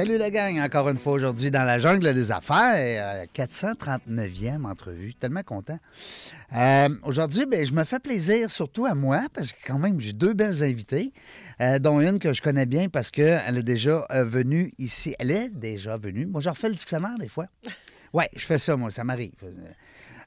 Salut 0.00 0.16
la 0.16 0.30
gang, 0.30 0.58
encore 0.60 0.88
une 0.88 0.96
fois 0.96 1.12
aujourd'hui 1.12 1.50
dans 1.50 1.64
la 1.64 1.78
jungle 1.78 2.14
des 2.14 2.32
affaires, 2.32 2.72
euh, 2.74 3.26
439e 3.36 4.64
entrevue, 4.64 5.12
tellement 5.12 5.42
content. 5.42 5.78
Euh, 6.56 6.88
aujourd'hui, 7.02 7.44
ben, 7.44 7.66
je 7.66 7.72
me 7.72 7.84
fais 7.84 7.98
plaisir 7.98 8.50
surtout 8.50 8.86
à 8.86 8.94
moi 8.94 9.24
parce 9.34 9.52
que 9.52 9.58
quand 9.66 9.78
même 9.78 10.00
j'ai 10.00 10.14
deux 10.14 10.32
belles 10.32 10.64
invitées, 10.64 11.12
euh, 11.60 11.78
dont 11.78 12.00
une 12.00 12.18
que 12.18 12.32
je 12.32 12.40
connais 12.40 12.64
bien 12.64 12.88
parce 12.88 13.10
qu'elle 13.10 13.58
est 13.58 13.62
déjà 13.62 14.06
euh, 14.10 14.24
venue 14.24 14.70
ici. 14.78 15.14
Elle 15.18 15.32
est 15.32 15.50
déjà 15.50 15.98
venue. 15.98 16.24
Moi, 16.24 16.40
je 16.40 16.48
refais 16.48 16.70
le 16.70 16.76
dictionnaire 16.76 17.18
des 17.18 17.28
fois. 17.28 17.48
Oui, 18.12 18.24
je 18.34 18.44
fais 18.44 18.58
ça, 18.58 18.74
moi, 18.74 18.90
ça 18.90 19.04
m'arrive. 19.04 19.30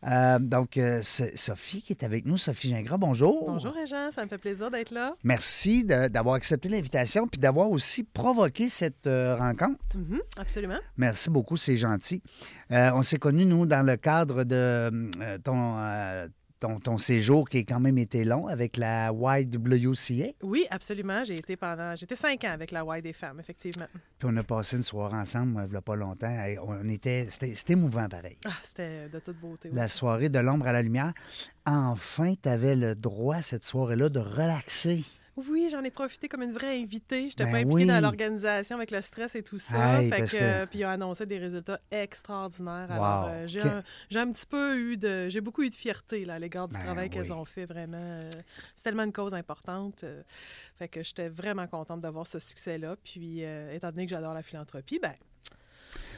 Euh, 0.07 0.39
donc, 0.39 0.77
euh, 0.77 0.99
c'est 1.01 1.37
Sophie 1.37 1.81
qui 1.81 1.93
est 1.93 2.03
avec 2.03 2.25
nous. 2.25 2.37
Sophie 2.37 2.69
Gingras, 2.69 2.97
bonjour. 2.97 3.45
Bonjour 3.47 3.73
Régent, 3.73 4.11
ça 4.11 4.23
me 4.23 4.29
fait 4.29 4.37
plaisir 4.37 4.69
d'être 4.69 4.91
là. 4.91 5.15
Merci 5.23 5.85
d'avoir 5.85 6.35
accepté 6.35 6.69
l'invitation 6.69 7.27
puis 7.27 7.39
d'avoir 7.39 7.69
aussi 7.71 8.03
provoqué 8.03 8.69
cette 8.69 9.07
euh, 9.07 9.35
rencontre. 9.35 9.79
Mhm, 9.95 10.21
absolument. 10.37 10.79
Merci 10.97 11.29
beaucoup, 11.29 11.57
c'est 11.57 11.77
gentil. 11.77 12.21
On 12.69 13.03
s'est 13.03 13.19
connus, 13.19 13.45
nous, 13.45 13.65
dans 13.65 13.85
le 13.85 13.97
cadre 13.97 14.43
de 14.43 15.09
ton, 15.43 15.75
ton, 16.63 16.79
ton 16.79 16.97
séjour 16.97 17.49
qui 17.49 17.57
a 17.57 17.59
quand 17.61 17.81
même 17.81 17.97
été 17.97 18.23
long 18.23 18.47
avec 18.47 18.77
la 18.77 19.11
YWCA. 19.11 20.31
Oui, 20.41 20.65
absolument. 20.69 21.25
J'ai 21.25 21.33
été 21.33 21.57
pendant. 21.57 21.93
J'étais 21.95 22.15
cinq 22.15 22.45
ans 22.45 22.51
avec 22.51 22.71
la 22.71 22.85
Y 22.85 23.01
des 23.01 23.11
femmes, 23.11 23.41
effectivement. 23.41 23.87
Puis 24.17 24.29
on 24.31 24.37
a 24.37 24.43
passé 24.43 24.77
une 24.77 24.83
soirée 24.83 25.17
ensemble, 25.17 25.59
euh, 25.59 25.65
il 25.65 25.71
n'y 25.71 25.75
a 25.75 25.81
pas 25.81 25.95
longtemps. 25.95 26.33
On 26.65 26.87
était, 26.87 27.27
c'était, 27.29 27.53
c'était 27.55 27.73
émouvant 27.73 28.07
pareil. 28.07 28.37
Ah, 28.45 28.51
c'était 28.63 29.09
de 29.09 29.19
toute 29.19 29.37
beauté. 29.41 29.67
oui. 29.69 29.75
La 29.75 29.89
soirée 29.89 30.29
de 30.29 30.39
l'ombre 30.39 30.65
à 30.67 30.71
la 30.71 30.81
lumière. 30.81 31.13
Enfin, 31.65 32.33
tu 32.41 32.47
avais 32.47 32.75
le 32.77 32.95
droit, 32.95 33.41
cette 33.41 33.65
soirée-là, 33.65 34.07
de 34.07 34.19
relaxer. 34.19 35.03
Oui, 35.35 35.67
j'en 35.71 35.83
ai 35.83 35.89
profité 35.89 36.27
comme 36.27 36.43
une 36.43 36.51
vraie 36.51 36.79
invitée. 36.79 37.21
Je 37.21 37.25
n'étais 37.33 37.45
Ben 37.45 37.51
pas 37.51 37.57
impliquée 37.57 37.73
oui. 37.73 37.85
dans 37.87 37.99
l'organisation 38.01 38.75
avec 38.77 38.91
le 38.91 39.01
stress 39.01 39.33
et 39.35 39.41
tout 39.41 39.57
ça. 39.57 39.99
Fait 40.01 40.21
que, 40.21 40.31
que- 40.31 40.65
Puis 40.65 40.79
ils 40.79 40.85
ont 40.85 40.89
annoncé 40.89 41.25
des 41.25 41.39
résultats 41.39 41.79
extraordinaires. 41.89 42.91
Alors, 42.91 43.27
euh, 43.29 43.47
j'ai, 43.47 43.59
Que- 43.59 43.67
un, 43.67 43.83
j'ai 44.09 44.19
un 44.19 44.31
petit 44.31 44.45
peu 44.45 44.77
eu 44.77 44.95
de. 44.97 45.29
J'ai 45.29 45.41
beaucoup 45.41 45.63
eu 45.63 45.69
de 45.69 45.75
fierté 45.75 46.23
là, 46.25 46.35
à 46.35 46.39
l'égard 46.39 46.67
du 46.67 46.75
Ben 46.75 46.83
travail 46.83 47.05
oui. 47.05 47.09
qu'elles 47.09 47.33
ont 47.33 47.45
fait, 47.45 47.65
vraiment. 47.65 47.97
euh, 47.97 48.29
c'est 48.75 48.83
tellement 48.83 49.03
une 49.03 49.13
cause 49.13 49.33
importante. 49.33 50.03
euh, 50.03 50.21
fait 50.77 50.87
que 50.87 51.01
j'étais 51.03 51.29
vraiment 51.29 51.65
contente 51.67 51.99
d'avoir 52.01 52.27
ce 52.27 52.37
succès-là. 52.39 52.95
Puis, 53.03 53.43
euh, 53.43 53.73
étant 53.73 53.89
donné 53.89 54.05
que 54.05 54.11
j'adore 54.11 54.33
la 54.33 54.43
philanthropie, 54.43 54.99
ben, 54.99 55.13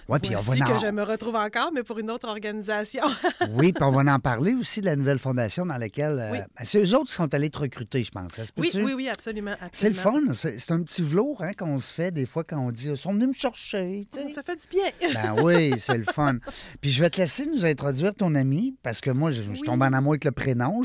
Ouais, 0.08 0.20
puis 0.20 0.36
on 0.36 0.40
va 0.42 0.54
en- 0.54 0.74
que 0.74 0.78
je 0.86 0.92
me 0.92 1.02
retrouve 1.04 1.36
encore, 1.36 1.72
mais 1.74 1.82
pour 1.84 1.98
une 2.00 2.12
autre 2.12 2.28
organisation. 2.28 3.04
Oui, 3.52 3.74
puis 3.74 3.84
on 3.84 3.92
va 3.92 4.14
en 4.14 4.20
parler 4.20 4.54
aussi 4.54 4.82
de 4.82 4.86
la 4.86 4.96
nouvelle 4.96 5.20
fondation 5.20 5.66
dans 5.66 5.78
laquelle. 5.78 6.20
euh, 6.20 6.32
Oui. 6.32 6.38
ben, 6.40 6.64
c'est 6.64 6.80
eux 6.84 6.94
autres 6.96 7.08
qui 7.08 7.14
sont 7.14 7.34
allés 7.34 7.50
te 7.50 7.58
recruter, 7.60 8.04
je 8.04 8.12
pense. 8.12 8.32
Oui, 8.58 8.70
oui, 8.76 8.94
oui, 8.94 9.10
absolument. 9.10 9.54
C'est 9.72 9.90
le 9.90 9.96
absolument. 9.98 10.34
fun. 10.34 10.50
C'est 10.58 10.72
un 10.72 10.82
petit 10.84 11.02
velours 11.02 11.42
hein, 11.44 11.52
qu'on 11.58 11.80
se 11.80 11.94
fait 11.94 12.12
des 12.12 12.26
fois 12.26 12.44
quand 12.44 12.58
on 12.60 12.72
dit 12.72 12.88
Ils 12.90 12.98
sont 12.98 13.14
venus 13.14 13.30
me 13.30 13.34
chercher. 13.34 14.08
Ça 14.34 14.44
fait 14.44 14.56
du 14.56 14.68
bien. 14.70 14.86
Ben 15.14 15.42
oui, 15.44 15.74
c'est 15.78 15.98
le 15.98 16.04
fun. 16.04 16.38
Puis 16.82 16.92
je 16.92 17.02
vais 17.02 17.10
te 17.10 17.18
laisser 17.18 17.46
nous 17.48 17.66
introduire 17.66 18.14
ton 18.14 18.36
ami 18.36 18.76
parce 18.84 19.02
que 19.02 19.10
moi, 19.12 19.32
je, 19.32 19.42
je 19.42 19.50
Oui. 19.50 19.62
tombe 19.66 19.82
en 19.82 19.94
amour 19.94 20.14
avec 20.14 20.26
le 20.26 20.32
prénom. 20.32 20.82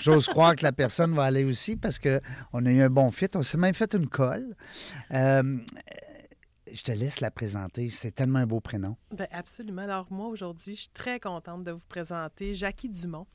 J'ose 0.00 0.26
croire 0.26 0.56
que 0.56 0.62
la 0.64 0.72
personne 0.72 1.14
va 1.14 1.24
aller 1.24 1.44
aussi 1.44 1.76
parce 1.76 1.98
qu'on 1.98 2.66
a 2.66 2.70
eu 2.70 2.80
un 2.82 2.90
bon 2.90 3.10
fit. 3.10 3.26
On 3.34 3.42
s'est 3.42 3.58
même 3.58 3.74
fait 3.74 3.94
une 3.94 4.08
colle. 4.08 4.54
Euh, 5.12 5.56
je 6.72 6.82
te 6.82 6.92
laisse 6.92 7.20
la 7.20 7.30
présenter. 7.30 7.88
C'est 7.88 8.10
tellement 8.12 8.38
un 8.40 8.46
beau 8.46 8.60
prénom. 8.60 8.96
Ben, 9.14 9.26
absolument. 9.30 9.82
Alors, 9.82 10.06
moi, 10.10 10.28
aujourd'hui, 10.28 10.74
je 10.74 10.80
suis 10.82 10.88
très 10.90 11.20
contente 11.20 11.64
de 11.64 11.72
vous 11.72 11.86
présenter 11.88 12.54
Jackie 12.54 12.88
Dumont. 12.88 13.26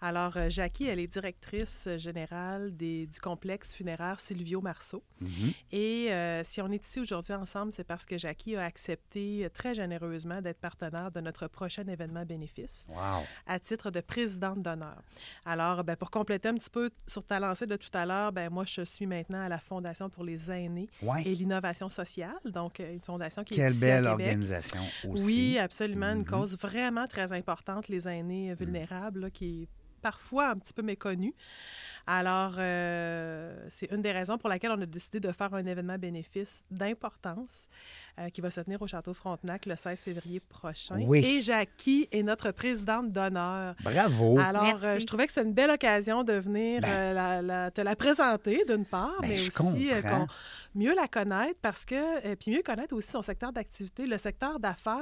Alors, 0.00 0.36
euh, 0.36 0.48
Jackie, 0.50 0.86
elle 0.86 0.98
est 1.00 1.06
directrice 1.06 1.88
générale 1.96 2.74
des- 2.76 3.06
du 3.06 3.18
complexe 3.20 3.72
funéraire 3.72 4.20
Silvio 4.20 4.60
Marceau. 4.60 5.02
Et 5.72 6.08
euh, 6.12 6.42
si 6.44 6.60
on 6.60 6.70
est 6.70 6.84
ici 6.84 7.00
aujourd'hui 7.00 7.32
ensemble, 7.34 7.72
c'est 7.72 7.84
parce 7.84 8.06
que 8.06 8.18
Jackie 8.18 8.56
a 8.56 8.64
accepté 8.64 9.44
euh, 9.44 9.48
très 9.48 9.74
généreusement 9.74 10.40
d'être 10.42 10.60
partenaire 10.60 11.10
de 11.10 11.20
notre 11.20 11.46
prochain 11.48 11.86
événement 11.86 12.24
bénéfice 12.24 12.86
Wow. 12.88 13.22
à 13.46 13.58
titre 13.58 13.90
de 13.90 14.00
présidente 14.00 14.60
d'honneur. 14.60 15.02
Alors, 15.44 15.84
ben, 15.84 15.96
pour 15.96 16.10
compléter 16.10 16.48
un 16.48 16.54
petit 16.54 16.70
peu 16.70 16.90
sur 17.06 17.24
ta 17.24 17.38
lancée 17.40 17.66
de 17.66 17.76
tout 17.76 17.90
à 17.94 18.06
l'heure, 18.06 18.32
ben, 18.32 18.50
moi, 18.50 18.64
je 18.64 18.82
suis 18.82 19.06
maintenant 19.06 19.40
à 19.42 19.48
la 19.48 19.58
Fondation 19.58 20.08
pour 20.10 20.24
les 20.24 20.50
aînés 20.50 20.88
Ouais. 21.02 21.22
et 21.26 21.34
l'innovation 21.34 21.88
sociale, 21.88 22.34
donc 22.44 22.73
euh, 22.80 22.92
une 22.94 23.00
fondation 23.00 23.44
qui 23.44 23.54
est 23.54 23.56
Quelle 23.56 23.66
à 23.72 23.80
belle 23.80 24.02
Québec. 24.04 24.10
organisation 24.12 24.82
aussi. 25.08 25.24
Oui, 25.24 25.58
absolument. 25.58 26.10
Une 26.12 26.18
Mhm. 26.18 26.24
cause 26.24 26.56
vraiment 26.58 27.06
très 27.06 27.32
importante, 27.32 27.88
les 27.88 28.06
aînés 28.08 28.50
euh, 28.50 28.54
vulnérables, 28.54 29.20
là, 29.20 29.30
qui 29.30 29.62
est 29.62 29.68
parfois 30.02 30.50
un 30.50 30.56
petit 30.58 30.72
peu 30.74 30.82
méconnue. 30.82 31.34
Alors, 32.06 32.56
euh, 32.58 33.64
c'est 33.68 33.90
une 33.90 34.02
des 34.02 34.12
raisons 34.12 34.36
pour 34.36 34.48
laquelle 34.50 34.72
on 34.72 34.80
a 34.82 34.86
décidé 34.86 35.20
de 35.20 35.32
faire 35.32 35.52
un 35.54 35.64
événement 35.64 35.96
bénéfice 35.96 36.62
d'importance 36.70 37.66
euh, 38.18 38.28
qui 38.28 38.40
va 38.42 38.50
se 38.50 38.60
tenir 38.60 38.80
au 38.82 38.86
Château 38.86 39.14
Frontenac 39.14 39.64
le 39.66 39.74
16 39.74 40.00
février 40.00 40.40
prochain. 40.40 40.96
Oui. 41.00 41.24
Et 41.24 41.40
Jackie 41.40 42.06
est 42.12 42.22
notre 42.22 42.50
présidente 42.50 43.10
d'honneur. 43.10 43.74
Bravo. 43.82 44.38
Alors, 44.38 44.64
Merci. 44.64 44.84
euh, 44.84 44.98
je 45.00 45.06
trouvais 45.06 45.26
que 45.26 45.32
c'était 45.32 45.46
une 45.46 45.54
belle 45.54 45.70
occasion 45.70 46.22
de 46.24 46.34
venir 46.34 46.82
Ben. 46.82 46.88
euh, 46.90 47.12
la- 47.14 47.42
la- 47.42 47.70
te 47.70 47.80
la 47.80 47.96
présenter, 47.96 48.62
d'une 48.68 48.84
part, 48.84 49.14
Ben, 49.22 49.28
mais 49.30 49.36
je 49.38 49.50
aussi 49.50 49.90
euh, 49.90 50.02
qu'on- 50.02 50.26
mieux 50.74 50.94
la 50.94 51.08
connaître 51.08 51.58
parce 51.62 51.84
que, 51.86 51.94
euh, 52.26 52.36
puis 52.36 52.50
mieux 52.52 52.62
connaître 52.62 52.94
aussi 52.94 53.10
son 53.10 53.22
secteur 53.22 53.52
d'activité, 53.52 54.06
le 54.06 54.18
secteur 54.18 54.60
d'affaires 54.60 55.00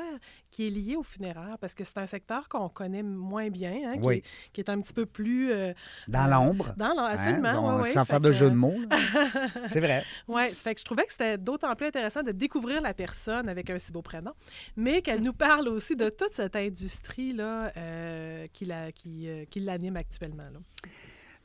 qui 0.50 0.66
est 0.68 0.70
lié 0.70 0.96
au 0.96 1.02
funéraire, 1.02 1.56
parce 1.60 1.74
que 1.74 1.82
c'est 1.82 1.98
un 1.98 2.06
secteur 2.06 2.48
qu'on 2.48 2.68
connaît 2.68 3.02
moins 3.02 3.48
bien, 3.48 3.74
hein, 3.86 3.94
qui, 3.98 4.06
Oui. 4.06 4.16
est, 4.18 4.22
qui 4.52 4.60
est 4.60 4.70
un 4.70 4.80
petit 4.80 4.92
peu 4.94 5.04
plus... 5.06 5.50
euh, 5.50 5.72
Dans 6.08 6.26
l'ombre. 6.28 6.74
Dans 6.76 6.91
l'ombre, 6.94 7.10
absolument, 7.10 7.48
Hein, 7.48 7.76
oui, 7.76 7.82
oui. 7.84 7.90
Sans 7.92 8.04
faire 8.04 8.20
de 8.20 8.28
que, 8.28 8.34
jeu 8.34 8.50
de 8.50 8.54
mots. 8.54 8.74
c'est 9.68 9.80
vrai. 9.80 10.04
oui, 10.28 10.48
ça 10.50 10.54
fait 10.62 10.74
que 10.74 10.80
je 10.80 10.84
trouvais 10.84 11.04
que 11.04 11.12
c'était 11.12 11.38
d'autant 11.38 11.74
plus 11.74 11.86
intéressant 11.86 12.22
de 12.22 12.32
découvrir 12.32 12.80
la 12.80 12.94
personne 12.94 13.48
avec 13.48 13.70
un 13.70 13.78
si 13.78 13.92
beau 13.92 14.02
prénom, 14.02 14.32
mais 14.76 15.02
qu'elle 15.02 15.20
nous 15.20 15.32
parle 15.32 15.68
aussi 15.68 15.96
de 15.96 16.08
toute 16.10 16.32
cette 16.34 16.56
industrie-là 16.56 17.72
euh, 17.76 18.46
qui 18.52 18.64
la- 18.64 18.92
qui, 18.92 19.28
euh, 19.28 19.44
qui 19.50 19.60
l'anime 19.60 19.96
actuellement. 19.96 20.44
là. 20.52 20.58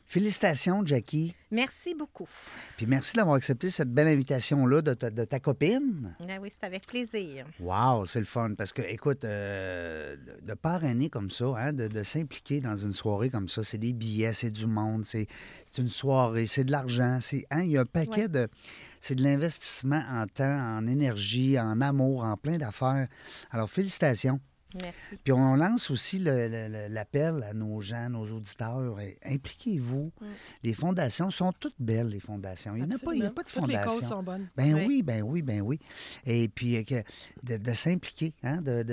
Félicitations, 0.09 0.85
Jackie. 0.85 1.35
Merci 1.51 1.93
beaucoup. 1.93 2.29
Puis 2.77 2.85
merci 2.85 3.13
d'avoir 3.17 3.35
accepté 3.35 3.69
cette 3.69 3.91
belle 3.93 4.07
invitation-là 4.07 4.81
de, 4.81 4.93
ta- 4.93 5.09
de 5.09 5.25
ta 5.25 5.41
copine. 5.41 6.15
Ah 6.21 6.37
oui, 6.41 6.49
c'est 6.49 6.65
avec 6.65 6.87
plaisir. 6.87 7.45
Wow, 7.59 8.05
c'est 8.05 8.19
le 8.19 8.25
fun. 8.25 8.53
Parce 8.57 8.71
que, 8.71 8.81
écoute, 8.83 9.25
euh, 9.25 10.15
de 10.43 10.53
parrainer 10.53 11.09
comme 11.09 11.29
ça, 11.29 11.45
hein, 11.57 11.73
de, 11.73 11.89
de 11.89 12.03
s'impliquer 12.03 12.61
dans 12.61 12.77
une 12.77 12.93
soirée 12.93 13.29
comme 13.29 13.49
ça, 13.49 13.63
c'est 13.65 13.77
des 13.77 13.91
billets, 13.91 14.31
c'est 14.31 14.49
du 14.51 14.65
monde, 14.65 15.03
c'est 15.03 15.27
une 15.77 15.89
soirée, 15.89 16.47
c'est 16.47 16.63
de 16.63 16.71
l'argent. 16.71 17.19
c'est 17.21 17.45
hein, 17.51 17.63
Il 17.63 17.71
y 17.71 17.77
a 17.77 17.81
un 17.81 17.85
paquet 17.85 18.21
Ouais. 18.23 18.27
de. 18.29 18.47
C'est 19.01 19.15
de 19.15 19.23
l'investissement 19.23 20.01
en 20.09 20.25
temps, 20.25 20.77
en 20.77 20.87
énergie, 20.87 21.59
en 21.59 21.81
amour, 21.81 22.23
en 22.23 22.35
plein 22.37 22.57
d'affaires. 22.57 23.07
Alors, 23.51 23.69
félicitations. 23.69 24.39
Merci. 24.81 25.15
Puis 25.23 25.31
on 25.33 25.55
lance 25.55 25.89
aussi 25.89 26.19
l'appel 26.19 27.43
à 27.43 27.53
nos 27.53 27.79
gens, 27.81 28.09
nos 28.09 28.29
auditeurs. 28.29 28.99
eh, 28.99 29.17
Impliquez-vous. 29.23 30.11
Mm. 30.19 30.25
Les 30.63 30.73
fondations 30.73 31.29
sont 31.31 31.53
toutes 31.53 31.75
belles, 31.79 32.09
les 32.09 32.19
fondations. 32.19 32.75
Il 32.75 32.83
n'y 32.85 32.93
a, 32.93 32.97
pas- 32.99 33.13
il 33.13 33.19
y 33.19 33.23
a 33.23 33.27
Absolument. 33.27 33.33
pas 33.33 33.43
de 33.43 33.47
Toutes 33.47 33.67
les 33.67 33.75
fondation. 33.75 33.99
causes 33.99 34.09
sont 34.09 34.23
bonnes. 34.23 34.47
Ben 34.55 34.73
Oui. 34.75 34.85
oui. 34.87 35.03
ben 35.03 35.21
oui, 35.23 35.41
ben 35.41 35.61
oui. 35.61 35.79
Et 36.25 36.47
puis 36.49 36.75
euh, 36.77 36.83
que- 36.83 37.03
de, 37.43 37.57
de 37.57 37.73
s'impliquer, 37.73 38.33
hein, 38.43 38.61
de- 38.61 38.83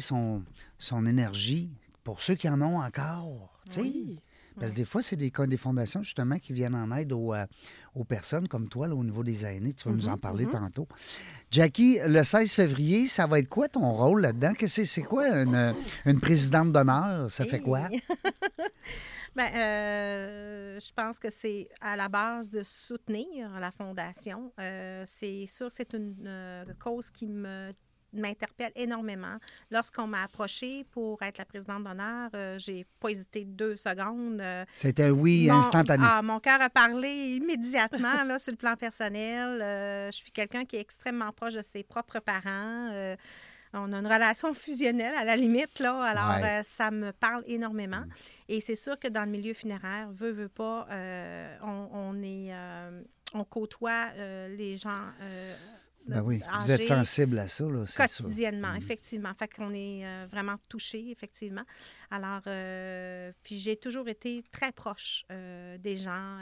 son, 0.00 0.42
son 0.78 1.06
énergie 1.06 1.70
pour 2.02 2.20
ceux 2.20 2.34
qui 2.34 2.48
en 2.48 2.60
ont 2.60 2.80
encore. 2.80 3.50
tu 3.70 3.74
sais. 3.74 3.80
Oui. 3.80 4.18
Parce 4.58 4.70
que 4.72 4.76
des 4.76 4.84
fois, 4.84 5.02
c'est 5.02 5.16
des, 5.16 5.30
des 5.48 5.56
fondations 5.56 6.02
justement 6.04 6.38
qui 6.38 6.52
viennent 6.52 6.76
en 6.76 6.94
aide 6.96 7.10
aux, 7.12 7.34
euh, 7.34 7.44
aux 7.94 8.04
personnes 8.04 8.48
comme 8.48 8.68
toi 8.68 8.86
là, 8.88 8.94
au 8.94 9.04
niveau 9.04 9.22
des 9.22 9.44
aînés. 9.44 9.72
Tu 9.72 9.88
vas 9.88 9.94
nous 9.94 10.06
Mhm, 10.06 10.12
en 10.14 10.18
parler 10.18 10.46
mhm. 10.46 10.52
tantôt. 10.52 10.88
Jackie, 11.50 11.98
le 12.06 12.22
16 12.22 12.52
février, 12.54 13.08
ça 13.08 13.26
va 13.26 13.38
être 13.38 13.48
quoi 13.48 13.68
ton 13.68 13.92
rôle 13.92 14.22
là-dedans? 14.22 14.52
C'est 14.66 15.02
quoi 15.02 15.28
une, 15.28 15.74
une 16.04 16.20
présidente 16.20 16.72
d'honneur? 16.72 17.30
Ça 17.30 17.44
fait 17.44 17.60
quoi? 17.60 17.88
Ben, 19.36 19.48
euh, 19.56 20.78
je 20.78 20.92
pense 20.92 21.18
que 21.18 21.28
c'est 21.28 21.68
à 21.80 21.96
la 21.96 22.08
base 22.08 22.48
de 22.48 22.62
soutenir 22.62 23.58
la 23.58 23.72
Fondation. 23.72 24.52
Euh, 24.60 25.02
c'est 25.06 25.46
sûr 25.46 25.68
que 25.70 25.74
c'est 25.74 25.92
une 25.92 26.14
euh, 26.24 26.64
cause 26.78 27.10
qui 27.10 27.26
me 27.26 27.72
m'interpelle 28.14 28.72
énormément. 28.76 29.36
Lorsqu'on 29.70 30.06
m'a 30.06 30.22
approché 30.24 30.84
pour 30.90 31.22
être 31.22 31.38
la 31.38 31.44
présidente 31.44 31.84
d'honneur, 31.84 32.30
euh, 32.34 32.58
j'ai 32.58 32.86
pas 33.00 33.10
hésité 33.10 33.44
deux 33.44 33.76
secondes. 33.76 34.40
Euh, 34.40 34.64
C'était 34.76 35.04
un 35.04 35.10
oui 35.10 35.48
mon- 35.48 35.54
instantané. 35.58 36.04
Ah, 36.06 36.22
mon 36.22 36.40
cœur 36.40 36.60
a 36.60 36.70
parlé 36.70 37.36
immédiatement 37.36 38.22
là, 38.24 38.38
sur 38.38 38.52
le 38.52 38.56
plan 38.56 38.76
personnel. 38.76 39.60
Euh, 39.62 40.06
je 40.10 40.16
suis 40.16 40.30
quelqu'un 40.32 40.64
qui 40.64 40.76
est 40.76 40.80
extrêmement 40.80 41.32
proche 41.32 41.54
de 41.54 41.62
ses 41.62 41.82
propres 41.82 42.20
parents. 42.20 42.90
Euh, 42.92 43.16
on 43.72 43.92
a 43.92 43.98
une 43.98 44.06
relation 44.06 44.54
fusionnelle 44.54 45.14
à 45.16 45.24
la 45.24 45.34
limite, 45.36 45.80
là. 45.80 46.00
Alors, 46.02 46.40
Ouais. 46.40 46.60
euh, 46.60 46.62
ça 46.62 46.90
me 46.92 47.10
parle 47.12 47.42
énormément. 47.46 48.04
Et 48.48 48.60
c'est 48.60 48.76
sûr 48.76 48.98
que 48.98 49.08
dans 49.08 49.24
le 49.24 49.30
milieu 49.30 49.52
funéraire, 49.54 50.08
veut, 50.12 50.30
veut 50.30 50.48
pas, 50.48 50.86
on, 51.62 51.88
on 51.92 52.22
est... 52.22 52.52
on 53.34 53.42
côtoie 53.44 54.10
euh, 54.16 54.46
les 54.56 54.76
gens 54.76 54.90
euh, 55.22 55.54
Ben 56.06 56.20
oui, 56.22 56.42
vous 56.60 56.70
êtes 56.70 56.82
sensible 56.84 57.38
à 57.38 57.48
ça, 57.48 57.64
là, 57.64 57.84
quotidiennement, 57.96 58.74
effectivement. 58.74 59.32
Fait 59.34 59.48
qu'on 59.48 59.72
est 59.72 60.04
euh, 60.04 60.26
vraiment 60.30 60.56
touché, 60.68 61.10
effectivement. 61.10 61.62
Alors, 62.10 62.42
euh, 62.46 63.32
puis 63.42 63.58
j'ai 63.58 63.76
toujours 63.76 64.08
été 64.08 64.44
très 64.52 64.70
proche 64.72 65.24
euh, 65.32 65.78
des 65.78 65.96
gens 65.96 66.38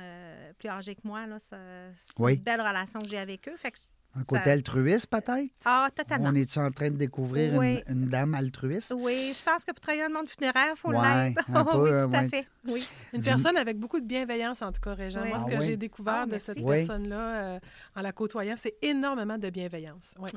plus 0.58 0.68
âgés 0.68 0.94
que 0.96 1.02
moi. 1.04 1.26
Là, 1.26 1.38
Ça- 1.38 1.56
c'est 1.96 2.12
Oui. 2.18 2.34
une 2.34 2.40
belle 2.42 2.60
relation 2.60 2.98
que 3.00 3.06
j'ai 3.08 3.18
avec 3.18 3.48
eux. 3.48 3.56
Fait 3.56 3.70
que, 3.70 3.78
Un 4.14 4.24
côté 4.24 4.44
ça- 4.44 4.50
altruiste, 4.52 5.06
peut-être? 5.06 5.50
ah, 5.64 5.88
totalement. 5.94 6.28
On 6.30 6.34
est 6.34 6.58
en 6.58 6.70
train 6.70 6.90
de 6.90 6.96
découvrir 6.96 7.54
Oui. 7.58 7.80
une, 7.88 8.02
une 8.02 8.08
dame 8.08 8.34
altruiste? 8.34 8.92
Oui, 8.96 9.32
je 9.36 9.42
pense 9.42 9.64
que 9.64 9.72
pour 9.72 9.80
travailler 9.80 10.02
dans 10.02 10.08
le 10.08 10.14
monde 10.14 10.28
funéraire, 10.28 10.72
il 10.74 10.78
faut 10.78 10.90
Ouais, 10.90 10.96
l'être. 11.30 11.44
un 11.50 11.64
oui, 11.80 11.90
peu, 11.90 11.98
tout 12.06 12.14
à 12.16 12.20
ouais. 12.20 12.28
fait. 12.28 12.46
Oui. 12.68 12.86
Une 13.14 13.20
Dis- 13.20 13.28
personne 13.30 13.56
avec 13.56 13.78
beaucoup 13.78 14.00
de 14.00 14.06
bienveillance, 14.06 14.60
en 14.62 14.70
tout 14.70 14.80
cas, 14.82 14.94
Régent. 14.94 15.22
Oui. 15.22 15.30
Moi, 15.30 15.38
ce 15.38 15.44
Ah 15.46 15.50
que 15.50 15.58
oui? 15.60 15.66
j'ai 15.66 15.76
découvert 15.76 16.24
Ah, 16.24 16.26
de 16.26 16.38
cette 16.38 16.58
Oui. 16.58 16.76
personne-là, 16.78 17.34
euh, 17.54 17.58
en 17.96 18.02
la 18.02 18.12
côtoyant, 18.12 18.54
c'est 18.58 18.74
énormément 18.82 19.38
de 19.38 19.48
bienveillance. 19.50 20.12
Ouais. 20.18 20.28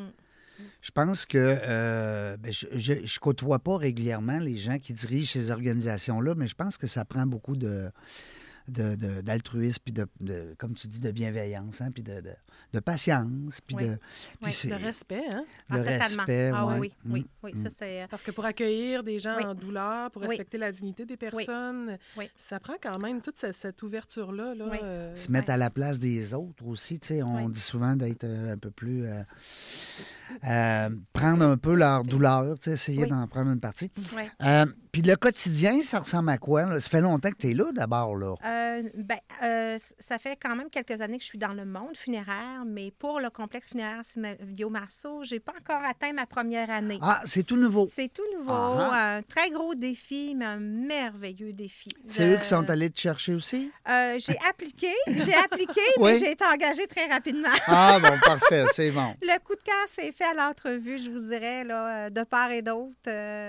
Je 0.81 0.92
pense 0.92 1.25
que 1.25 1.38
euh, 1.38 2.38
ben, 2.38 2.50
je, 2.54 2.66
je, 2.75 2.94
je 3.06 3.19
côtoie 3.19 3.60
pas 3.60 3.75
régulièrement 3.75 4.39
les 4.39 4.56
gens 4.56 4.80
qui 4.80 4.94
dirigent 4.94 5.33
ces 5.33 5.51
organisations-là, 5.51 6.33
mais 6.38 6.48
je 6.48 6.56
pense 6.56 6.78
que 6.78 6.88
ça 6.88 7.04
prend 7.04 7.25
beaucoup 7.25 7.57
de 7.57 7.92
de- 8.68 8.96
de- 8.96 9.22
d'altruisme, 9.22 9.80
puis 9.84 9.94
de, 9.94 10.08
de- 10.20 10.56
comme 10.58 10.74
tu 10.76 10.88
dis, 10.88 11.00
de 11.00 11.12
bienveillance, 11.12 11.82
hein, 11.82 11.90
puis 11.94 12.04
de, 12.04 12.22
de, 12.22 12.32
de 12.74 12.80
patience, 12.80 13.60
puis 13.66 13.76
Oui. 13.76 13.84
de, 13.88 13.98
puis 14.42 14.60
Oui, 14.64 14.70
De 14.70 14.76
respect, 14.86 15.24
hein? 15.32 15.46
Ah, 15.70 15.78
le 15.78 15.84
totalement. 15.84 16.04
respect. 16.06 16.52
Ah, 16.54 16.66
ouais. 16.66 16.80
oui, 16.80 16.92
oui, 17.06 17.12
oui, 17.12 17.28
oui. 17.44 17.52
Mm. 17.54 17.64
Ça, 17.64 17.70
c'est... 17.76 18.04
euh, 18.04 18.08
Parce 18.10 18.24
que 18.24 18.32
pour 18.32 18.46
accueillir 18.46 19.04
des 19.04 19.20
gens 19.20 19.38
Oui. 19.38 19.46
en 19.46 19.54
douleur, 19.54 20.10
pour 20.12 20.22
Oui. 20.24 20.30
respecter 20.30 20.58
la 20.58 20.72
dignité 20.72 21.06
des 21.06 21.18
personnes, 21.18 21.98
Oui. 22.18 22.30
ça 22.38 22.60
prend 22.60 22.76
quand 22.82 22.98
même 23.00 23.22
toute 23.22 23.38
cette, 23.38 23.56
cette 23.56 23.82
ouverture-là. 23.84 24.54
Là, 24.56 24.66
Oui. 24.72 24.78
euh, 24.84 25.16
se 25.16 25.32
mettre 25.32 25.52
à 25.52 25.58
la 25.58 25.70
place 25.70 26.00
des 26.00 26.34
autres 26.34 26.66
aussi. 26.66 27.00
tu 27.00 27.08
sais, 27.08 27.24
On 27.24 27.46
Oui. 27.46 27.52
dit 27.52 27.60
souvent 27.60 27.96
d'être 27.96 28.24
euh, 28.24 28.54
un 28.54 28.58
peu 28.58 28.72
plus. 28.72 29.06
euh, 29.06 29.22
euh, 30.48 30.90
prendre 31.14 31.44
un 31.44 31.58
peu 31.58 31.76
leur 31.76 32.04
douleur, 32.04 32.56
tu 32.58 32.66
sais, 32.66 32.72
essayer 32.72 33.04
Oui. 33.04 33.10
d'en 33.10 33.28
prendre 33.28 33.52
une 33.52 33.60
partie. 33.60 33.92
oui. 34.16 34.24
Euh, 34.42 34.66
Puis 34.92 35.02
le 35.02 35.16
quotidien, 35.16 35.82
ça 35.84 36.00
ressemble 36.00 36.30
à 36.30 36.38
quoi? 36.38 36.64
là? 36.64 36.80
Ça 36.80 36.90
fait 36.90 37.02
longtemps 37.02 37.30
que 37.30 37.38
tu 37.38 37.52
es 37.52 37.54
là 37.54 37.66
d'abord. 37.74 38.16
là. 38.16 38.36
Euh, 38.56 38.84
ben, 38.96 39.18
euh, 39.44 39.78
ça 40.00 40.18
fait 40.18 40.38
quand 40.42 40.56
même 40.56 40.69
quelques 40.69 41.02
années 41.02 41.18
que 41.18 41.24
je 41.24 41.28
suis 41.30 41.38
dans 41.38 41.54
le 41.54 41.66
monde 41.66 41.96
funéraire, 41.98 42.63
mais 42.66 42.92
pour 42.92 43.19
le 43.19 43.30
complexe 43.30 43.69
funéraire 43.69 44.02
Silvio 44.04 44.69
Marceau, 44.69 45.24
j'ai 45.24 45.40
pas 45.40 45.54
encore 45.60 45.84
atteint 45.84 46.13
ma 46.13 46.25
première 46.25 46.69
année. 46.69 47.00
Ah, 47.02 47.22
c'est 47.25 47.44
tout 47.44 47.57
nouveau. 47.57 47.90
C'est 47.94 48.12
tout 48.12 48.24
nouveau, 48.38 48.52
Ah 48.54 49.16
un 49.18 49.22
très 49.24 49.50
gros 49.50 49.75
défi, 49.75 50.34
mais 50.36 50.46
un 50.46 50.57
merveilleux 50.60 51.54
défi. 51.54 51.90
C'est 52.07 52.30
eux 52.34 52.38
qui 52.38 52.46
sont 52.48 52.69
allés 52.69 52.90
te 52.90 53.00
chercher 53.00 53.34
aussi? 53.34 53.72
Euh, 53.90 54.18
j'ai 54.19 54.38
appliqué, 54.50 54.94
j'ai 55.07 55.34
appliqué, 55.36 55.81
Oui. 55.98 56.13
mais 56.13 56.19
j'ai 56.19 56.31
été 56.31 56.46
engagée 56.46 56.88
très 56.88 57.06
rapidement. 57.07 57.50
Ah, 57.68 58.00
bon, 58.02 58.18
parfait, 58.24 58.66
c'est 58.74 58.92
bon. 58.92 59.16
Le 59.22 59.38
coup 59.44 59.56
de 59.56 59.62
cœur 59.63 59.86
s'est 59.94 60.12
fait 60.12 60.25
à 60.25 60.34
l'entrevue, 60.34 60.98
je 60.98 61.10
vous 61.10 61.19
dirais, 61.30 61.63
là, 61.63 62.06
euh, 62.06 62.10
de 62.10 62.24
part 62.24 62.52
et 62.52 62.62
d'autre. 62.62 62.94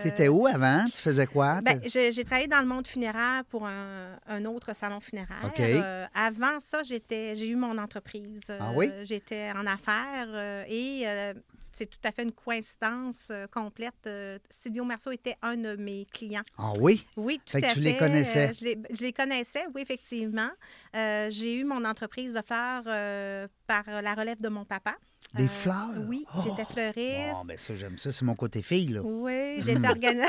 Tu 0.03 0.09
étais 0.09 0.29
où 0.29 0.47
avant? 0.47 0.85
Tu 0.95 1.03
faisais 1.03 1.27
quoi? 1.27 1.61
Ben, 1.63 1.81
j'ai 1.85 2.13
j'ai 2.13 2.25
travaillé 2.25 2.49
dans 2.49 2.61
le 2.61 2.67
monde 2.67 2.87
funéraire 2.87 3.45
pour 3.51 3.67
un, 3.67 4.17
un 4.27 4.45
autre 4.47 4.75
salon 4.75 4.96
funéraire. 5.01 5.53
Euh, 5.59 6.07
avant 6.15 6.61
ça, 6.61 6.83
j'étais, 6.83 7.35
j'ai 7.35 7.49
eu 7.49 7.57
mon 7.57 7.77
entreprise. 7.79 8.41
Ah 8.49 8.73
oui? 8.75 8.89
Euh, 8.93 9.05
J'étais 9.05 9.51
en 9.53 9.67
affaires 9.67 10.29
euh, 10.29 10.65
et 10.69 11.05
c'est 11.73 11.87
tout 11.87 11.99
à 12.05 12.11
fait 12.13 12.23
une 12.23 12.33
coïncidence 12.33 13.31
complète. 13.53 14.09
Silvio 14.49 14.85
Marceau 14.85 15.11
était 15.11 15.37
un 15.43 15.57
de 15.57 15.77
mes 15.77 16.07
clients. 16.07 16.43
Ah 16.57 16.73
oui? 16.81 17.07
Oui, 17.17 17.39
tout 17.45 17.53
Fait 17.53 17.61
que 17.61 17.67
à 17.67 17.69
tu 17.71 17.75
fait. 17.77 17.81
les 17.81 17.97
connaissais. 17.99 18.51
Je, 18.53 18.65
les, 18.65 18.79
je 18.91 19.03
les 19.03 19.13
connaissais, 19.13 19.65
oui, 19.75 19.83
effectivement. 19.83 20.49
J'ai 20.95 21.55
eu 21.61 21.65
mon 21.65 21.85
entreprise 21.85 22.33
de 22.33 22.41
fleurs 22.43 22.85
par 23.67 23.85
la 24.03 24.15
relève 24.15 24.41
de 24.41 24.49
mon 24.49 24.65
papa. 24.65 24.95
Des 25.35 25.45
Euh, 25.45 25.49
fleurs? 25.49 25.91
Oui, 26.09 26.25
Oh! 26.35 26.41
j'étais 26.45 26.65
fleuriste. 26.65 27.35
Oh, 27.37 27.45
ben 27.45 27.59
ça, 27.59 27.75
j'aime 27.75 27.99
ça. 27.99 28.11
C'est 28.11 28.25
mon 28.25 28.35
côté 28.35 28.63
fille, 28.63 28.89
là. 28.89 29.01
Oui, 29.03 29.61
j'étais 29.65 29.87
organisée. 29.89 30.27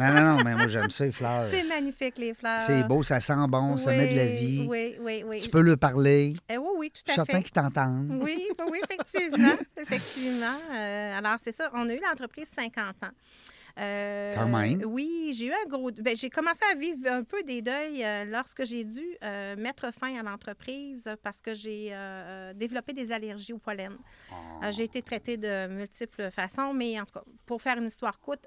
Non, 0.00 0.06
non, 0.14 0.22
non, 0.36 0.44
mais 0.44 0.54
moi, 0.54 0.68
j'aime 0.68 0.90
ça, 0.90 1.04
les 1.06 1.12
fleurs. 1.12 1.46
c'est 1.50 1.62
magnifique, 1.64 2.14
les 2.18 2.34
fleurs. 2.34 2.60
C'est 2.60 2.82
beau, 2.84 3.02
ça 3.02 3.20
sent 3.20 3.34
bon, 3.48 3.76
ça 3.76 3.90
met 3.92 4.08
de 4.12 4.16
la 4.16 4.26
vie. 4.26 4.66
Oui, 4.68 4.96
oui, 5.00 5.22
oui. 5.26 5.40
Tu 5.40 5.48
peux 5.48 5.60
leur 5.60 5.78
parler. 5.78 6.32
Eh 6.50 6.58
oui, 6.58 6.66
oui, 6.78 6.90
tout 6.92 7.20
à 7.20 7.24
fait. 7.24 7.42
qu'ils 7.42 7.52
t'entendent. 7.52 8.08
Oui, 8.22 8.48
oui, 8.58 8.64
oui, 8.70 8.80
effectivement. 8.84 9.54
effectivement. 9.80 10.58
Euh, 10.72 11.18
alors, 11.18 11.36
c'est 11.42 11.52
ça. 11.54 11.70
On 11.74 11.88
a 11.88 11.94
eu 11.94 12.00
l'entreprise 12.00 12.50
50 12.54 12.78
ans. 13.04 13.10
Euh, 13.78 14.34
Quand 14.34 14.46
même. 14.46 14.82
Oui, 14.86 15.32
j'ai 15.36 15.46
eu 15.46 15.52
un 15.52 15.68
gros. 15.68 15.90
ben, 15.90 16.14
j'ai 16.14 16.30
commencé 16.30 16.60
à 16.70 16.74
vivre 16.74 17.10
un 17.10 17.24
peu 17.24 17.42
des 17.42 17.62
deuils 17.62 18.04
euh, 18.04 18.24
lorsque 18.24 18.64
j'ai 18.64 18.84
dû 18.84 19.02
euh, 19.24 19.56
mettre 19.56 19.92
fin 19.92 20.14
à 20.18 20.22
l'entreprise 20.22 21.08
parce 21.22 21.40
que 21.40 21.54
j'ai 21.54 21.88
euh, 21.92 22.52
développé 22.54 22.92
des 22.92 23.12
allergies 23.12 23.52
au 23.52 23.58
pollen. 23.58 23.96
J'ai 24.70 24.84
été 24.84 25.02
traitée 25.02 25.36
de 25.36 25.66
multiples 25.66 26.30
façons, 26.30 26.72
mais 26.72 27.00
en 27.00 27.04
tout 27.04 27.14
cas, 27.14 27.24
pour 27.46 27.60
faire 27.60 27.78
une 27.78 27.86
histoire 27.86 28.20
courte, 28.20 28.46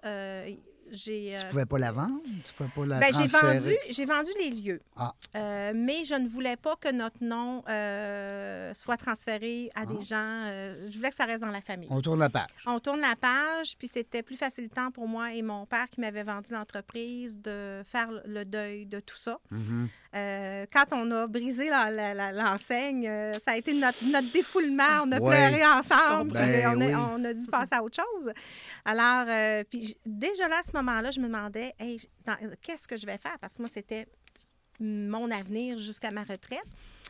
euh, 0.86 0.90
j'ai. 0.92 1.36
Tu 1.40 1.46
euh, 1.46 1.50
pouvais 1.50 1.66
pas 1.66 1.78
la 1.80 1.92
vendre? 1.92 2.20
Tu 2.44 2.54
pouvais 2.54 2.70
pas 2.76 2.86
la 2.86 3.00
ben, 3.00 3.14
j'ai 3.14 3.26
vendu, 3.28 3.76
j'ai 3.90 4.06
vendu 4.06 4.30
les 4.40 4.50
lieux. 4.52 4.82
Ah. 4.96 5.14
Euh, 5.36 5.72
mais 5.76 6.04
je 6.06 6.16
ne 6.16 6.28
voulais 6.28 6.56
pas 6.58 6.76
que 6.76 6.92
notre 6.92 7.24
nom 7.24 7.64
euh, 7.70 8.74
soit 8.74 8.98
transféré 8.98 9.70
à 9.76 9.82
Ah. 9.82 9.86
des 9.86 10.02
gens. 10.02 10.16
euh, 10.46 10.90
je 10.90 10.96
voulais 10.98 11.10
que 11.10 11.16
ça 11.16 11.26
reste 11.26 11.42
dans 11.42 11.50
la 11.52 11.62
famille. 11.62 11.88
On 11.92 12.02
tourne 12.02 12.20
la 12.20 12.30
page. 12.30 12.50
On 12.66 12.80
tourne 12.80 13.02
la 13.02 13.16
page, 13.16 13.78
puis 13.78 13.88
c'était 13.88 14.24
plus 14.24 14.38
facilitant 14.38 14.92
pour 14.92 15.08
moi 15.08 15.34
et 15.34 15.42
mon 15.42 15.66
père 15.66 15.90
qui 15.90 16.02
m'avait 16.02 16.24
vendu 16.24 16.52
l'entreprise 16.52 17.38
de 17.40 17.84
faire 17.86 18.10
le 18.26 18.44
deuil 18.46 18.86
de 18.86 19.00
tout 19.00 19.18
ça. 19.18 19.40
Mhm. 19.52 19.90
Euh, 20.16 20.66
quand 20.72 20.86
on 20.94 21.12
a 21.12 21.28
brisé 21.28 21.70
l'enseigne, 21.70 23.08
euh, 23.08 23.34
ça 23.34 23.52
a 23.52 23.58
été 23.58 23.74
notre, 23.74 23.98
notre 24.06 24.32
défoulement. 24.32 25.04
On 25.04 25.12
a 25.12 25.20
Ouais. 25.20 25.50
pleuré 25.50 25.66
ensemble, 25.66 26.32
Ben 26.32 26.48
puis 26.52 26.68
on, 26.68 26.82
a, 26.82 26.86
oui. 26.86 26.94
on 26.96 27.24
a 27.26 27.34
dû 27.34 27.46
passer 27.48 27.76
à 27.76 27.84
autre 27.84 27.98
chose. 28.02 28.32
Alors, 28.86 29.26
euh, 29.28 29.64
puis 29.70 29.98
déjà 30.06 30.48
là, 30.48 30.60
à 30.60 30.64
ce 30.64 30.72
moment-là, 30.74 31.12
je 31.12 31.20
me 31.20 31.26
demandais, 31.28 31.74
Hey, 31.80 32.00
qu'est-ce 32.62 32.88
que 32.88 32.96
je 32.96 33.06
vais 33.06 33.18
faire? 33.18 33.38
Parce 33.42 33.56
que 33.56 33.62
moi, 33.62 33.70
c'était 33.70 34.08
mon 34.80 35.30
avenir 35.32 35.78
jusqu'à 35.78 36.12
ma 36.12 36.24
retraite. 36.24 36.64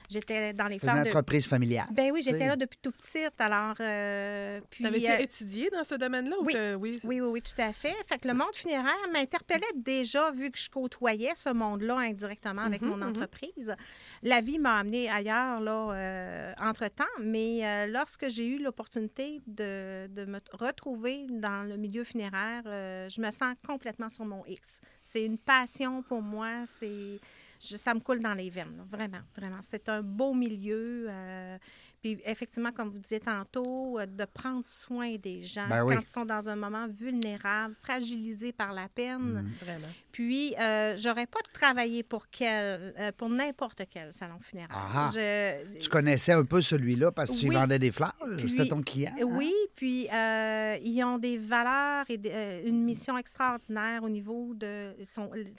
J'étais 0.10 0.54
dans 0.54 0.66
les 0.66 0.80
C'est 0.80 0.86
une 0.86 0.92
fleurs 0.92 1.04
de... 1.04 1.10
entreprise 1.10 1.48
familiale. 1.48 1.88
Ben 1.92 2.12
oui, 2.12 2.22
j'étais 2.24 2.48
là 2.48 2.56
depuis 2.56 2.80
tout 2.82 2.92
petite. 2.92 3.40
Alors, 3.40 3.76
euh, 3.80 4.62
puis... 4.70 4.84
T'avais-tu 4.84 5.12
euh, 5.12 5.18
étudié 5.18 5.70
dans 5.70 5.84
ce 5.84 5.96
domaine-là? 5.96 6.36
ou 6.40 6.46
oui. 6.46 6.54
oui. 6.78 7.00
oui, 7.04 7.22
oui, 7.22 7.28
oui, 7.28 7.42
tout 7.42 7.62
à 7.62 7.74
fait. 7.74 7.96
Fait 8.08 8.20
que 8.20 8.28
le 8.28 8.34
monde 8.34 8.54
funéraire 8.54 8.94
m'interpellait 9.12 9.66
déjà 9.76 10.32
vu 10.32 10.52
que 10.52 10.58
je 10.58 10.70
côtoyais 10.70 11.34
ce 11.36 11.50
monde-là 11.50 11.98
indirectement 11.98 12.62
avec 12.62 12.82
Mhm, 12.82 12.90
mon 12.90 12.98
mhm. 12.98 13.10
entreprise. 13.10 13.76
La 14.24 14.42
vie 14.42 14.60
m'a 14.60 14.80
amené 14.80 15.10
ailleurs, 15.10 15.60
là, 15.62 15.92
euh, 15.94 16.54
entre-temps, 16.60 17.04
mais 17.20 17.66
euh, 17.66 17.88
lorsque 17.88 18.28
j'ai 18.30 18.48
eu 18.48 18.62
l'opportunité 18.62 19.42
de, 19.48 20.08
de 20.08 20.26
me 20.26 20.40
retrouver 20.54 21.26
dans 21.30 21.64
le 21.68 21.78
milieu 21.78 22.04
funéraire, 22.04 22.64
euh, 22.66 23.10
je 23.10 23.22
me 23.22 23.32
sens 23.32 23.56
complètement 23.68 24.10
sur 24.10 24.26
mon 24.26 24.46
X. 24.46 24.80
C'est 25.02 25.24
une 25.24 25.38
passion 25.38 26.02
pour 26.04 26.22
moi, 26.22 26.64
c'est... 26.66 27.20
je- 27.66 27.78
ça 27.78 27.94
me 27.94 28.00
coule 28.00 28.20
dans 28.20 28.34
les 28.34 28.50
veines, 28.50 28.84
vraiment, 28.90 29.22
vraiment. 29.36 29.60
C'est 29.62 29.90
un 29.90 30.02
beau 30.02 30.34
milieu. 30.34 31.08
euh, 31.10 31.58
puis 32.06 32.20
effectivement, 32.24 32.72
comme 32.72 32.90
vous 32.90 33.00
disiez 33.00 33.20
tantôt, 33.20 33.98
euh, 34.00 34.06
de 34.06 34.26
prendre 34.26 34.64
soin 34.64 35.16
des 35.16 35.42
gens 35.42 35.68
Ben 35.68 35.84
oui. 35.84 35.96
quand 35.96 36.02
ils 36.02 36.08
sont 36.08 36.24
dans 36.26 36.48
un 36.48 36.56
moment 36.56 36.86
vulnérable, 36.88 37.74
fragilisés 37.82 38.52
par 38.52 38.74
la 38.74 38.88
peine. 38.90 39.50
Vraiment. 39.60 39.88
Puis, 40.12 40.54
euh, 40.62 40.96
j'aurais 40.98 41.26
pas 41.26 41.40
travaillé 41.52 42.04
pour 42.04 42.28
quel, 42.30 42.94
euh, 43.00 43.12
pour 43.18 43.28
n'importe 43.30 43.82
quel 43.90 44.14
salon 44.14 44.38
funéraire. 44.40 44.70
Ah 44.72 45.08
ah. 45.08 45.12
Je- 45.16 45.80
Tu 45.80 45.90
connaissais 45.90 46.34
un 46.34 46.44
peu 46.46 46.62
celui-là 46.62 47.12
parce 47.12 47.32
que 47.32 47.38
tu 47.40 47.50
Oui. 47.50 47.56
vendais 47.56 47.80
des 47.80 47.92
fleurs. 47.92 48.16
C'était 48.48 48.68
ton 48.68 48.84
client. 48.84 49.12
hein? 49.20 49.24
Oui, 49.26 49.52
puis 49.76 50.08
euh, 50.14 50.78
ils 50.84 51.04
ont 51.04 51.18
des 51.18 51.40
valeurs 51.40 52.06
et 52.10 52.22
euh, 52.28 52.62
une 52.68 52.84
mission 52.84 53.18
extraordinaire 53.18 54.04
au 54.04 54.10
niveau 54.10 54.54
de. 54.54 54.92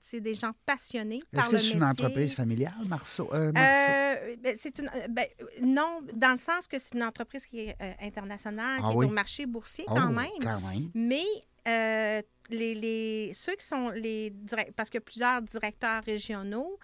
C'est 0.01 0.21
des 0.21 0.35
gens 0.35 0.53
passionnés 0.65 1.23
Est-ce 1.33 1.51
que 1.51 1.59
c'est 1.59 1.75
une 1.75 1.83
entreprise 1.83 2.37
familiale, 2.37 2.73
Marceau? 2.87 3.29
Euh, 3.35 3.51
Marceau? 3.51 3.91
Euh, 3.91 4.37
ben, 4.43 4.55
c'est 4.57 4.79
une, 4.79 4.91
ben, 5.11 5.27
non, 5.61 6.01
dans 6.15 6.36
le 6.37 6.41
sens 6.53 6.67
que 6.69 6.79
c'est 6.79 6.95
une 6.95 7.03
entreprise 7.03 7.45
qui 7.47 7.61
est 7.61 7.77
euh, 7.81 7.93
internationale, 8.01 8.81
Ah 8.83 8.91
qui 8.91 8.97
oui? 8.97 9.07
est 9.07 9.09
au 9.11 9.13
marché 9.13 9.47
boursier 9.47 9.85
quand 9.89 10.09
Oh, 10.09 10.13
même. 10.13 10.31
Quand 10.41 10.61
même. 10.61 10.91
Mais 10.95 11.25
euh, 11.69 12.23
les, 12.51 12.75
les- 12.75 13.33
ceux 13.35 13.55
qui 13.57 13.67
sont 13.67 13.91
les 13.91 14.31
direct- 14.31 14.73
parce 14.77 14.89
qu'il 14.91 14.99
y 14.99 15.05
a 15.07 15.09
plusieurs 15.13 15.43
directeurs 15.43 16.03
régionaux, 16.05 16.79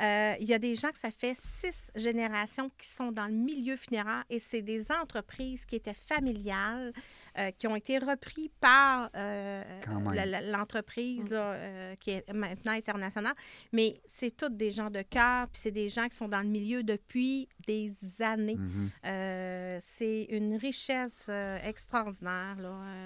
euh, 0.00 0.34
il 0.40 0.48
y 0.48 0.54
a 0.54 0.58
des 0.58 0.74
gens 0.74 0.90
que 0.90 0.98
ça 0.98 1.10
fait 1.12 1.36
six 1.36 1.90
générations 1.94 2.68
qui 2.76 2.88
sont 2.88 3.12
dans 3.12 3.26
le 3.26 3.32
milieu 3.50 3.76
funéraire 3.76 4.24
et 4.28 4.40
c'est 4.40 4.62
des 4.62 4.90
entreprises 4.90 5.64
qui 5.66 5.76
étaient 5.76 5.94
familiales, 5.94 6.92
euh, 7.38 7.50
qui 7.50 7.66
ont 7.66 7.74
été 7.74 7.98
repris 7.98 8.50
par 8.60 9.10
euh, 9.16 9.62
l'entreprise 10.52 11.28
là, 11.30 11.52
euh, 11.52 11.94
qui 11.96 12.10
est 12.10 12.32
maintenant 12.32 12.72
internationale. 12.72 13.34
Mais 13.72 14.00
c'est 14.06 14.36
tous 14.36 14.50
des 14.50 14.70
gens 14.70 14.88
de 14.88 15.02
cœur, 15.02 15.48
puis 15.48 15.60
c'est 15.60 15.72
des 15.72 15.88
gens 15.88 16.08
qui 16.08 16.16
sont 16.16 16.28
dans 16.28 16.42
le 16.42 16.48
milieu 16.48 16.82
depuis 16.82 17.48
des 17.66 17.92
années. 18.20 18.54
Mhm. 18.56 18.90
Euh, 19.06 19.78
c'est 19.80 20.28
une 20.30 20.56
richesse 20.56 21.28
extraordinaire. 21.64 22.56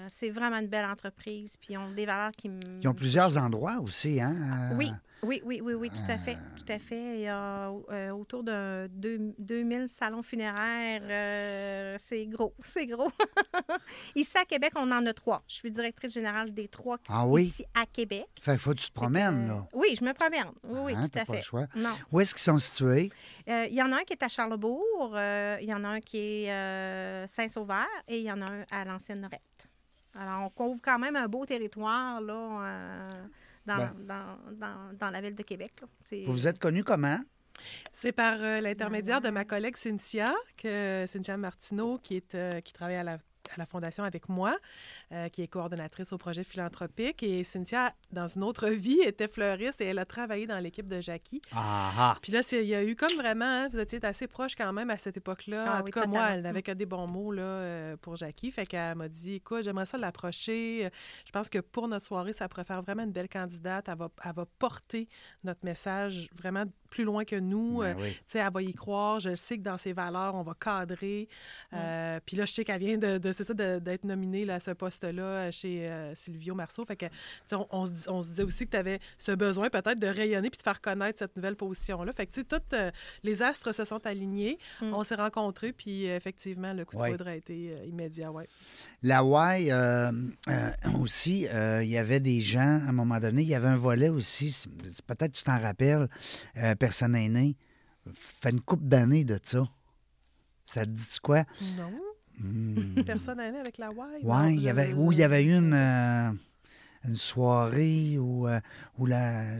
c'est 0.09 0.29
vraiment 0.29 0.57
une 0.57 0.67
belle 0.67 0.85
entreprise, 0.85 1.57
puis 1.57 1.73
ils 1.73 1.77
ont 1.77 1.91
des 1.91 2.05
valeurs 2.05 2.31
qui. 2.31 2.51
Ils 2.81 2.87
ont 2.87 2.93
plusieurs 2.93 3.37
endroits 3.37 3.79
aussi, 3.81 4.21
hein? 4.21 4.73
Oui, 4.77 4.91
oui, 5.23 5.41
oui, 5.43 5.59
oui, 5.61 5.73
oui, 5.73 5.89
tout 5.89 6.09
à 6.11 6.17
fait, 6.17 6.37
tout 6.57 6.71
à 6.71 6.79
fait. 6.79 7.15
Il 7.15 7.21
y 7.21 7.27
a 7.27 7.69
euh, 7.91 8.09
autour 8.11 8.43
de 8.43 8.87
deux- 8.87 9.33
2000 9.37 9.87
salons 9.87 10.23
funéraires. 10.23 11.01
euh, 11.03 11.97
c'est 11.99 12.25
gros, 12.25 12.53
c'est 12.63 12.85
gros. 12.87 13.11
ici 14.15 14.37
à 14.37 14.45
Québec, 14.45 14.71
on 14.75 14.89
en 14.91 15.05
a 15.05 15.13
trois. 15.13 15.43
Je 15.47 15.55
suis 15.55 15.71
directrice 15.71 16.13
générale 16.13 16.53
des 16.53 16.67
trois 16.67 16.97
qui 16.97 17.11
Ah 17.13 17.21
sont 17.23 17.31
oui? 17.31 17.43
ici 17.43 17.65
à 17.73 17.85
Québec. 17.85 18.27
Fait 18.41 18.57
faut 18.57 18.71
que 18.71 18.77
tu 18.77 18.89
te 18.89 18.93
promènes, 18.93 19.45
Euh, 19.45 19.53
là. 19.55 19.67
oui, 19.73 19.95
je 19.99 20.05
me 20.05 20.13
promène. 20.13 20.51
Oui, 20.63 20.79
oui, 20.85 20.93
Hein, 20.95 21.05
tout 21.11 21.19
à 21.19 21.25
pas 21.25 21.33
fait. 21.33 21.39
le 21.39 21.43
choix. 21.43 21.67
Non. 21.75 21.95
Où 22.11 22.19
est-ce 22.21 22.33
qu'ils 22.33 22.43
sont 22.43 22.57
situés? 22.57 23.11
Euh, 23.49 23.65
Il 23.69 23.75
y 23.75 23.83
en 23.83 23.91
a 23.91 23.97
un 23.97 24.03
qui 24.03 24.13
est 24.13 24.23
à 24.23 24.27
Charlebourg, 24.27 25.13
euh, 25.15 25.57
il 25.61 25.67
y 25.69 25.73
en 25.73 25.83
a 25.83 25.87
un 25.89 25.99
qui 25.99 26.45
est 26.45 26.51
euh, 26.51 27.27
Saint-Sauveur 27.27 27.87
et 28.07 28.19
il 28.19 28.25
y 28.25 28.31
en 28.31 28.41
a 28.41 28.45
un 28.45 28.63
à 28.71 28.85
l'ancienne 28.85 29.21
Norette. 29.21 29.41
Alors, 30.15 30.43
on 30.45 30.49
couvre 30.49 30.79
quand 30.81 30.97
même 30.97 31.15
un 31.15 31.27
beau 31.27 31.45
territoire 31.45 32.19
là, 32.21 32.61
euh, 32.63 33.23
dans, 33.69 33.77
Ben. 33.77 33.93
dans, 34.07 34.51
dans, 34.53 34.97
dans 34.97 35.09
la 35.09 35.21
ville 35.21 35.35
de 35.35 35.43
Québec. 35.43 35.73
Vous 36.25 36.33
vous 36.33 36.47
êtes 36.47 36.59
connus 36.59 36.83
comment? 36.83 37.19
C'est 37.91 38.11
par 38.11 38.37
euh, 38.41 38.61
l'intermédiaire 38.61 39.21
de 39.21 39.29
ma 39.29 39.45
collègue 39.45 39.75
Cynthia, 39.75 40.33
que, 40.57 41.05
Cynthia 41.07 41.37
Martineau, 41.37 41.97
qui, 41.97 42.15
est, 42.15 42.35
euh, 42.35 42.61
qui 42.61 42.73
travaille 42.73 42.95
à 42.95 43.03
la, 43.03 43.17
à 43.53 43.57
la 43.57 43.65
Fondation 43.65 44.03
avec 44.03 44.29
moi, 44.29 44.57
euh, 45.11 45.27
qui 45.29 45.41
est 45.41 45.47
coordonnatrice 45.47 46.13
au 46.13 46.17
projet 46.17 46.43
philanthropique. 46.43 47.23
Et 47.23 47.43
Cynthia, 47.43 47.93
dans 48.11 48.27
une 48.27 48.43
autre 48.43 48.69
vie, 48.69 48.99
était 49.05 49.27
fleuriste 49.27 49.81
et 49.81 49.85
elle 49.85 49.99
a 49.99 50.05
travaillé 50.05 50.47
dans 50.47 50.59
l'équipe 50.59 50.87
de 50.87 51.01
Jackie. 51.01 51.41
Ah! 51.53 52.15
Puis 52.21 52.31
là, 52.31 52.43
c'est- 52.43 52.63
il 52.63 52.69
y 52.69 52.75
a 52.75 52.83
eu 52.83 52.95
comme 52.95 53.15
vraiment, 53.17 53.45
hein, 53.45 53.69
vous 53.71 53.79
étiez 53.79 54.03
assez 54.03 54.27
proche 54.27 54.55
quand 54.55 54.71
même 54.73 54.89
à 54.89 54.97
cette 54.97 55.17
époque-là. 55.17 55.65
Ah 55.67 55.73
en 55.75 55.83
oui, 55.83 55.91
tout 55.91 55.99
cas, 55.99 56.05
moi, 56.07 56.29
elle 56.31 56.41
n'avait 56.41 56.61
que 56.63 56.71
des 56.71 56.85
bons 56.85 57.07
mots 57.07 57.31
là, 57.31 57.41
euh, 57.41 57.97
pour 57.97 58.15
Jackie. 58.15 58.51
Fait 58.51 58.65
qu'elle 58.65 58.95
m'a 58.95 59.07
dit, 59.09 59.35
écoute, 59.35 59.63
j'aimerais 59.63 59.85
ça 59.85 59.97
l'approcher. 59.97 60.89
Je 61.25 61.31
pense 61.31 61.49
que 61.49 61.59
pour 61.59 61.87
notre 61.87 62.05
soirée, 62.05 62.33
ça 62.33 62.47
pourrait 62.49 62.63
faire 62.63 62.81
vraiment 62.81 63.03
une 63.03 63.11
belle 63.11 63.29
candidate. 63.29 63.87
Elle 63.89 63.97
va, 63.97 64.09
elle 64.25 64.33
va 64.33 64.45
porter 64.59 65.07
notre 65.43 65.63
message 65.63 66.29
vraiment 66.33 66.63
plus 66.89 67.03
loin 67.03 67.23
que 67.25 67.35
nous. 67.35 67.79
Ben 67.79 67.95
Euh, 67.97 68.01
oui. 68.01 68.11
tu 68.13 68.19
sais, 68.27 68.39
elle 68.39 68.51
va 68.51 68.61
y 68.61 68.73
croire. 68.73 69.19
Je 69.19 69.35
sais 69.35 69.57
que 69.57 69.63
dans 69.63 69.77
ses 69.77 69.93
valeurs, 69.93 70.35
on 70.35 70.43
va 70.43 70.53
cadrer. 70.59 71.27
Euh, 71.73 72.19
Puis 72.25 72.35
là, 72.37 72.45
je 72.45 72.53
sais 72.53 72.63
qu'elle 72.63 72.79
vient 72.79 72.97
de, 72.97 73.17
de- 73.17 73.31
c'est 73.31 73.43
ça, 73.43 73.53
d'être 73.53 74.03
nominée 74.03 74.45
là, 74.45 74.55
à 74.55 74.59
ce 74.59 74.71
poste-là 74.71 75.23
euh, 75.23 75.51
chez 75.51 75.87
euh, 75.89 76.13
Silvio 76.15 76.55
Marceau. 76.55 76.85
Fait 76.85 76.95
que, 76.95 77.05
tu 77.05 77.11
sais, 77.47 77.55
on, 77.55 77.67
on 77.71 77.85
se, 77.85 78.09
on 78.09 78.21
se 78.21 78.27
disait 78.29 78.43
aussi 78.43 78.65
que 78.65 78.71
tu 78.71 78.77
avais 78.77 78.99
ce 79.17 79.31
besoin 79.31 79.69
peut-être 79.69 79.99
de 79.99 80.07
rayonner 80.07 80.49
puis 80.49 80.57
de 80.57 80.63
faire 80.63 80.81
connaître 80.81 81.19
cette 81.19 81.35
nouvelle 81.35 81.55
position-là. 81.55 82.11
Fait 82.13 82.25
que, 82.25 82.31
tu 82.33 82.41
sais, 82.41 82.45
toutes 82.45 82.73
euh, 82.73 82.91
les 83.23 83.41
astres 83.43 83.71
se 83.73 83.83
sont 83.83 84.05
alignés. 84.05 84.57
Mm. 84.81 84.93
On 84.93 85.03
s'est 85.03 85.15
rencontrés, 85.15 85.71
puis 85.73 86.05
effectivement, 86.05 86.73
le 86.73 86.85
coup 86.85 86.95
de 86.95 87.01
Ouais. 87.01 87.11
foudre 87.11 87.27
a 87.27 87.35
été 87.35 87.75
euh, 87.79 87.85
immédiat. 87.85 88.31
Ouais. 88.31 88.47
La 89.03 89.21
Y 89.23 89.71
euh, 89.71 90.11
euh, 90.49 90.71
aussi, 91.01 91.47
euh, 91.47 91.81
il 91.83 91.89
y 91.89 91.97
avait 91.97 92.19
des 92.19 92.41
gens, 92.41 92.59
à 92.85 92.89
un 92.89 92.91
moment 92.91 93.19
donné, 93.19 93.41
il 93.41 93.47
y 93.47 93.55
avait 93.55 93.67
un 93.67 93.75
volet 93.77 94.09
aussi, 94.09 94.65
peut-être 95.07 95.31
tu 95.31 95.43
t'en 95.43 95.57
rappelles, 95.59 96.09
euh, 96.57 96.75
personne 96.79 97.15
aînée, 97.15 97.55
fait 98.13 98.51
une 98.51 98.61
couple 98.61 98.85
d'années 98.85 99.25
de 99.25 99.37
ça. 99.43 99.67
Ça 100.65 100.85
te 100.85 100.89
dit 100.91 101.19
quoi? 101.21 101.45
Non. 101.77 101.91
Hmm. 102.39 103.03
Personne 103.05 103.37
n'est 103.37 103.59
avec 103.59 103.77
la 103.77 103.89
Y. 103.89 104.21
Oui, 104.23 104.55
il 104.55 104.61
y 104.61 104.69
avait, 104.69 104.93
où 104.93 105.11
il 105.11 105.19
y 105.19 105.23
avait 105.23 105.43
eu 105.43 105.55
une, 105.55 105.73
euh, 105.73 106.31
une 107.05 107.17
soirée 107.17 108.17
où, 108.17 108.47
euh, 108.47 108.59
où 108.97 109.05
la, 109.05 109.57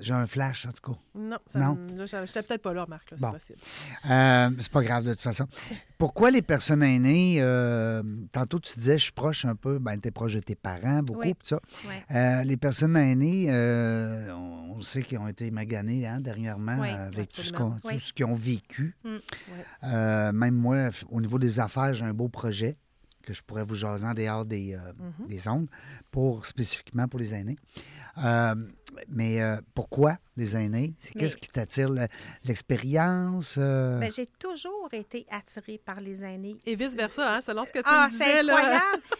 j'ai 0.00 0.14
un 0.14 0.26
flash, 0.26 0.66
en 0.66 0.70
tout 0.72 0.92
cas. 0.92 0.98
Non, 1.14 1.38
ça 1.46 1.58
Non? 1.58 1.74
me- 1.74 2.06
j'étais 2.06 2.42
peut-être 2.42 2.62
pas 2.62 2.72
là, 2.74 2.86
Marc. 2.88 3.10
là, 3.10 3.16
C'est 3.18 3.26
Bon. 3.26 3.32
possible. 3.32 3.58
Euh, 4.10 4.50
c'est 4.58 4.72
pas 4.72 4.82
grave 4.82 5.04
de 5.04 5.10
toute 5.12 5.20
façon. 5.22 5.46
Pourquoi 5.98 6.30
les 6.30 6.42
personnes 6.42 6.82
aînées, 6.82 7.38
euh, 7.40 8.02
tantôt 8.32 8.60
tu 8.60 8.78
disais, 8.78 8.98
je 8.98 9.04
suis 9.04 9.12
proche 9.12 9.44
un 9.44 9.54
peu, 9.56 9.78
ben 9.78 9.98
tu 10.00 10.08
es 10.08 10.10
proche 10.10 10.34
de 10.34 10.40
tes 10.40 10.54
parents, 10.54 11.02
beaucoup, 11.02 11.20
Oui. 11.22 11.34
ça. 11.42 11.58
Euh, 12.12 12.44
les 12.44 12.56
personnes 12.56 12.96
aînées, 12.96 13.46
euh, 13.50 14.32
on, 14.34 14.74
on 14.76 14.80
sait 14.80 15.02
qu'ils 15.02 15.18
ont 15.18 15.28
été 15.28 15.50
maganées 15.50 16.06
hein, 16.06 16.20
dernièrement 16.20 16.78
Oui, 16.80 16.90
avec 16.90 17.30
tout 17.30 17.42
ce, 17.42 17.48
absolument. 17.50 17.78
qu'on- 17.82 17.88
Oui. 17.88 17.94
tout 17.94 18.00
ce 18.06 18.12
qu'ils 18.12 18.24
ont 18.26 18.34
vécu. 18.34 18.96
Mm. 19.04 19.16
Euh, 19.84 20.32
même 20.32 20.54
moi, 20.54 20.90
au 21.10 21.20
niveau 21.20 21.38
des 21.38 21.60
affaires, 21.60 21.94
j'ai 21.94 22.04
un 22.04 22.14
beau 22.14 22.28
projet 22.28 22.76
que 23.22 23.34
je 23.34 23.42
pourrais 23.42 23.64
vous 23.64 23.74
jaser 23.74 24.06
en 24.06 24.14
dehors 24.14 24.46
des, 24.46 24.74
euh, 24.74 24.92
Mhm. 25.20 25.26
des 25.26 25.48
ondes, 25.48 25.66
pour, 26.10 26.46
spécifiquement 26.46 27.06
pour 27.08 27.18
les 27.18 27.34
aînés. 27.34 27.56
Euh, 28.24 28.54
mais 29.08 29.40
euh, 29.40 29.56
pourquoi 29.74 30.18
les 30.36 30.56
aînés? 30.56 30.94
C'est 30.98 31.12
Qu'est-ce 31.14 31.36
qui 31.36 31.48
t'attire? 31.48 31.88
Le- 31.88 32.08
L'expérience? 32.44 33.56
euh? 33.58 33.98
Ben, 33.98 34.10
j'ai 34.10 34.26
toujours 34.26 34.88
été 34.92 35.26
attirée 35.30 35.78
par 35.78 36.00
les 36.00 36.24
aînés. 36.24 36.56
Et 36.66 36.74
vice-versa, 36.74 37.36
hein, 37.36 37.40
selon 37.40 37.64
ce 37.64 37.72
que 37.72 37.78
tu 37.78 37.84
Ah, 37.86 38.08
me 38.10 38.10
c'est 38.10 38.24
disais. 38.24 38.40
incroyable! 38.40 39.02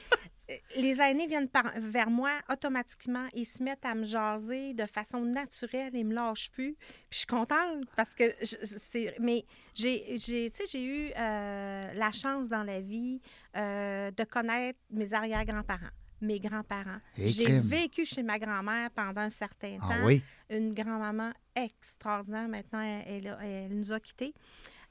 Les 0.79 0.99
aînés 0.99 1.27
viennent 1.27 1.49
par- 1.51 1.75
vers 1.77 2.09
moi 2.09 2.31
automatiquement. 2.51 3.29
Ils 3.35 3.45
se 3.45 3.63
mettent 3.63 3.85
à 3.85 3.95
me 3.95 4.05
jaser 4.05 4.73
de 4.73 4.87
façon 4.87 5.21
naturelle. 5.21 5.91
Ils 5.93 6.07
me 6.07 6.15
lâchent 6.15 6.51
plus. 6.51 6.75
Puis 6.75 6.89
je 7.11 7.17
suis 7.19 7.27
contente 7.27 7.85
parce 7.95 8.15
que 8.15 8.25
c'est. 8.43 9.15
Mais 9.21 9.45
j'ai, 9.75 10.17
j'ai, 10.17 10.51
tu 10.51 10.57
sais, 10.57 10.65
j'ai 10.67 10.83
eu 10.87 11.11
euh, 11.19 11.93
la 11.93 12.11
chance 12.13 12.49
dans 12.49 12.63
la 12.63 12.81
vie 12.81 13.21
euh, 13.59 14.11
de 14.11 14.25
connaître 14.25 14.79
mes 14.91 15.13
arrière-grands-parents, 15.13 15.93
mes 16.21 16.41
grands-parents. 16.41 17.01
J'ai 17.17 17.59
vécu 17.61 18.05
chez 18.05 18.23
ma 18.23 18.39
grand-mère 18.39 18.91
pendant 18.91 19.21
un 19.23 19.31
certain 19.31 19.79
Ah 19.83 19.89
temps 19.99 20.05
oui? 20.07 20.23
une 20.51 20.75
grand-maman 20.75 21.33
extraordinaire. 21.55 22.49
Maintenant, 22.49 22.81
elle, 22.81 23.05
elle 23.07 23.29
a- 23.29 23.39
elle 23.45 23.77
nous 23.77 23.93
a 23.93 24.01
quittés. 24.01 24.35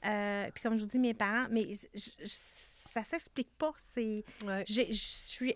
Euh, 0.06 0.48
puis 0.54 0.62
comme 0.62 0.76
je 0.76 0.82
vous 0.82 0.88
dis, 0.88 0.98
mes 0.98 1.14
parents, 1.14 1.46
mais 1.50 1.66
je- 1.72 2.10
je- 2.24 2.26
ça 2.90 3.02
s'explique 3.04 3.50
pas. 3.58 3.72
C'est, 3.76 4.24
Ouais. 4.46 4.64
je 4.66 4.82
suis, 4.92 5.54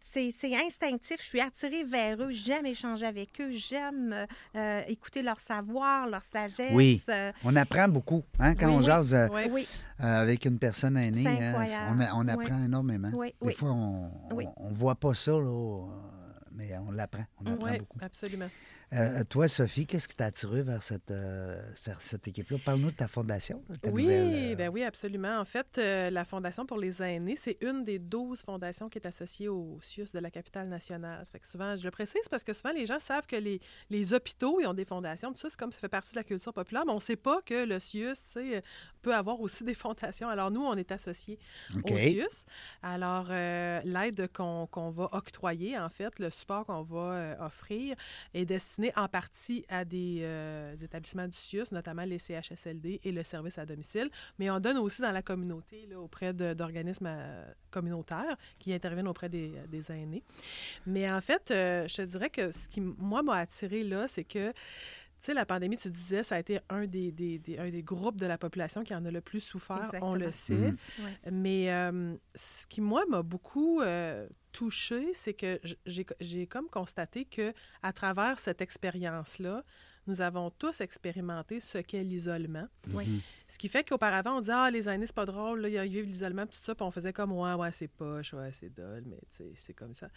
c'est, 0.00 0.32
instinctif. 0.54 1.16
Je 1.20 1.26
suis 1.26 1.40
attirée 1.40 1.84
vers 1.84 2.20
eux. 2.22 2.30
J'aime 2.30 2.66
échanger 2.66 3.06
avec 3.06 3.40
eux. 3.40 3.50
J'aime 3.52 4.12
euh, 4.12 4.26
euh, 4.56 4.82
écouter 4.88 5.22
leur 5.22 5.40
savoir, 5.40 6.08
leur 6.08 6.22
sagesse. 6.22 6.72
Oui. 6.72 7.02
Euh, 7.08 7.32
On 7.44 7.54
apprend 7.56 7.88
beaucoup 7.88 8.22
hein, 8.38 8.54
quand 8.54 8.66
Oui, 8.66 8.72
on 8.74 8.78
oui. 8.78 8.84
jase 8.84 9.14
euh, 9.14 9.28
oui, 9.50 9.66
euh, 10.00 10.22
avec 10.22 10.44
une 10.44 10.58
personne 10.58 10.96
aînée. 10.96 11.26
Hein, 11.26 11.48
incroyable. 11.50 12.08
on, 12.14 12.28
apprend 12.28 12.64
énormément. 12.64 13.10
Oui, 13.12 13.28
Des 13.40 13.48
oui. 13.48 13.54
fois, 13.54 13.70
on 13.70 14.10
Oui. 14.32 14.46
ne 14.60 14.74
voit 14.74 14.94
pas 14.94 15.14
ça, 15.14 15.32
là, 15.32 15.86
mais 16.52 16.76
on 16.78 16.90
l'apprend. 16.90 17.24
On 17.44 17.52
apprend 17.52 17.70
Oui, 17.72 17.78
beaucoup. 17.78 17.98
absolument. 18.02 18.48
Euh, 18.92 19.24
toi, 19.24 19.48
Sophie, 19.48 19.84
qu'est-ce 19.84 20.06
qui 20.06 20.14
t'a 20.14 20.26
attiré 20.26 20.62
vers 20.62 20.80
cette, 20.80 21.10
euh, 21.10 21.60
vers 21.84 22.00
cette 22.00 22.28
équipe-là? 22.28 22.58
Parle-nous 22.64 22.92
de 22.92 22.96
ta 22.96 23.08
fondation. 23.08 23.60
ta 23.82 23.90
Oui, 23.90 24.04
nouvelle, 24.04 24.52
euh, 24.52 24.54
ben 24.54 24.68
oui, 24.68 24.84
absolument. 24.84 25.40
En 25.40 25.44
fait, 25.44 25.76
la 25.76 26.24
Fondation 26.24 26.66
pour 26.66 26.78
les 26.78 27.02
aînés, 27.02 27.34
c'est 27.34 27.58
une 27.62 27.84
des 27.84 27.98
12 27.98 28.42
fondations 28.42 28.88
qui 28.88 28.98
est 28.98 29.06
associée 29.06 29.48
au 29.48 29.80
CIUS 29.82 30.12
de 30.14 30.20
la 30.20 30.30
capitale 30.30 30.68
nationale. 30.68 31.24
Ça 31.24 31.32
fait 31.32 31.40
que 31.40 31.48
souvent, 31.48 31.74
je 31.74 31.82
le 31.82 31.90
précise 31.90 32.28
parce 32.30 32.44
que 32.44 32.52
souvent, 32.52 32.72
les 32.72 32.86
gens 32.86 33.00
savent 33.00 33.26
que 33.26 33.34
les, 33.34 33.60
les 33.90 34.14
hôpitaux, 34.14 34.60
ils 34.60 34.66
ont 34.66 34.74
des 34.74 34.84
fondations. 34.84 35.32
Tout 35.32 35.40
ça, 35.40 35.50
c'est 35.50 35.58
comme 35.58 35.72
ça 35.72 35.80
fait 35.80 35.88
partie 35.88 36.12
de 36.12 36.16
la 36.16 36.24
culture 36.24 36.52
populaire, 36.52 36.84
mais 36.86 36.92
on 36.92 36.96
ne 36.96 37.00
sait 37.00 37.16
pas 37.16 37.42
que 37.42 37.64
le 37.66 37.80
CIUS, 37.80 38.14
peut 39.02 39.14
avoir 39.14 39.40
aussi 39.40 39.64
des 39.64 39.74
fondations. 39.74 40.28
Alors, 40.28 40.52
nous, 40.52 40.64
on 40.64 40.74
est 40.76 40.92
associés 40.92 41.40
au 41.74 41.88
CIUS. 41.88 42.46
Alors, 42.84 43.26
l'aide 43.30 44.28
qu'on 44.32 44.90
va 44.90 45.08
octroyer, 45.10 45.76
en 45.76 45.88
fait, 45.88 46.20
le 46.20 46.30
support 46.30 46.66
qu'on 46.66 46.82
va 46.82 47.36
offrir 47.40 47.96
est 48.32 48.44
destiné 48.44 48.75
en 48.96 49.08
partie 49.08 49.64
à 49.68 49.84
des 49.84 50.20
euh, 50.22 50.76
établissements 50.76 51.26
du 51.26 51.36
CIUS, 51.36 51.72
notamment 51.72 52.04
les 52.04 52.18
CHSLD 52.18 53.00
et 53.02 53.12
le 53.12 53.22
service 53.22 53.58
à 53.58 53.66
domicile, 53.66 54.10
mais 54.38 54.50
on 54.50 54.60
donne 54.60 54.78
aussi 54.78 55.02
dans 55.02 55.10
la 55.10 55.22
communauté, 55.22 55.86
là, 55.90 56.00
auprès 56.00 56.32
d'organismes 56.32 57.08
euh, 57.08 57.44
communautaires 57.70 58.36
qui 58.58 58.72
interviennent 58.72 59.08
auprès 59.08 59.28
des, 59.28 59.52
des 59.68 59.90
aînés. 59.92 60.22
Mais 60.86 61.10
en 61.10 61.20
fait, 61.20 61.50
euh, 61.50 61.88
je 61.88 61.96
te 61.96 62.02
dirais 62.02 62.30
que 62.30 62.50
ce 62.50 62.68
qui, 62.68 62.80
moi, 62.80 63.22
m'a 63.22 63.36
attiré 63.36 63.82
là, 63.82 64.06
c'est 64.06 64.24
que 64.24 64.52
tu 65.18 65.26
sais, 65.26 65.34
la 65.34 65.46
pandémie, 65.46 65.76
tu 65.76 65.90
disais, 65.90 66.22
ça 66.22 66.36
a 66.36 66.38
été 66.38 66.60
un 66.68 66.86
des, 66.86 67.10
des- 67.10 67.38
des- 67.38 67.58
un 67.58 67.70
des 67.70 67.82
groupes 67.82 68.16
de 68.20 68.26
la 68.26 68.38
population 68.38 68.84
qui 68.84 68.94
en 68.94 69.04
a 69.04 69.10
le 69.10 69.20
plus 69.20 69.40
souffert, 69.40 69.76
on 70.02 70.14
le 70.14 70.30
sait. 70.32 70.54
Ouais. 71.02 71.30
Mais 71.32 71.72
euh, 71.72 72.14
ce 72.34 72.66
qui, 72.66 72.80
moi, 72.80 73.04
m'a 73.08 73.22
beaucoup 73.22 73.80
euh, 73.80 74.28
touchée, 74.52 75.10
c'est 75.14 75.34
que 75.34 75.60
j'ai 76.20 76.46
comme 76.46 76.68
constaté 76.68 77.24
que 77.24 77.52
à 77.82 77.92
travers 77.92 78.38
cette 78.38 78.60
expérience-là, 78.60 79.64
nous 80.06 80.20
avons 80.20 80.50
tous 80.50 80.80
expérimenté 80.80 81.60
ce 81.60 81.78
qu'est 81.78 82.02
l'isolement. 82.02 82.66
Oui. 82.92 83.20
Ce 83.48 83.58
qui 83.58 83.68
fait 83.68 83.88
qu'auparavant, 83.88 84.38
on 84.38 84.40
disait 84.40 84.52
Ah, 84.54 84.70
les 84.70 84.88
aînés, 84.88 85.06
c'est 85.06 85.14
pas 85.14 85.24
drôle, 85.24 85.60
là, 85.60 85.68
ils 85.84 85.90
vivent 85.90 86.04
l'isolement, 86.06 86.46
tout 86.46 86.58
ça, 86.62 86.74
puis 86.74 86.84
on 86.84 86.90
faisait 86.90 87.12
comme 87.12 87.30
Ouais, 87.32 87.54
ouais, 87.54 87.70
c'est 87.72 87.86
poche, 87.88 88.32
ouais, 88.34 88.50
c'est 88.52 88.74
dole, 88.74 89.04
mais 89.06 89.18
tu 89.30 89.36
sais, 89.44 89.52
c'est 89.54 89.72
comme 89.74 89.94
ça. 89.94 90.08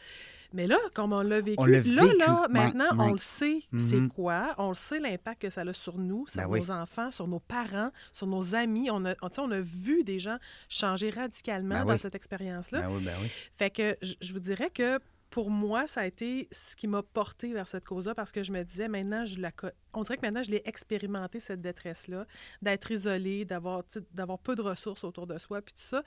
Mais 0.54 0.66
là, 0.66 0.78
comme 0.96 1.14
on 1.14 1.22
l'a 1.22 1.40
vécu, 1.40 1.56
On 1.62 1.66
là, 1.66 1.82
là, 1.82 2.48
maintenant, 2.50 2.86
ouais. 2.98 3.06
on 3.10 3.12
le 3.12 3.18
sait, 3.20 3.60
Mhm. 3.72 3.80
c'est 3.80 4.08
quoi, 4.16 4.56
on 4.58 4.70
le 4.70 4.74
sait 4.74 5.00
l'impact 5.00 5.44
que 5.44 5.50
ça 5.52 5.62
a 5.62 5.74
sur 5.74 5.98
nous, 6.00 6.26
sur 6.28 6.42
Ben 6.42 6.48
nos 6.48 6.54
oui. 6.54 6.72
enfants, 6.72 7.12
sur 7.12 7.28
nos 7.28 7.40
parents, 7.40 7.92
sur 8.12 8.26
nos 8.26 8.56
amis. 8.56 8.90
On 8.92 9.06
a, 9.06 9.14
on 9.22 9.52
a 9.52 9.60
vu 9.60 10.04
des 10.04 10.18
gens 10.20 10.38
changer 10.68 11.12
radicalement 11.12 11.76
Ben 11.80 11.86
dans 11.86 11.94
oui. 11.94 12.00
cette 12.00 12.16
expérience-là. 12.16 12.82
Ben 12.82 12.90
oui, 12.96 13.04
ben 13.04 13.14
oui. 13.22 13.28
Fait 13.56 13.70
que 13.70 13.96
je, 14.02 14.16
je 14.22 14.34
vous 14.34 14.40
dirais 14.40 14.72
que 14.72 15.00
pour 15.30 15.52
moi, 15.52 15.88
ça 15.88 16.02
a 16.02 16.06
été 16.06 16.48
ce 16.52 16.76
qui 16.76 16.88
m'a 16.88 17.04
porté 17.04 17.54
vers 17.54 17.68
cette 17.68 17.86
cause-là 17.86 18.16
parce 18.16 18.32
que 18.32 18.44
je 18.44 18.52
me 18.52 18.64
disais, 18.64 18.88
maintenant, 18.88 19.26
je 19.26 19.40
la 19.40 19.52
on 19.94 20.04
dirait 20.04 20.18
que 20.18 20.26
maintenant, 20.26 20.44
je 20.44 20.52
l'ai 20.52 20.62
expérimenté, 20.66 21.40
cette 21.40 21.62
détresse-là, 21.62 22.26
d'être 22.62 22.92
isolé, 22.92 23.46
d'avoir, 23.46 23.84
d'avoir 24.12 24.40
peu 24.40 24.56
de 24.56 24.62
ressources 24.62 25.04
autour 25.04 25.28
de 25.28 25.38
soi, 25.38 25.62
puis 25.62 25.74
tout 25.74 25.82
ça. 25.82 26.04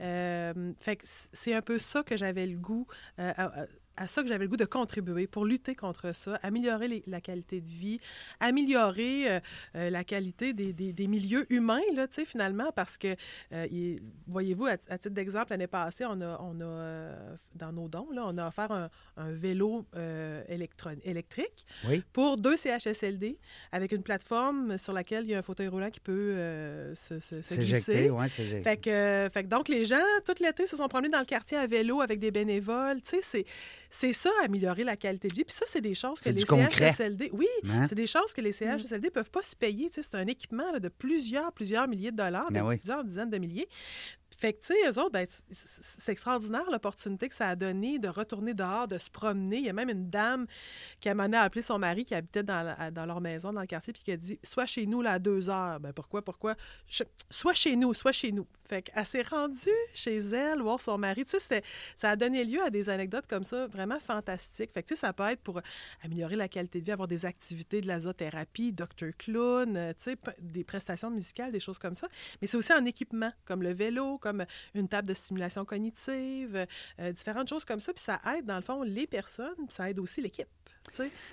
Euh, 0.00 0.72
fait 0.78 0.96
que 0.96 1.04
c'est 1.04 1.54
un 1.54 1.62
peu 1.62 1.78
ça 1.78 2.02
que 2.02 2.16
j'avais 2.16 2.46
le 2.46 2.56
goût, 2.56 2.86
euh, 3.18 3.32
à, 3.36 3.66
à- 3.96 4.06
ça 4.06 4.22
que 4.22 4.28
j'avais 4.28 4.44
le 4.44 4.50
goût 4.50 4.56
de 4.56 4.64
contribuer 4.64 5.26
pour 5.26 5.44
lutter 5.44 5.74
contre 5.74 6.14
ça, 6.14 6.38
améliorer 6.42 6.88
les- 6.88 7.02
la 7.06 7.20
qualité 7.20 7.60
de 7.60 7.66
vie, 7.68 8.00
améliorer 8.40 9.30
euh, 9.30 9.40
euh, 9.76 9.90
la 9.90 10.04
qualité 10.04 10.52
des, 10.52 10.72
des- 10.72 10.92
des 10.92 11.06
milieux 11.08 11.46
humains, 11.52 11.80
là, 11.94 12.06
tu 12.08 12.14
sais, 12.14 12.24
finalement, 12.24 12.70
parce 12.74 12.96
que, 12.98 13.14
euh, 13.52 13.96
voyez-vous, 14.26 14.66
à, 14.66 14.76
à 14.88 14.98
titre 14.98 15.14
d'exemple, 15.14 15.50
l'année 15.50 15.66
passée, 15.66 16.04
on 16.06 16.20
a, 16.20 16.38
on 16.40 16.58
a 16.60 17.14
dans 17.54 17.72
nos 17.72 17.88
dons, 17.88 18.08
là, 18.12 18.22
on 18.26 18.36
a 18.38 18.48
offert 18.48 18.70
un, 18.72 18.90
un 19.16 19.32
vélo 19.32 19.86
électron- 20.48 20.98
électrique 21.04 21.64
Oui. 21.88 22.02
pour 22.12 22.36
deux 22.38 22.56
CHSLD 22.56 23.38
avec 23.72 23.92
une 23.92 24.02
plateforme 24.02 24.78
sur 24.78 24.92
laquelle 24.92 25.24
il 25.24 25.30
y 25.30 25.34
a 25.34 25.38
un 25.38 25.42
fauteuil 25.42 25.68
roulant 25.68 25.90
qui 25.90 26.00
peut 26.00 26.34
se, 26.94 27.18
se, 27.18 27.36
glisser. 27.60 27.92
Fait 28.62 28.76
que, 28.76 29.28
fait 29.32 29.42
que 29.44 29.48
donc, 29.48 29.68
les 29.68 29.84
gens, 29.84 29.96
tout 30.24 30.34
l'été, 30.40 30.66
se 30.66 30.76
sont 30.76 30.88
promenés 30.88 31.10
dans 31.10 31.18
le 31.20 31.24
quartier 31.24 31.56
à 31.58 31.66
vélo 31.66 32.00
avec 32.00 32.18
des 32.18 32.30
bénévoles. 32.30 33.00
Tu 33.02 33.10
sais, 33.10 33.20
c'est, 33.22 33.44
c'est 33.98 34.12
ça, 34.12 34.30
améliorer 34.44 34.84
la 34.84 34.96
qualité 34.96 35.28
de 35.28 35.34
vie. 35.34 35.44
Puis 35.44 35.56
ça, 35.56 35.64
c'est 35.68 35.80
des 35.80 35.94
choses 35.94 36.20
que 36.20 36.28
les. 36.28 36.44
CHSLD... 36.44 37.30
Oui, 37.32 37.46
Hein? 37.64 37.86
c'est 37.86 37.94
des 37.94 38.06
choses 38.06 38.32
que 38.34 38.40
les 38.42 38.52
CHSLD 38.52 39.08
ne 39.08 39.10
peuvent 39.12 39.30
pas 39.30 39.42
se 39.42 39.56
payer. 39.56 39.88
Tu 39.88 39.94
sais, 39.94 40.02
c'est 40.02 40.16
un 40.16 40.26
équipement 40.26 40.70
là, 40.72 40.80
de 40.80 40.88
plusieurs, 40.88 41.50
plusieurs 41.52 41.88
milliers 41.88 42.10
de 42.12 42.16
dollars, 42.16 42.48
Ben 42.50 42.62
de 42.62 42.68
oui. 42.68 42.76
plusieurs 42.76 43.04
dizaines 43.04 43.30
de 43.30 43.38
milliers. 43.38 43.68
Fait 44.36 44.52
que, 44.52 44.60
tu 44.60 44.66
sais, 44.66 44.74
eux 44.90 44.98
autres, 45.00 45.12
ben, 45.12 45.26
c'est 45.50 46.12
extraordinaire 46.12 46.70
l'opportunité 46.70 47.28
que 47.28 47.34
ça 47.34 47.48
a 47.48 47.56
donné 47.56 47.98
de 47.98 48.08
retourner 48.08 48.52
dehors, 48.54 48.86
de 48.86 48.98
se 48.98 49.10
promener. 49.10 49.56
Il 49.58 49.64
y 49.64 49.68
a 49.70 49.72
même 49.72 49.88
une 49.88 50.10
dame 50.10 50.46
qui 51.00 51.08
a 51.08 51.14
mené 51.14 51.36
à 51.36 51.42
appeler 51.42 51.62
son 51.62 51.78
mari 51.78 52.04
qui 52.04 52.14
habitait 52.14 52.42
dans, 52.42 53.06
leur 53.06 53.20
maison, 53.20 53.52
dans 53.52 53.60
le 53.62 53.66
quartier, 53.66 53.92
puis 53.92 54.02
qui 54.02 54.12
a 54.12 54.16
dit 54.16 54.38
Sois 54.42 54.66
chez 54.66 54.86
nous 54.86 55.00
là, 55.02 55.12
à 55.12 55.18
deux 55.18 55.48
heures. 55.48 55.80
Ben, 55.80 55.92
pourquoi 55.92 56.22
Pourquoi? 56.22 56.54
Je- 56.86 57.04
Sois 57.30 57.54
chez 57.54 57.76
nous, 57.76 57.94
sois 57.94 58.12
chez 58.12 58.30
nous. 58.32 58.46
Fait 58.64 58.82
qu'elle 58.82 59.06
s'est 59.06 59.22
rendue 59.22 59.70
chez 59.94 60.16
elle, 60.18 60.60
voir 60.60 60.80
son 60.80 60.98
mari. 60.98 61.24
Tu 61.24 61.38
sais, 61.38 61.62
ça 61.96 62.10
a 62.10 62.16
donné 62.16 62.44
lieu 62.44 62.62
à 62.62 62.70
des 62.70 62.90
anecdotes 62.90 63.26
comme 63.26 63.44
ça, 63.44 63.66
vraiment 63.66 64.00
fantastiques. 64.00 64.72
Fait 64.72 64.82
que, 64.82 64.88
tu 64.88 64.96
ça 64.96 65.12
peut 65.12 65.24
être 65.24 65.40
pour 65.42 65.60
améliorer 66.02 66.36
la 66.36 66.48
qualité 66.48 66.80
de 66.80 66.84
vie, 66.84 66.92
avoir 66.92 67.08
des 67.08 67.24
activités 67.26 67.80
de 67.80 67.86
la 67.86 68.00
zoothérapie, 68.00 68.72
Dr. 68.72 69.10
Clown, 69.18 69.76
euh, 69.76 69.92
des 70.40 70.64
prestations 70.64 71.10
musicales, 71.10 71.52
des 71.52 71.60
choses 71.60 71.78
comme 71.78 71.94
ça. 71.94 72.08
Mais 72.40 72.46
c'est 72.46 72.56
aussi 72.56 72.72
en 72.72 72.84
équipement, 72.84 73.32
comme 73.44 73.62
le 73.62 73.72
vélo, 73.72 74.18
comme 74.26 74.44
une 74.74 74.88
table 74.88 75.06
de 75.06 75.14
stimulation 75.14 75.64
cognitive, 75.64 76.66
euh, 76.98 77.12
différentes 77.12 77.48
choses 77.48 77.64
comme 77.64 77.78
ça. 77.78 77.92
Puis 77.92 78.02
ça 78.02 78.20
aide, 78.36 78.44
dans 78.44 78.56
le 78.56 78.62
fond, 78.62 78.82
les 78.82 79.06
personnes, 79.06 79.54
puis 79.54 79.66
ça 79.70 79.88
aide 79.88 80.00
aussi 80.00 80.20
l'équipe. 80.20 80.48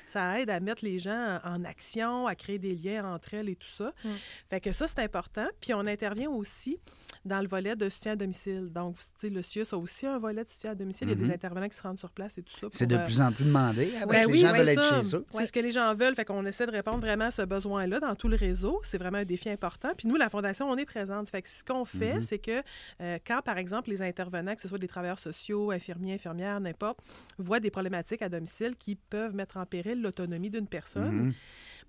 Ça 0.05 0.39
aide 0.39 0.49
à 0.49 0.59
mettre 0.59 0.83
les 0.83 0.99
gens 0.99 1.39
en 1.43 1.63
action, 1.63 2.27
à 2.27 2.35
créer 2.35 2.59
des 2.59 2.75
liens 2.75 3.05
entre 3.13 3.33
elles 3.33 3.49
et 3.49 3.55
tout 3.55 3.67
ça. 3.67 3.93
Mm. 4.03 4.09
Fait 4.49 4.61
que 4.61 4.71
ça, 4.71 4.87
c'est 4.87 4.99
important. 4.99 5.47
Puis 5.61 5.73
on 5.73 5.81
intervient 5.87 6.29
aussi 6.29 6.79
dans 7.25 7.39
le 7.41 7.47
volet 7.47 7.75
de 7.75 7.87
soutien 7.89 8.13
à 8.13 8.15
domicile. 8.15 8.69
Donc, 8.71 8.97
le 9.23 9.41
CIUS 9.41 9.65
a 9.71 9.77
aussi 9.77 10.05
un 10.05 10.17
volet 10.19 10.43
de 10.43 10.49
soutien 10.49 10.71
à 10.71 10.75
domicile. 10.75 11.07
Il 11.09 11.17
y 11.17 11.21
a 11.21 11.25
des 11.25 11.31
intervenants 11.31 11.69
qui 11.69 11.77
se 11.77 11.83
rendent 11.83 11.99
sur 11.99 12.11
place 12.11 12.37
et 12.37 12.43
tout 12.43 12.53
ça. 12.53 12.67
C'est 12.71 12.85
de 12.87 12.95
euh, 12.97 13.03
plus 13.05 13.21
en 13.21 13.31
plus 13.31 13.45
demandé. 13.45 13.91
ben 14.09 14.25
oui, 14.27 14.33
les 14.33 14.39
gens 14.39 14.49
c'est 14.51 14.57
veulent 14.57 14.69
être 14.69 14.83
ça. 14.83 15.01
chez 15.01 15.15
eux. 15.15 15.25
C'est 15.31 15.45
ce 15.45 15.53
que 15.53 15.59
les 15.61 15.71
gens 15.71 15.93
veulent. 15.95 16.15
Fait 16.15 16.25
qu'on 16.25 16.45
essaie 16.45 16.65
de 16.65 16.71
répondre 16.71 16.99
vraiment 16.99 17.25
à 17.25 17.31
ce 17.31 17.41
besoin-là 17.43 17.99
dans 17.99 18.15
tout 18.15 18.27
le 18.27 18.35
réseau. 18.35 18.81
C'est 18.83 18.97
vraiment 18.97 19.19
un 19.19 19.25
défi 19.25 19.49
important. 19.49 19.89
Puis 19.97 20.07
nous, 20.07 20.15
la 20.17 20.29
Fondation, 20.29 20.69
on 20.69 20.75
est 20.77 20.85
présente. 20.85 21.29
Fait 21.29 21.41
que 21.41 21.49
ce 21.49 21.63
qu'on 21.63 21.85
fait, 21.85 22.15
Mhm. 22.15 22.21
c'est 22.21 22.39
que 22.39 22.61
euh, 23.01 23.17
quand, 23.25 23.41
par 23.41 23.57
exemple, 23.57 23.89
les 23.89 24.01
intervenants, 24.01 24.55
que 24.55 24.61
ce 24.61 24.67
soit 24.67 24.77
des 24.77 24.87
travailleurs 24.87 25.19
sociaux, 25.19 25.71
infirmiers, 25.71 26.13
infirmières, 26.15 26.59
n'importe, 26.59 26.99
voient 27.37 27.59
des 27.59 27.71
problématiques 27.71 28.21
à 28.21 28.29
domicile 28.29 28.75
qui 28.77 28.95
peuvent 28.95 29.33
mettre 29.35 29.42
en 29.55 29.65
péril 29.65 30.01
l'autonomie 30.01 30.49
d'une 30.49 30.67
personne, 30.67 31.11
Mhm. 31.27 31.33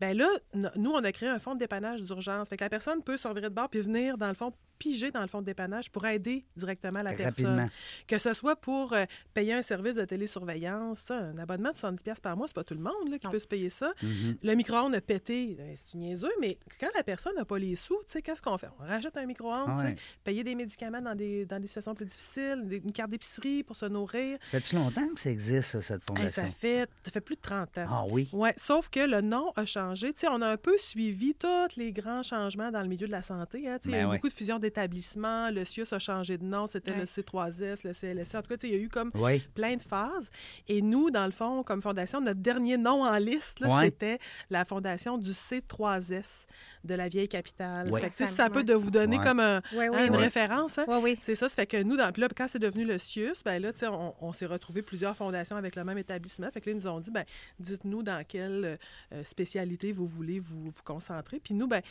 ben 0.01 0.17
là, 0.17 0.29
nous, 0.77 0.90
on 0.90 1.03
a 1.05 1.12
créé 1.12 1.29
un 1.29 1.38
fonds 1.38 1.55
de 1.55 1.59
dépannage 1.61 2.03
d'urgence. 2.03 2.49
Fait 2.49 2.57
que 2.57 2.64
la 2.64 2.71
personne 2.71 3.03
peut 3.03 3.17
se 3.17 3.27
revirer 3.29 3.49
de 3.49 3.55
bord 3.55 3.69
puis 3.69 3.81
venir, 3.81 4.19
dans 4.19 4.29
le 4.29 4.35
fond, 4.35 4.53
piger 4.79 5.11
dans 5.11 5.21
le 5.21 5.27
fonds 5.29 5.41
de 5.41 5.47
dépannage 5.47 5.91
pour 5.91 6.05
aider 6.07 6.45
directement 6.57 7.03
la 7.03 7.13
personne. 7.13 7.71
Que 8.07 8.19
ce 8.19 8.35
soit 8.35 8.57
pour 8.57 8.93
euh, 8.93 9.05
payer 9.33 9.53
un 9.55 9.63
service 9.63 9.95
de 9.97 10.05
télésurveillance, 10.05 11.11
un 11.11 11.37
abonnement 11.39 11.71
de 11.71 11.75
70$ 11.77 12.03
piastres 12.03 12.23
par 12.23 12.37
mois, 12.37 12.47
c'est 12.47 12.55
pas 12.55 12.65
tout 12.65 12.75
le 12.75 12.81
monde 12.81 13.09
là, 13.11 13.19
qui 13.19 13.27
Non. 13.27 13.31
peut 13.33 13.39
se 13.39 13.47
payer 13.47 13.69
ça. 13.69 13.93
Mhm. 14.03 14.37
Le 14.43 14.55
micro-ondes 14.55 14.95
a 14.95 15.01
pété, 15.01 15.55
ben, 15.59 15.75
c'est 15.75 15.97
niaiseux, 15.97 16.33
mais 16.41 16.59
quand 16.81 16.89
la 16.95 17.03
personne 17.03 17.35
n'a 17.37 17.45
pas 17.45 17.59
les 17.59 17.75
sous, 17.77 17.97
tu 18.07 18.13
sais, 18.13 18.23
qu'est-ce 18.23 18.43
qu'on 18.43 18.59
fait? 18.59 18.69
On 18.81 18.85
rajoute 18.87 19.17
un 19.17 19.27
micro-ondes, 19.27 19.79
ouais. 19.85 19.97
payer 20.25 20.45
des 20.45 20.55
médicaments 20.55 21.01
dans 21.01 21.15
des, 21.15 21.45
dans 21.47 21.61
des 21.61 21.67
situations 21.67 21.95
plus 21.95 22.07
difficiles, 22.07 22.63
des- 22.65 22.77
une 22.85 22.93
carte 22.93 23.11
d'épicerie 23.11 23.63
pour 23.63 23.77
se 23.77 23.87
nourrir. 23.87 24.39
Ça 24.45 24.61
fait-tu 24.61 24.77
longtemps 24.77 25.09
que 25.15 25.21
ça 25.21 25.31
existe, 25.31 25.71
ça, 25.71 25.83
cette 25.83 26.03
Hey, 26.11 26.17
fondation? 26.17 26.43
ça, 26.45 26.49
fait, 26.51 26.89
ça 27.05 27.11
fait 27.11 27.21
plus 27.21 27.37
de 27.37 27.41
30 27.41 27.79
ans. 27.79 27.87
Ah 27.89 28.05
oui? 28.11 28.29
Oui, 28.33 28.51
sauf 28.57 28.89
que 28.89 29.01
le 29.01 29.21
nom 29.21 29.53
a 29.57 29.65
changé. 29.65 30.13
Tu 30.13 30.21
sais, 30.21 30.29
on 30.31 30.41
a 30.43 30.49
un 30.49 30.57
peu 30.57 30.77
suivi 30.77 31.35
tous 31.35 31.77
les 31.77 31.93
grands 31.93 32.23
changements 32.23 32.71
dans 32.71 32.81
le 32.83 32.89
milieu 32.89 33.07
de 33.07 33.13
la 33.13 33.23
santé. 33.23 33.69
hein. 33.69 33.79
Tu 33.81 33.91
sais, 33.91 33.91
il 33.91 33.93
y 33.93 33.95
a 33.97 33.99
Ben 34.03 34.07
eu 34.07 34.11
ouais. 34.11 34.17
beaucoup 34.17 34.29
de 34.29 34.33
fusions 34.33 34.59
d'établissements. 34.64 35.50
Le 35.50 35.64
CIUS 35.64 35.92
a 35.92 35.98
changé 35.98 36.37
de 36.38 36.44
nom. 36.44 36.66
C'était 36.66 36.92
le 36.92 37.00
Ouais. 37.00 37.05
C3S, 37.05 37.87
le 37.87 37.92
CLSC. 37.92 38.35
En 38.37 38.42
tout 38.42 38.48
cas, 38.48 38.57
il 38.64 38.70
y 38.70 38.74
a 38.74 38.79
eu 38.79 38.88
comme 38.88 39.12
plein 39.55 39.77
de 39.77 39.83
phases. 39.83 40.31
Et 40.68 40.83
nous, 40.83 41.11
dans 41.11 41.24
le 41.27 41.31
fond, 41.33 41.62
comme 41.62 41.81
fondation, 41.83 42.20
notre 42.20 42.40
dernier 42.40 42.77
nom 42.77 43.03
en 43.05 43.16
liste, 43.18 43.61
là, 43.61 43.68
Ouais. 43.77 43.85
c'était 43.87 44.18
la 44.50 44.64
fondation 44.64 45.18
du 45.18 45.31
C3S 45.33 46.46
de 46.85 46.94
la 46.94 47.09
vieille 47.09 47.29
capitale. 47.29 47.90
Ouais. 47.90 48.01
Fait 48.01 48.07
que, 48.09 48.12
tu 48.12 48.18
sais, 48.18 48.27
Ça- 48.27 48.44
ça 48.44 48.51
peut 48.51 48.62
de 48.62 48.75
vous 48.75 48.90
donner 48.90 49.18
Ouais. 49.18 49.25
comme 49.25 49.40
un- 49.40 49.62
hein, 49.77 50.07
une 50.07 50.16
référence. 50.16 50.79
hein. 50.79 50.85
C'est 51.20 51.35
ça, 51.35 51.49
ça 51.49 51.57
fait 51.57 51.66
que 51.66 51.83
nous, 51.83 51.97
dans, 51.97 52.12
là, 52.16 52.29
quand 52.37 52.47
c'est 52.49 52.59
devenu 52.59 52.85
le 52.85 52.99
CIUS, 52.99 53.42
ben 53.44 53.61
là, 53.61 53.73
tu 53.73 53.81
sais, 53.81 53.88
on, 53.88 54.14
on 54.20 54.33
s'est 54.33 54.47
retrouvé 54.47 54.83
plusieurs 54.83 55.16
fondations 55.16 55.57
avec 55.57 55.77
le 55.77 55.85
même 55.85 55.99
établissement. 55.99 56.51
Fait 56.51 56.61
que 56.61 56.68
là, 56.70 56.77
ils 56.77 56.81
nous 56.83 56.88
ont 56.88 57.01
dit, 57.01 57.11
ben, 57.11 57.25
dites-nous 57.59 58.03
dans 58.03 58.23
quelle 58.27 58.77
euh, 59.12 59.25
spécialité 59.25 59.92
vous 59.92 60.07
voulez 60.07 60.38
vous, 60.40 60.64
vous 60.64 60.83
concentrer. 60.85 61.40
Puis 61.40 61.55
nous, 61.55 61.66
ben, 61.66 61.83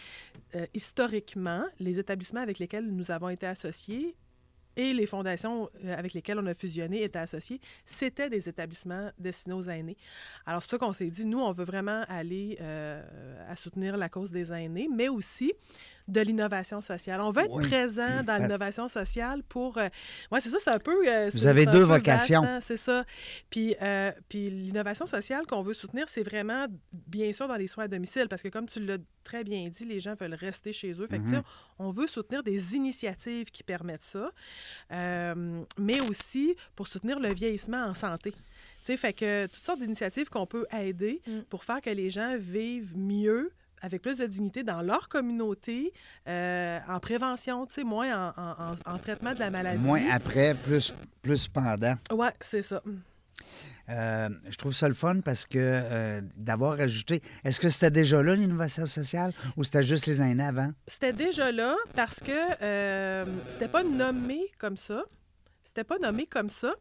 euh, 0.55 0.65
historiquement, 0.73 1.63
les 1.79 1.99
établissements 1.99 2.41
avec 2.41 2.59
lesquels 2.59 2.85
nous 2.85 3.09
avons 3.11 3.29
été 3.29 3.45
associés 3.47 4.15
et 4.75 4.93
les 4.93 5.05
fondations 5.05 5.69
euh, 5.85 5.97
avec 5.97 6.13
lesquelles 6.13 6.39
on 6.39 6.45
a 6.45 6.53
fusionné 6.53 7.03
étaient 7.03 7.19
associés, 7.19 7.59
c'était 7.85 8.29
des 8.29 8.49
établissements 8.49 9.11
destinés 9.19 9.55
aux 9.55 9.69
aînés. 9.69 9.97
Alors, 10.45 10.61
c'est 10.61 10.69
pour 10.69 10.79
ça 10.79 10.85
qu'on 10.85 10.93
s'est 10.93 11.09
dit, 11.09 11.25
nous, 11.25 11.39
on 11.39 11.51
veut 11.51 11.65
vraiment 11.65 12.03
aller 12.07 12.57
euh, 12.61 13.03
à 13.49 13.55
soutenir 13.55 13.97
la 13.97 14.09
cause 14.09 14.31
des 14.31 14.51
aînés, 14.51 14.89
mais 14.93 15.09
aussi 15.09 15.53
de 16.07 16.19
l'innovation 16.21 16.81
sociale. 16.81 17.21
On 17.21 17.29
veut 17.31 17.43
être 17.43 17.53
Oui. 17.53 17.63
présent 17.67 18.23
dans 18.23 18.37
l'innovation 18.41 18.87
sociale 18.89 19.41
pour... 19.43 19.77
euh, 19.77 19.87
ouais, 20.31 20.41
c'est 20.41 20.49
ça, 20.49 20.57
c'est 20.59 20.75
un 20.75 20.79
peu... 20.79 21.07
euh, 21.07 21.29
Vous 21.33 21.47
avez 21.47 21.65
deux 21.65 21.83
vocations. 21.83 22.43
hein, 22.43 22.59
c'est 22.61 22.75
ça. 22.77 23.05
Puis, 23.49 23.75
euh, 23.81 24.11
puis 24.27 24.49
l'innovation 24.49 25.05
sociale 25.05 25.45
qu'on 25.45 25.61
veut 25.61 25.73
soutenir, 25.73 26.09
c'est 26.09 26.23
vraiment, 26.23 26.65
bien 26.91 27.31
sûr, 27.31 27.47
dans 27.47 27.55
les 27.55 27.67
soins 27.67 27.85
à 27.85 27.87
domicile, 27.87 28.27
parce 28.29 28.41
que 28.41 28.49
comme 28.49 28.67
tu 28.67 28.79
l'as 28.85 28.97
très 29.23 29.45
bien 29.45 29.69
dit, 29.69 29.85
les 29.85 30.01
gens 30.01 30.15
veulent 30.15 30.33
rester 30.33 30.73
chez 30.73 30.91
eux. 31.01 31.07
Fait 31.07 31.19
que, 31.19 31.23
Mhm. 31.37 31.43
on 31.79 31.91
veut 31.91 32.07
soutenir 32.07 32.43
des 32.43 32.75
initiatives 32.75 33.49
qui 33.51 33.63
permettent 33.63 34.03
ça, 34.03 34.29
euh, 34.91 35.63
mais 35.77 36.01
aussi 36.09 36.55
pour 36.75 36.87
soutenir 36.87 37.19
le 37.19 37.33
vieillissement 37.33 37.83
en 37.85 37.93
santé. 37.93 38.31
Tu 38.31 38.37
sais, 38.83 38.97
fait 38.97 39.13
que 39.13 39.45
toutes 39.47 39.63
sortes 39.63 39.79
d'initiatives 39.79 40.29
qu'on 40.29 40.45
peut 40.45 40.65
aider 40.77 41.21
Mm. 41.25 41.39
pour 41.49 41.63
faire 41.63 41.79
que 41.79 41.89
les 41.89 42.09
gens 42.09 42.35
vivent 42.37 42.97
mieux 42.97 43.51
avec 43.83 44.01
plus 44.01 44.17
de 44.17 44.25
dignité 44.25 44.63
dans 44.63 44.81
leur 44.81 45.09
communauté, 45.09 45.93
euh, 46.27 46.79
en 46.87 46.99
prévention, 46.99 47.67
tu 47.67 47.73
sais, 47.75 47.83
moins 47.83 48.29
en, 48.35 48.41
en- 48.41 48.71
en- 48.71 48.93
en 48.95 48.97
traitement 48.97 49.33
de 49.35 49.39
la 49.39 49.49
maladie. 49.51 49.83
Moins 49.83 50.01
après, 50.09 50.55
plus, 50.55 50.93
plus 51.21 51.47
pendant. 51.47 51.93
Ouais, 52.11 52.31
c'est 52.39 52.61
ça. 52.63 52.81
Euh, 53.89 54.29
je 54.49 54.55
trouve 54.55 54.73
ça 54.73 54.87
le 54.87 54.93
fun 54.93 55.19
parce 55.19 55.45
que 55.45 55.57
euh, 55.59 56.21
d'avoir 56.37 56.79
ajouté. 56.79 57.21
Est-ce 57.43 57.59
que 57.59 57.67
c'était 57.67 57.91
déjà 57.91 58.23
là, 58.23 58.33
l'innovation 58.35 58.85
sociale, 58.85 59.33
ou 59.57 59.63
c'était 59.65 59.83
juste 59.83 60.05
les 60.07 60.21
aînés 60.21 60.45
avant? 60.45 60.71
C'était 60.87 61.11
déjà 61.11 61.51
là 61.51 61.75
parce 61.93 62.21
que 62.21 62.31
euh, 62.61 63.25
c'était 63.49 63.67
pas 63.67 63.83
nommé 63.83 64.39
comme 64.57 64.77
ça. 64.77 65.03
C'était 65.65 65.83
pas 65.83 65.97
nommé 65.97 66.25
comme 66.27 66.47
ça. 66.49 66.73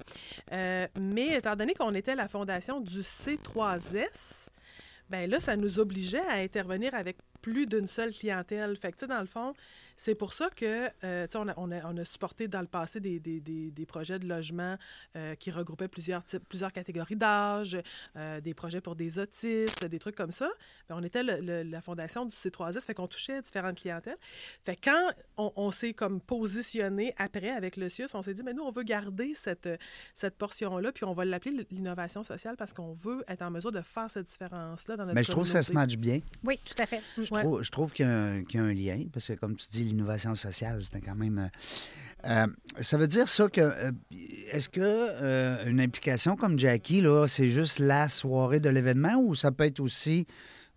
Mais 0.52 1.36
étant 1.38 1.56
donné 1.56 1.74
qu'on 1.74 1.94
était 1.94 2.14
la 2.14 2.28
fondation 2.28 2.78
du 2.80 3.00
C3S, 3.00 4.48
ben 5.12 5.28
là, 5.28 5.38
ça 5.38 5.56
nous 5.56 5.78
obligeait 5.78 6.26
à 6.26 6.36
intervenir 6.36 6.94
avec 6.94 7.18
plus 7.42 7.66
d'une 7.66 7.86
seule 7.86 8.12
clientèle. 8.12 8.76
Fait 8.76 8.92
que, 8.92 8.96
tu 8.96 9.00
sais, 9.00 9.06
dans 9.08 9.20
le 9.20 9.26
fond, 9.26 9.52
c'est 9.96 10.14
pour 10.14 10.32
ça 10.32 10.48
que, 10.48 10.88
euh, 11.04 11.26
tu 11.26 11.32
sais, 11.32 11.38
on 11.38 11.48
a, 11.48 11.54
on, 11.58 11.70
a, 11.70 11.84
on 11.84 11.96
a 11.98 12.04
supporté 12.04 12.48
dans 12.48 12.60
le 12.62 12.66
passé 12.66 12.98
des, 13.00 13.20
des, 13.20 13.40
des, 13.40 13.70
des 13.70 13.86
projets 13.86 14.18
de 14.18 14.26
logement 14.26 14.76
euh, 15.16 15.34
qui 15.34 15.50
regroupaient 15.50 15.88
plusieurs 15.88 16.24
types, 16.24 16.42
plusieurs 16.48 16.72
catégories 16.72 17.16
d'âge, 17.16 17.76
euh, 18.16 18.40
des 18.40 18.54
projets 18.54 18.80
pour 18.80 18.96
des 18.96 19.18
autistes, 19.18 19.84
des 19.84 19.98
trucs 19.98 20.16
comme 20.16 20.30
ça. 20.30 20.50
Bien, 20.88 20.96
on 20.98 21.02
était 21.02 21.22
le- 21.22 21.40
le- 21.40 21.62
la 21.62 21.80
fondation 21.82 22.24
du 22.24 22.34
C3S, 22.34 22.80
fait 22.86 22.94
qu'on 22.94 23.06
touchait 23.08 23.42
différentes 23.42 23.78
clientèles. 23.80 24.16
Fait 24.64 24.76
que 24.76 24.80
quand 24.90 25.10
on, 25.36 25.52
on 25.56 25.70
s'est 25.70 25.92
comme 25.92 26.20
positionné 26.20 27.14
après 27.18 27.50
avec 27.50 27.76
le 27.76 27.88
CIUS, 27.88 28.06
on 28.14 28.22
s'est 28.22 28.34
dit, 28.34 28.42
mais 28.42 28.54
nous, 28.54 28.62
on 28.62 28.70
veut 28.70 28.82
garder 28.84 29.34
cette, 29.34 29.68
cette 30.14 30.36
portion-là, 30.36 30.92
puis 30.92 31.04
on 31.04 31.12
va 31.12 31.24
l'appeler 31.24 31.66
l'innovation 31.70 32.22
sociale 32.24 32.56
parce 32.56 32.72
qu'on 32.72 32.92
veut 32.92 33.24
être 33.28 33.42
en 33.42 33.50
mesure 33.50 33.72
de 33.72 33.80
faire 33.82 34.10
cette 34.10 34.26
différence-là 34.28 34.96
dans 34.96 35.04
notre 35.04 35.14
Mais 35.14 35.22
je 35.24 35.30
trouve 35.30 35.44
que 35.44 35.50
ça 35.50 35.62
se 35.62 35.72
matche 35.72 35.96
bien. 35.96 36.20
Oui, 36.44 36.58
tout 36.64 36.80
à 36.82 36.86
fait. 36.86 37.02
Mm. 37.16 37.22
Je 37.40 37.44
trouve, 37.44 37.62
je 37.62 37.70
trouve 37.70 37.92
qu'il 37.92 38.06
y, 38.06 38.08
a 38.08 38.12
un- 38.12 38.44
qu'il 38.44 38.60
y 38.60 38.62
a 38.62 38.66
un 38.66 38.72
lien, 38.74 39.04
parce 39.12 39.28
que 39.28 39.32
comme 39.34 39.56
tu 39.56 39.66
dis, 39.70 39.84
l'innovation 39.84 40.34
sociale, 40.34 40.80
c'était 40.84 41.00
quand 41.00 41.14
même... 41.14 41.38
euh, 41.38 42.28
euh, 42.30 42.46
ça 42.80 42.96
veut 42.98 43.08
dire 43.08 43.28
ça 43.28 43.48
que... 43.48 43.60
euh, 43.60 43.90
Est-ce 44.52 44.68
que 44.68 44.80
euh, 44.82 45.64
une 45.66 45.80
implication 45.80 46.36
comme 46.36 46.58
Jackie, 46.58 47.00
là, 47.00 47.26
c'est 47.26 47.50
juste 47.50 47.78
la 47.78 48.08
soirée 48.08 48.60
de 48.60 48.68
l'événement 48.68 49.16
ou 49.16 49.34
ça 49.34 49.50
peut 49.50 49.64
être 49.64 49.80
aussi 49.80 50.26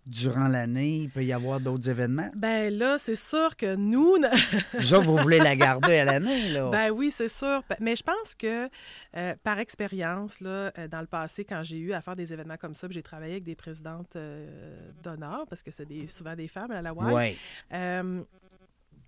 durant 0.06 0.46
l'année, 0.48 0.98
il 0.98 1.10
peut 1.10 1.24
y 1.24 1.32
avoir 1.32 1.58
d'autres 1.60 1.90
événements? 1.90 2.30
Ben 2.34 2.72
là, 2.72 2.96
c'est 2.98 3.16
sûr 3.16 3.56
que 3.56 3.74
nous, 3.74 4.12
autres, 4.14 5.02
vous 5.04 5.16
voulez 5.16 5.38
la 5.38 5.56
garder 5.56 5.98
à 5.98 6.04
l'année, 6.04 6.50
là? 6.50 6.70
Ben 6.70 6.90
oui, 6.90 7.10
c'est 7.12 7.28
sûr. 7.28 7.62
Mais 7.80 7.96
je 7.96 8.02
pense 8.04 8.34
que 8.36 8.68
euh, 9.16 9.34
par 9.42 9.58
expérience, 9.58 10.40
là, 10.40 10.72
euh, 10.78 10.88
dans 10.88 11.00
le 11.00 11.06
passé, 11.06 11.44
quand 11.44 11.62
j'ai 11.64 11.78
eu 11.78 11.92
à 11.92 12.00
faire 12.00 12.14
des 12.16 12.32
événements 12.32 12.56
comme 12.56 12.74
ça, 12.74 12.86
puis 12.86 12.94
j'ai 12.94 13.02
travaillé 13.02 13.32
avec 13.32 13.44
des 13.44 13.56
présidentes 13.56 14.14
euh, 14.16 14.90
d'honneur, 15.02 15.44
parce 15.48 15.62
que 15.62 15.70
c'est 15.72 15.86
des, 15.86 16.06
souvent 16.06 16.34
des 16.36 16.48
femmes 16.48 16.70
à 16.70 16.82
la 16.82 16.94
WAI, 16.94 17.12
Oui. 17.14 17.38
euh, 17.72 18.22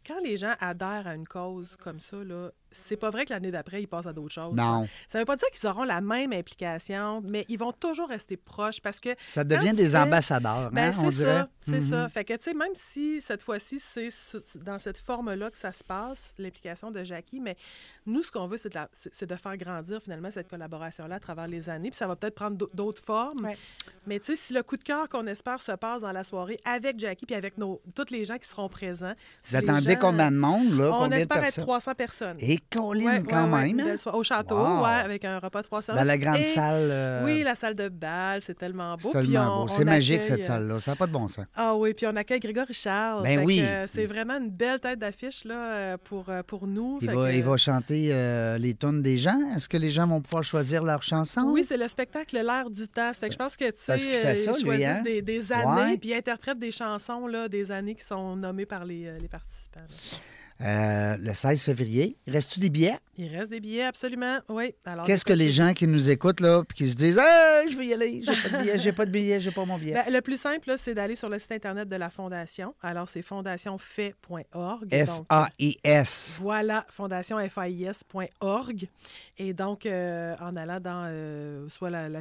quand 0.07 0.21
les 0.25 0.37
gens 0.37 0.55
adhèrent 0.61 1.07
à 1.07 1.15
une 1.15 1.27
cause 1.29 1.77
comme 1.77 2.01
ça, 2.01 2.17
là, 2.25 2.51
c'est 2.71 2.97
pas 2.97 3.11
vrai 3.11 3.25
que 3.25 3.33
l'année 3.33 3.51
d'après, 3.51 3.83
ils 3.83 3.87
passent 3.87 4.07
à 4.07 4.13
d'autres 4.13 4.33
choses. 4.35 4.55
Non. 4.55 4.87
Ça 5.07 5.19
veut 5.19 5.25
pas 5.25 5.37
dire 5.37 5.49
qu'ils 5.51 5.69
auront 5.69 5.85
la 5.85 6.01
même 6.01 6.33
implication, 6.33 7.23
mais 7.25 7.45
ils 7.49 7.59
vont 7.59 7.73
toujours 7.73 8.09
rester 8.09 8.37
proches 8.37 8.81
parce 8.81 9.01
que 9.01 9.11
Ça 9.29 9.45
devient 9.45 9.73
des 9.73 9.89
fais- 9.91 9.97
ambassadeurs, 9.99 10.71
ben, 10.71 10.93
hein, 10.93 10.95
on 10.99 11.11
c'est 11.11 11.17
dirait. 11.17 11.33
ça, 11.39 11.49
c'est 11.61 11.81
Mhm. 11.81 11.89
ça. 11.91 12.09
Fait 12.09 12.25
que, 12.25 12.35
tu 12.35 12.45
sais, 12.45 12.55
même 12.55 12.73
si 12.75 13.21
cette 13.21 13.43
fois-ci, 13.43 13.79
c'est 13.79 14.11
ce- 14.11 14.59
dans 14.59 14.79
cette 14.79 14.99
forme-là 14.99 15.51
que 15.51 15.59
ça 15.59 15.73
se 15.73 15.83
passe, 15.85 16.35
l'implication 16.39 16.91
de 16.91 17.03
Jackie, 17.05 17.41
mais 17.41 17.57
nous, 18.07 18.23
ce 18.23 18.31
qu'on 18.33 18.47
veut, 18.47 18.57
c'est 18.57 18.69
de, 18.71 18.75
la- 18.75 18.89
de 19.27 19.37
faire 19.37 19.57
grandir 19.57 20.01
finalement 20.03 20.31
cette 20.31 20.49
collaboration-là 20.49 21.17
à 21.17 21.21
travers 21.21 21.47
les 21.49 21.69
années. 21.71 21.91
Puis 21.91 21.97
ça 21.99 22.07
va 22.07 22.17
peut-être 22.17 22.35
prendre 22.35 22.57
d'au- 22.57 22.71
d'autres 22.75 23.03
formes. 23.03 23.45
Ouais. 23.45 23.57
Mais 24.07 24.19
tu 24.19 24.27
sais, 24.27 24.37
si 24.37 24.53
le 24.53 24.63
coup 24.63 24.77
de 24.77 24.85
cœur 24.85 25.09
qu'on 25.09 25.27
espère 25.27 25.61
se 25.63 25.73
passe 25.73 26.03
dans 26.03 26.13
la 26.13 26.25
soirée 26.25 26.59
avec 26.65 26.99
Jackie 26.99 27.27
puis 27.27 27.35
avec 27.37 27.59
nos, 27.59 27.81
tous 27.95 28.11
les 28.11 28.25
gens 28.25 28.39
qui 28.39 28.49
seront 28.49 28.69
présents. 28.69 29.15
si 29.41 29.51
Vous 29.53 29.57
attendez 29.57 29.93
gens- 29.93 29.99
combien 30.01 30.31
de 30.31 30.37
monde, 30.37 30.77
là? 30.79 30.89
On 30.93 30.99
combien 31.05 31.09
de 31.09 31.15
espère 31.23 31.37
être 31.39 31.43
personnes? 31.45 31.65
300 31.65 31.95
personnes. 31.95 32.37
Et 32.41 32.58
Colin, 32.71 33.05
Ouais, 33.05 33.23
quand 33.29 33.51
ouais, 33.53 33.73
même, 33.73 33.81
hein? 33.81 34.11
Au 34.13 34.23
château, 34.23 34.57
Wow. 34.57 34.85
avec 34.85 35.25
un 35.25 35.39
repas 35.39 35.63
trois 35.63 35.83
services. 35.83 36.03
Dans 36.03 36.07
la 36.09 36.19
grande 36.19 36.37
Et- 36.41 36.45
salle. 36.45 36.89
euh, 36.91 37.25
Oui, 37.25 37.43
la 37.43 37.55
salle 37.55 37.75
de 37.75 37.89
bal, 37.89 38.41
c'est 38.43 38.57
tellement 38.57 38.97
beau. 38.97 39.11
On- 39.15 39.69
C'est 39.69 39.85
magique, 39.85 40.17
accueille, 40.17 40.29
cette 40.29 40.41
euh, 40.41 40.43
salle-là. 40.45 40.81
Ça 40.81 40.93
n'a 40.93 40.97
pas 40.97 41.07
de 41.07 41.13
bon 41.13 41.29
sens. 41.29 41.47
ah 41.55 41.75
oui, 41.75 41.95
puis 41.95 42.07
on 42.07 42.17
accueille 42.17 42.41
Grégory 42.41 42.75
Charles. 42.75 43.23
Ben 43.23 43.45
oui. 43.45 43.61
euh, 43.63 43.87
c'est 43.87 44.07
vraiment 44.07 44.37
une 44.39 44.51
belle 44.51 44.81
tête 44.81 44.99
d'affiche 44.99 45.45
là, 45.45 45.97
pour, 45.99 46.27
pour 46.47 46.67
nous. 46.67 46.99
Il 47.03 47.11
va, 47.11 47.31
que, 47.31 47.35
il 47.35 47.43
va 47.43 47.57
chanter 47.57 48.09
euh, 48.13 48.59
les 48.59 48.75
tunes 48.75 49.03
des 49.03 49.19
gens. 49.19 49.39
Est-ce 49.55 49.69
que 49.69 49.77
les 49.77 49.91
gens 49.91 50.07
vont 50.07 50.21
pouvoir 50.21 50.45
choisir 50.45 50.83
leurs 50.85 51.03
chansons? 51.03 51.49
Oui, 51.51 51.65
c'est 51.67 51.77
le 51.77 51.89
spectacle 51.89 52.37
L'air 52.39 52.71
du 52.71 52.87
temps. 52.89 53.13
Fait 53.13 53.29
que 53.29 53.33
je 53.33 53.39
pense 53.39 53.57
que, 53.57 53.65
tu 53.71 53.73
sais, 53.79 53.97
ils 53.97 54.61
choisissent 54.61 54.87
hein? 54.87 55.03
des, 55.03 55.23
des 55.23 55.53
années, 55.53 55.99
puis 55.99 56.11
ils 56.11 56.15
interprètent 56.15 56.59
des 56.59 56.71
chansons 56.73 57.27
là, 57.27 57.49
des 57.49 57.73
années 57.73 57.95
qui 57.95 58.05
sont 58.05 58.37
nommées 58.37 58.67
par 58.67 58.85
les, 58.85 59.19
les 59.21 59.29
participants. 59.29 59.81
là. 59.89 60.19
Euh, 60.61 61.17
le 61.19 61.35
16 61.35 61.63
février. 61.63 62.17
Reste-tu 62.27 62.59
des 62.59 62.69
billets? 62.71 62.99
Il 63.17 63.29
reste 63.37 63.51
des 63.51 63.61
billets, 63.61 63.85
absolument. 63.85 64.39
Oui. 64.49 64.75
Alors, 64.85 65.07
Qu'est-ce 65.07 65.25
que 65.25 65.33
les 65.33 65.51
gens 65.51 65.73
qui 65.73 65.87
nous 65.87 66.11
écoutent, 66.11 66.41
là, 66.41 66.63
puis 66.67 66.77
qui 66.79 66.91
se 66.91 66.97
disent 66.97 67.19
Hey, 67.21 67.71
je 67.71 67.77
veux 67.77 67.85
y 67.85 67.93
aller, 67.95 68.23
j'ai 68.23 68.33
pas 68.33 68.49
de 68.51 68.63
billet, 68.63 68.79
j'ai 68.79 68.93
pas 68.93 69.07
de 69.07 69.11
billet, 69.11 69.41
j'ai 69.41 69.51
pas 69.53 69.65
mon 69.65 69.79
billet? 69.79 69.95
Ben, 69.95 70.13
le 70.13 70.21
plus 70.21 70.37
simple, 70.41 70.73
c'est 70.77 70.95
d'aller 70.95 71.15
sur 71.17 71.29
le 71.29 71.39
site 71.39 71.53
Internet 71.53 71.89
de 71.89 71.97
la 71.97 72.11
Fondation. 72.11 72.75
Alors, 72.83 73.09
c'est 73.09 73.23
fondationfait.org. 73.23 74.89
F-A-I-S. 74.93 76.39
Voilà, 76.41 76.85
fondationfais.org. 76.91 78.89
Et 79.39 79.53
donc, 79.55 79.87
euh, 79.87 80.35
en 80.41 80.57
allant 80.57 80.81
dans 80.81 81.05
euh, 81.09 81.69
soit 81.69 81.91
la- 81.91 82.09
la- 82.09 82.21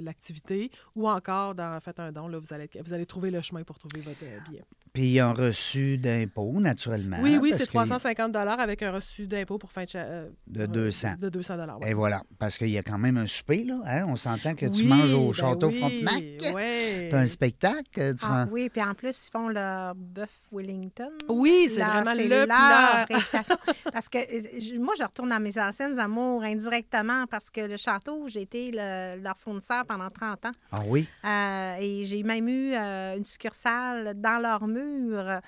l'activité 0.00 0.70
ou 0.96 1.08
encore 1.08 1.54
dans 1.54 1.78
Faites 1.80 2.00
un 2.00 2.12
don, 2.12 2.28
là, 2.28 2.38
vous, 2.38 2.52
allez, 2.52 2.68
vous 2.84 2.92
allez 2.92 3.06
trouver 3.06 3.30
le 3.30 3.40
chemin 3.40 3.62
pour 3.62 3.78
trouver 3.78 4.00
votre 4.00 4.20
billet. 4.48 4.62
Puis 4.92 5.04
il 5.04 5.10
y 5.12 5.20
a 5.20 5.28
un 5.28 5.32
reçu 5.32 5.98
d'impôt, 5.98 6.52
naturellement. 6.60 7.18
oui, 7.22 7.38
oui, 7.40 7.52
c'est 7.60 7.66
que- 7.66 7.72
350 7.72 8.36
avec 8.36 8.82
un 8.82 8.92
reçu 8.92 9.26
d'impôt 9.26 9.58
pour 9.58 9.72
fin 9.72 9.84
de... 9.84 9.88
cha- 9.88 9.98
euh, 10.00 10.28
De 10.46 10.62
euh, 10.62 10.66
200. 10.66 11.14
De 11.18 11.28
200 11.28 11.56
Et 11.86 11.94
voilà, 11.94 12.22
parce 12.38 12.56
qu'il 12.58 12.68
y 12.70 12.78
a 12.78 12.82
quand 12.82 12.98
même 12.98 13.16
un 13.16 13.26
souper, 13.26 13.64
là. 13.64 13.80
hein. 13.86 14.04
On 14.08 14.16
s'entend 14.16 14.54
que 14.54 14.66
tu 14.66 14.82
Oui, 14.82 14.86
manges 14.86 15.12
au 15.14 15.28
ben 15.28 15.32
Château 15.32 15.68
oui, 15.68 15.78
Frontenac. 15.78 16.54
ouais. 16.54 17.06
Tu 17.10 17.16
as 17.16 17.18
un 17.18 17.26
spectacle. 17.26 18.14
Tu 18.14 18.24
Ah, 18.24 18.46
oui, 18.50 18.68
puis 18.68 18.82
en 18.82 18.94
plus, 18.94 19.26
ils 19.26 19.30
font 19.30 19.48
leur 19.48 19.94
bœuf 19.94 20.30
Wellington. 20.52 21.10
Oui, 21.28 21.68
c'est 21.68 21.82
vraiment 21.82 22.14
c'est 22.14 22.24
le 22.28 22.28
leur 22.28 22.46
plat. 22.46 23.04
réputation. 23.08 23.56
Parce 23.92 24.08
que 24.08 24.18
euh, 24.18 24.78
moi, 24.78 24.94
je 24.98 25.04
retourne 25.04 25.32
à 25.32 25.38
mes 25.38 25.58
anciennes 25.58 25.98
amours 25.98 26.42
indirectement 26.42 27.24
parce 27.30 27.50
que 27.50 27.60
le 27.62 27.76
château, 27.76 28.26
j'ai 28.28 28.42
été 28.42 28.70
le- 28.72 29.20
leur 29.22 29.36
fournisseur 29.38 29.84
pendant 29.86 30.10
30 30.10 30.46
ans. 30.46 30.50
Ah 30.72 30.80
oui? 30.86 31.06
Euh, 31.24 31.74
et 31.80 32.04
j'ai 32.04 32.22
même 32.22 32.48
eu 32.48 32.72
euh, 32.74 33.16
une 33.16 33.24
succursale 33.24 34.14
dans 34.16 34.40
leur 34.40 34.66
mur. 34.66 35.18
Hein? 35.28 35.40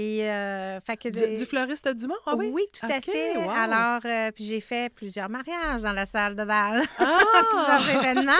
Et, 0.00 0.30
euh, 0.30 0.80
fait 0.80 0.96
que 0.96 1.08
Du, 1.08 1.36
du 1.36 1.44
fleuriste 1.44 1.88
du 1.88 2.06
Mont, 2.06 2.14
ah 2.24 2.36
oui? 2.36 2.64
tout 2.72 2.86
à 2.86 3.00
fait. 3.00 3.36
wow. 3.36 3.50
Alors, 3.50 4.00
euh, 4.04 4.30
puis 4.30 4.44
j'ai 4.44 4.60
fait 4.60 4.92
plusieurs 4.94 5.28
mariages 5.28 5.82
dans 5.82 5.92
la 5.92 6.06
salle 6.06 6.36
de 6.36 6.44
bal, 6.44 6.82
Ah! 6.98 7.18
plusieurs 7.82 8.04
événements. 8.04 8.32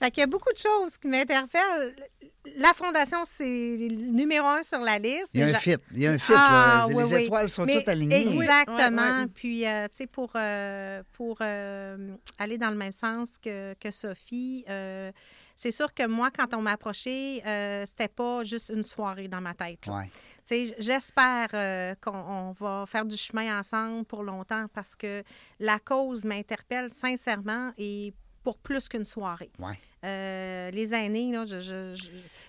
Fait 0.00 0.10
qu'il 0.10 0.22
y 0.22 0.24
a 0.24 0.26
beaucoup 0.26 0.50
de 0.52 0.56
choses 0.58 0.96
qui 0.98 1.08
m'interpellent. 1.08 1.94
La 2.56 2.72
fondation, 2.72 3.18
c'est 3.24 3.44
le 3.44 4.10
numéro 4.12 4.46
un 4.46 4.62
sur 4.64 4.80
la 4.80 4.98
liste. 4.98 5.30
Il 5.34 5.40
y 5.40 5.44
a 5.44 5.48
un 5.48 5.54
fit. 5.54 5.76
Il 5.92 6.00
y 6.00 6.06
a 6.08 6.12
un 6.12 6.18
fit. 6.18 6.32
Ah, 6.34 6.86
oui, 6.88 6.96
Les 7.04 7.14
oui. 7.14 7.22
étoiles 7.24 7.48
sont 7.50 7.64
Mais 7.66 7.78
toutes 7.78 7.88
alignées. 7.88 8.26
Oui. 8.26 8.42
Exactement. 8.44 9.26
Puis, 9.32 9.66
euh, 9.66 9.84
tu 9.88 9.98
sais, 9.98 10.06
pour, 10.08 10.30
euh, 10.34 11.02
pour 11.12 11.36
euh, 11.40 11.96
aller 12.38 12.58
dans 12.58 12.70
le 12.70 12.76
même 12.76 12.90
sens 12.92 13.28
que, 13.40 13.74
que 13.74 13.90
Sophie, 13.92 14.64
euh, 14.68 15.12
c'est 15.56 15.70
sûr 15.70 15.92
que 15.94 16.06
moi, 16.06 16.30
quand 16.30 16.54
on 16.54 16.62
m'a 16.62 16.72
approché, 16.72 17.42
euh, 17.46 17.84
c'était 17.86 18.08
pas 18.08 18.42
juste 18.44 18.70
une 18.74 18.82
soirée 18.82 19.28
dans 19.28 19.40
ma 19.40 19.54
tête. 19.54 19.86
Ouais. 19.88 20.10
J'espère 20.78 21.48
euh, 21.54 21.94
qu'on 22.00 22.12
on 22.12 22.52
va 22.52 22.84
faire 22.86 23.04
du 23.04 23.16
chemin 23.16 23.58
ensemble 23.60 24.04
pour 24.04 24.22
longtemps 24.22 24.66
parce 24.72 24.96
que 24.96 25.22
la 25.60 25.78
cause 25.78 26.24
m'interpelle 26.24 26.90
sincèrement 26.90 27.72
et 27.78 28.12
pour 28.42 28.58
plus 28.58 28.88
qu'une 28.88 29.04
soirée. 29.04 29.52
Ouais. 29.58 29.78
Euh, 30.04 30.70
les 30.72 30.92
aînés, 30.94 31.30
là, 31.30 31.44
je, 31.44 31.58
je, 31.60 31.94
je, 31.94 32.02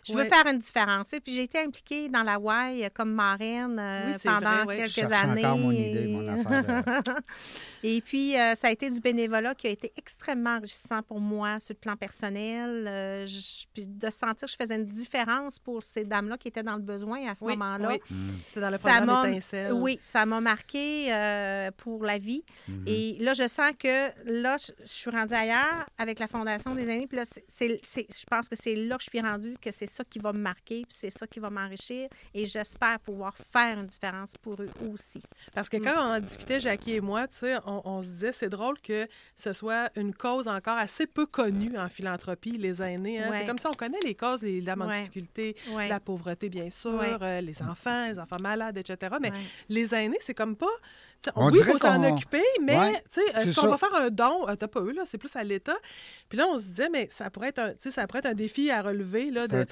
je 0.05 0.13
Ouais. 0.13 0.23
veux 0.23 0.29
faire 0.29 0.45
une 0.51 0.57
différence. 0.59 1.07
Sais, 1.09 1.19
Puis 1.19 1.33
j'ai 1.35 1.43
été 1.43 1.59
impliquée 1.59 2.09
dans 2.09 2.23
la 2.23 2.39
WAI 2.39 2.89
comme 2.93 3.11
marraine 3.13 3.77
euh, 3.79 4.11
Oui, 4.11 4.17
pendant 4.23 4.63
vrai, 4.63 4.65
ouais. 4.65 4.87
Je 4.89 4.95
quelques 4.95 5.09
cherche 5.11 5.23
années. 5.23 5.45
encore 5.45 5.57
mon 5.59 5.71
idée, 5.71 6.07
mon 6.07 6.27
affaire. 6.27 6.83
de- 7.03 7.11
Et 7.85 7.99
puis, 7.99 8.37
euh, 8.39 8.55
ça 8.55 8.67
a 8.69 8.71
été 8.71 8.89
du 8.89 8.99
bénévolat 9.01 9.53
qui 9.55 9.67
a 9.67 9.69
été 9.69 9.91
extrêmement 9.97 10.55
enrichissant 10.55 11.01
pour 11.03 11.19
moi 11.19 11.59
sur 11.59 11.73
le 11.73 11.79
plan 11.79 11.95
personnel. 11.97 12.87
Euh, 12.87 13.25
je- 13.27 13.65
puis 13.73 13.85
de 13.87 14.09
sentir 14.09 14.45
que 14.47 14.51
je 14.51 14.55
faisais 14.55 14.75
une 14.75 14.85
différence 14.87 15.59
pour 15.59 15.83
ces 15.83 16.05
dames-là 16.05 16.37
qui 16.37 16.47
étaient 16.47 16.63
dans 16.63 16.75
le 16.77 16.81
besoin 16.81 17.27
à 17.29 17.35
ce 17.35 17.43
Oui, 17.43 17.57
moment-là. 17.57 17.89
oui. 17.89 17.99
Mm. 18.09 18.29
C'était 18.45 18.61
dans 18.61 18.69
le 18.69 18.77
Ça 18.77 18.79
programme 18.97 19.05
m'a- 19.05 19.29
Étincelle. 19.29 19.73
Oui, 19.73 19.97
ça 20.01 20.25
m'a 20.25 20.39
marqué 20.41 21.13
euh, 21.13 21.71
pour 21.77 22.03
la 22.05 22.17
vie. 22.17 22.43
Mhm. 22.69 22.83
Et 22.87 23.17
là, 23.19 23.33
je 23.33 23.47
sens 23.49 23.71
que 23.77 24.09
là, 24.25 24.55
je, 24.57 24.71
je 24.85 24.91
suis 24.91 25.09
rendue 25.11 25.33
ailleurs 25.33 25.85
avec 25.97 26.19
la 26.19 26.27
Fondation 26.27 26.73
des 26.75 26.83
aînés. 26.83 27.07
Puis 27.07 27.17
là, 27.17 27.23
c'est- 27.47 27.79
je 27.85 28.25
pense 28.29 28.47
que 28.49 28.55
c'est 28.59 28.75
là 28.75 28.97
que 28.97 29.03
je 29.03 29.09
suis 29.09 29.21
rendue, 29.21 29.55
que 29.61 29.71
c'est 29.71 29.87
ça 29.89 30.03
qui 30.03 30.19
va 30.19 30.33
me 30.33 30.39
marquer, 30.39 30.81
puis 30.83 30.95
c'est 30.97 31.09
ça 31.11 31.27
qui 31.27 31.39
va 31.39 31.49
m'enrichir. 31.49 32.07
Et 32.33 32.45
j'espère 32.45 32.99
pouvoir 32.99 33.35
faire 33.37 33.79
une 33.79 33.85
différence 33.87 34.33
pour 34.41 34.61
eux 34.61 34.69
aussi. 34.91 35.21
Parce 35.53 35.69
que 35.69 35.77
Mm. 35.77 35.83
quand 35.83 35.93
on 35.97 36.13
en 36.15 36.19
discutait, 36.19 36.59
Jackie 36.59 36.93
et 36.95 37.01
moi, 37.01 37.25
on, 37.65 37.81
on 37.85 38.01
se 38.01 38.07
disait, 38.07 38.31
c'est 38.31 38.49
drôle 38.49 38.79
que 38.79 39.07
ce 39.35 39.53
soit 39.53 39.89
une 39.95 40.13
cause 40.13 40.47
encore 40.47 40.77
assez 40.77 41.05
peu 41.07 41.25
connue 41.25 41.77
en 41.77 41.89
philanthropie, 41.89 42.51
les 42.51 42.81
aînés. 42.81 43.21
hein. 43.21 43.29
Ouais. 43.31 43.39
C'est 43.39 43.45
comme 43.45 43.57
ça, 43.59 43.69
on 43.69 43.73
connaît 43.73 43.99
les 44.03 44.15
causes, 44.15 44.41
les 44.41 44.61
dames 44.61 44.81
en 44.81 44.87
Ouais. 44.87 44.99
difficulté, 44.99 45.55
Ouais. 45.71 45.87
la 45.89 45.99
pauvreté, 45.99 46.49
bien 46.49 46.69
sûr, 46.69 46.99
euh, 47.21 47.41
les 47.41 47.61
enfants, 47.61 48.07
les 48.07 48.19
enfants 48.19 48.37
malades, 48.41 48.77
etc. 48.77 49.15
Mais 49.21 49.31
les 49.69 49.93
aînés, 49.95 50.17
c'est 50.21 50.33
comme 50.33 50.55
pas... 50.55 50.67
On 51.35 51.49
oui, 51.49 51.59
il 51.59 51.63
faut 51.65 51.77
s'en 51.77 52.03
occuper, 52.03 52.43
mais 52.61 52.77
Ouais, 52.77 53.03
est-ce 53.37 53.59
qu'on 53.59 53.67
va 53.67 53.77
faire 53.77 53.93
un 53.95 54.09
don? 54.09 54.47
Euh, 54.47 54.55
T'as 54.55 54.67
pas 54.67 54.81
eu, 54.81 54.93
là, 54.93 55.03
c'est 55.05 55.17
plus 55.17 55.35
à 55.35 55.43
l'État. 55.43 55.75
Puis 56.29 56.37
là, 56.37 56.45
on 56.51 56.57
se 56.57 56.63
disait, 56.65 56.89
mais 56.89 57.07
ça 57.11 57.29
pourrait 57.29 57.49
être 57.49 57.59
un, 57.59 57.73
ça 57.79 58.07
pourrait 58.07 58.19
être 58.19 58.25
un 58.27 58.33
défi 58.33 58.69
à 58.71 58.81
relever, 58.81 59.31
là, 59.31 59.47
de, 59.47 59.65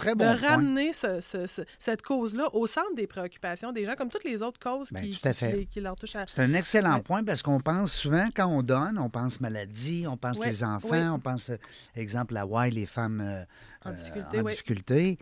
ramener 0.48 0.94
ce- 0.94 1.22
ce- 1.22 1.48
ce- 1.48 1.62
cette 1.78 2.02
cause-là 2.02 2.48
au 2.54 2.68
centre 2.68 2.96
des 2.96 3.08
préoccupations 3.08 3.72
des 3.72 3.86
gens, 3.86 3.96
comme 3.96 4.10
toutes 4.10 4.24
les 4.24 4.42
autres 4.42 4.60
causes 4.60 4.90
Ben, 4.92 5.02
qui, 5.10 5.20
qui- 5.68 5.82
leur 5.82 5.96
touchent 5.96 6.16
à... 6.16 6.26
C'est 6.28 6.42
un 6.42 6.54
excellent 6.54 6.96
Ouais. 6.96 7.02
point 7.02 7.24
parce 7.24 7.42
qu'on 7.42 7.60
pense 7.60 7.92
souvent, 7.94 8.28
quand 8.36 8.48
on 8.48 8.62
donne, 8.64 8.98
on 9.00 9.10
pense 9.10 9.40
maladie, 9.42 10.06
on 10.08 10.18
pense 10.18 10.38
Ouais, 10.40 10.48
les 10.50 10.64
enfants, 10.64 11.14
on 11.16 11.20
pense, 11.20 11.50
euh, 11.50 11.58
exemple, 11.96 12.36
à 12.38 12.46
Why, 12.46 12.72
les 12.72 12.86
femmes 12.86 13.22
euh, 13.22 13.44
En 13.86 13.92
euh, 13.92 13.94
difficulté, 13.94 14.40
en 14.40 14.44
difficulté. 14.44 15.18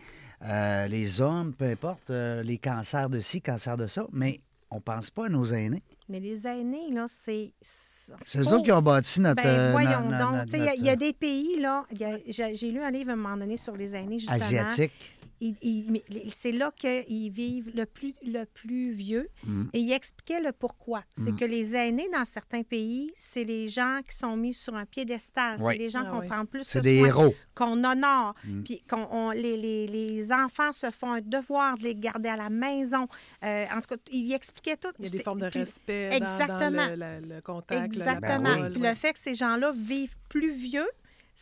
les 0.88 1.20
hommes, 1.20 1.52
peu 1.54 1.64
importe, 1.66 2.10
les 2.10 2.58
cancers 2.58 3.08
de 3.10 3.20
ci, 3.20 3.40
cancers 3.42 3.76
de 3.76 3.86
ça, 3.86 4.06
mais 4.12 4.40
on 4.70 4.80
pense 4.80 5.10
pas 5.10 5.26
à 5.26 5.28
nos 5.28 5.44
aînés. 5.44 5.82
Mais 6.08 6.20
les 6.20 6.46
aînés, 6.46 6.90
là, 6.92 7.06
c'est. 7.08 7.52
C'est 8.26 8.38
eux 8.40 8.48
autres 8.54 8.64
qui 8.64 8.72
ont 8.72 8.82
bâti 8.82 9.20
notre... 9.20 9.40
Ben, 9.42 9.46
euh, 9.48 9.70
voyons 9.72 10.00
donc. 10.10 10.46
Il 10.52 10.58
y 10.64 10.68
a- 10.68 10.74
il 10.74 10.84
y, 10.84 10.88
a 10.88 10.92
notre, 10.92 10.98
des 11.06 11.12
pays, 11.12 11.60
là. 11.60 11.84
J'ai 12.26 12.70
lu 12.72 12.80
un 12.82 12.90
livre 12.90 13.10
à 13.10 13.12
un 13.12 13.16
moment 13.16 13.36
donné 13.36 13.56
sur 13.56 13.76
les 13.76 13.94
aînés, 13.94 14.16
euh, 14.16 14.18
justement. 14.18 14.34
Asiatique. 14.40 14.92
Il- 15.42 15.56
il- 15.62 15.90
mais 15.90 16.02
c'est 16.32 16.52
là 16.52 16.70
qu'ils 16.76 17.30
vivent 17.30 17.70
le 17.74 17.86
plus, 17.86 18.14
le 18.22 18.44
plus 18.44 18.90
vieux. 18.92 19.28
Mm. 19.44 19.68
Et 19.72 19.80
il 19.80 19.92
expliquait 19.92 20.40
le 20.40 20.52
pourquoi. 20.52 21.02
C'est 21.16 21.34
que 21.34 21.44
les 21.46 21.74
aînés, 21.74 22.08
dans 22.12 22.24
certains 22.26 22.62
pays, 22.62 23.10
c'est 23.18 23.44
les 23.44 23.66
gens 23.68 24.00
qui 24.06 24.14
sont 24.14 24.36
mis 24.36 24.52
sur 24.52 24.74
un 24.74 24.84
piédestal. 24.84 25.56
Oui. 25.60 25.72
C'est 25.72 25.78
les 25.78 25.88
gens 25.88 26.02
Ah 26.06 26.10
qu'on 26.10 26.20
oui. 26.20 26.26
prend 26.26 26.44
plus 26.44 26.64
C'est 26.64 26.80
de 26.80 26.84
des 26.84 26.98
soin, 26.98 27.08
héros. 27.08 27.34
qu'on 27.54 27.82
honore. 27.84 28.34
Mm. 28.44 28.62
Puis 28.64 28.82
qu'on 28.88 29.08
on- 29.10 29.30
les, 29.30 29.56
les- 29.56 29.86
les 29.86 30.30
enfants 30.32 30.72
se 30.72 30.90
font 30.90 31.12
un 31.12 31.20
devoir 31.22 31.78
de 31.78 31.84
les 31.84 31.94
garder 31.94 32.28
à 32.28 32.36
la 32.36 32.50
maison. 32.50 33.08
Euh, 33.42 33.64
en 33.74 33.80
tout 33.80 33.96
cas, 33.96 34.02
il 34.12 34.32
expliquait 34.34 34.76
tout. 34.76 34.88
Il 34.98 35.06
y 35.06 35.08
a 35.08 35.10
des 35.10 35.22
formes 35.22 35.40
de 35.40 35.48
puis- 35.48 35.60
respect 35.60 36.10
dans- 36.10 36.16
Exactement. 36.26 36.86
dans, 36.86 36.90
le, 36.90 37.20
le- 37.28 37.34
le 37.36 37.40
contact, 37.40 37.94
le- 37.94 37.98
la 38.04 38.12
Exactement. 38.12 38.42
Ben 38.42 38.54
parole, 38.56 38.72
Puis 38.72 38.82
le 38.82 38.94
fait 38.94 39.12
que 39.14 39.18
ces 39.18 39.34
gens-là 39.34 39.72
vivent 39.74 40.16
plus 40.28 40.52
vieux, 40.52 40.86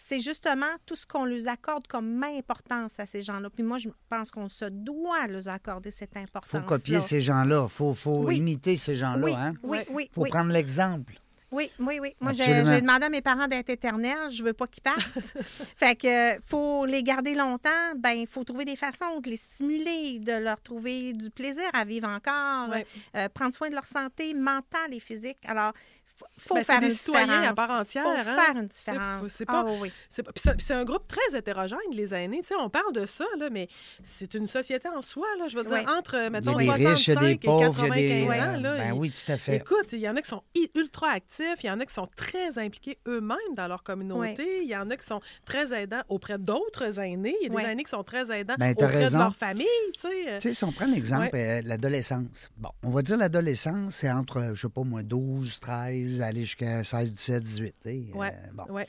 c'est 0.00 0.20
justement 0.20 0.66
tout 0.87 0.94
ce 0.94 1.06
qu'on 1.06 1.24
leur 1.24 1.48
accorde 1.48 1.87
comme 1.87 2.22
importance 2.22 2.98
à 2.98 3.06
ces 3.06 3.20
gens-là. 3.20 3.50
Puis 3.50 3.64
moi, 3.64 3.78
je 3.78 3.88
pense 4.08 4.30
qu'on 4.30 4.48
se 4.48 4.64
doit 4.66 5.26
leur 5.26 5.48
accorder 5.48 5.90
cette 5.90 6.12
Il 6.14 6.22
importance. 6.22 6.50
faut 6.62 6.66
copier 6.66 7.00
ces 7.00 7.20
gens-là. 7.20 7.64
Il 7.64 7.68
faut, 7.68 7.94
faut 7.94 8.24
Oui. 8.24 8.37
imiter 8.37 8.76
ces 8.76 8.94
gens-là. 8.94 9.24
Oui, 9.24 9.32
hein? 9.34 9.54
oui, 9.62 9.78
oui, 9.90 10.11
faut 10.12 10.22
oui. 10.22 10.30
prendre 10.30 10.52
l'exemple. 10.52 11.14
Oui, 11.50 11.70
oui, 11.80 11.98
oui. 12.00 12.14
Moi, 12.20 12.32
j'ai 12.34 12.62
demandé 12.80 13.06
à 13.06 13.08
mes 13.08 13.22
parents 13.22 13.48
d'être 13.48 13.70
éternels. 13.70 14.30
Je 14.30 14.42
veux 14.44 14.52
pas 14.52 14.66
qu'ils 14.66 14.82
partent. 14.82 15.00
fait 15.76 15.96
que 15.96 16.37
euh, 16.37 16.40
faut 16.46 16.84
les 16.84 17.02
garder 17.02 17.34
longtemps. 17.34 17.94
Ben, 17.96 18.12
il 18.12 18.26
faut 18.26 18.44
trouver 18.44 18.66
des 18.66 18.76
façons 18.76 19.20
de 19.20 19.30
les 19.30 19.37
stimuler, 19.37 20.18
de 20.20 20.32
leur 20.32 20.61
trouver 20.61 21.12
du 21.14 21.30
plaisir 21.30 21.64
à 21.72 21.84
vivre 21.84 22.06
encore, 22.08 22.68
euh, 23.16 23.28
prendre 23.30 23.54
soin 23.54 23.70
de 23.70 23.74
leur 23.74 23.87
santé 23.87 24.34
mentale 24.34 24.92
et 24.92 25.00
physique. 25.00 25.38
Alors, 25.46 25.72
faut, 26.18 26.26
faut 26.38 26.54
Ben, 26.54 26.61
c'est 26.64 26.72
faire 26.72 26.81
des 26.81 26.87
une 26.87 26.92
citoyens 26.92 27.28
à 27.28 27.38
différence. 27.50 27.54
part 27.57 27.70
entière, 27.81 28.02
Faut 28.04 28.09
hein. 28.11 28.24
faire 28.24 28.57
une 28.57 28.68
C'est- 28.72 28.90
différence. 28.90 29.26
c'est 29.28 29.44
pas- 29.46 29.64
Ah 29.66 29.72
oui. 29.81 29.92
C'est 30.09 30.22
pas- 30.22 30.33
puis 30.33 30.42
c'est- 30.59 30.74
un 30.74 30.85
groupe 30.85 31.07
très 31.09 31.37
hétérogène, 31.38 31.78
les 31.92 32.12
aînés. 32.14 32.40
Tu 32.42 32.48
sais, 32.48 32.54
on 32.59 32.68
parle 32.68 32.92
de 32.92 33.07
ça, 33.07 33.24
là, 33.38 33.48
mais 33.50 33.68
c'est 34.02 34.35
une 34.35 34.46
société 34.46 34.88
en 34.88 35.02
soi. 35.02 35.26
Là, 35.38 35.46
je 35.48 35.57
veux 35.57 35.64
dire, 35.64 35.85
entre, 35.96 36.14
Il 36.16 36.22
y 36.22 36.26
a 36.26 36.31
mettons, 36.31 36.57
des 36.57 36.64
65 36.64 36.88
riches, 36.94 37.07
des 37.18 37.31
et 37.31 37.37
pauvres, 37.37 37.61
il 37.61 37.62
y 37.62 37.64
a 37.64 37.68
95 37.70 38.28
des... 38.28 38.40
ans. 38.40 38.61
Là, 38.62 38.76
ben 38.76 38.92
oui, 38.92 39.11
tout 39.11 39.33
à 39.33 39.37
fait. 39.37 39.57
Écoute, 39.57 39.92
il 39.92 40.00
y 40.00 40.09
en 40.09 40.16
a 40.16 40.22
qui 40.22 40.28
sont 40.28 40.42
ultra 40.74 41.11
actifs, 41.11 41.62
il 41.62 41.66
y 41.66 41.70
en 41.70 41.81
a 41.81 41.87
qui 41.87 41.94
sont 41.94 42.07
très 42.16 42.59
impliqués 42.59 42.98
eux-mêmes 43.07 43.37
dans 43.57 43.68
leur 43.68 43.83
communauté, 43.83 44.62
il 44.62 44.68
y 44.68 44.76
en 44.76 44.88
a 44.90 44.96
qui 44.96 45.07
sont 45.07 45.20
très 45.44 45.72
aidants 45.72 46.02
auprès 46.09 46.38
d'autres 46.38 46.98
aînés, 47.00 47.35
il 47.42 47.52
y 47.52 47.57
a 47.57 47.61
des 47.61 47.66
aînés 47.70 47.85
qui 47.85 47.90
sont 47.90 48.04
très 48.04 48.31
aidants 48.37 48.54
Ben, 48.59 48.72
auprès 48.72 48.87
raison. 48.87 49.18
de 49.18 49.22
leur 49.22 49.37
famille, 49.37 49.66
tu 49.94 50.00
sais. 50.00 50.38
Tu 50.40 50.48
sais, 50.48 50.54
si 50.54 50.64
on 50.64 50.72
prend 50.72 50.87
l'exemple, 50.87 51.31
euh, 51.35 51.62
l'adolescence. 51.64 52.50
Bon, 52.57 52.70
on 52.83 52.90
va 52.90 53.02
dire 53.02 53.16
l'adolescence, 53.16 53.94
c'est 53.96 54.11
entre, 54.11 54.50
je 54.54 54.62
sais 54.62 54.68
pas 54.68 54.83
moi, 54.83 55.02
12, 55.02 55.59
13, 55.61 56.08
aller 56.21 56.40
jusqu'à 56.40 56.83
16, 56.85 57.12
17, 57.12 57.42
18. 57.42 57.75
tu 57.83 57.90
sais, 57.90 58.12
Ouais. 58.14 58.33
euh, 58.35 58.49
bon. 58.53 58.73
Ouais. 58.75 58.87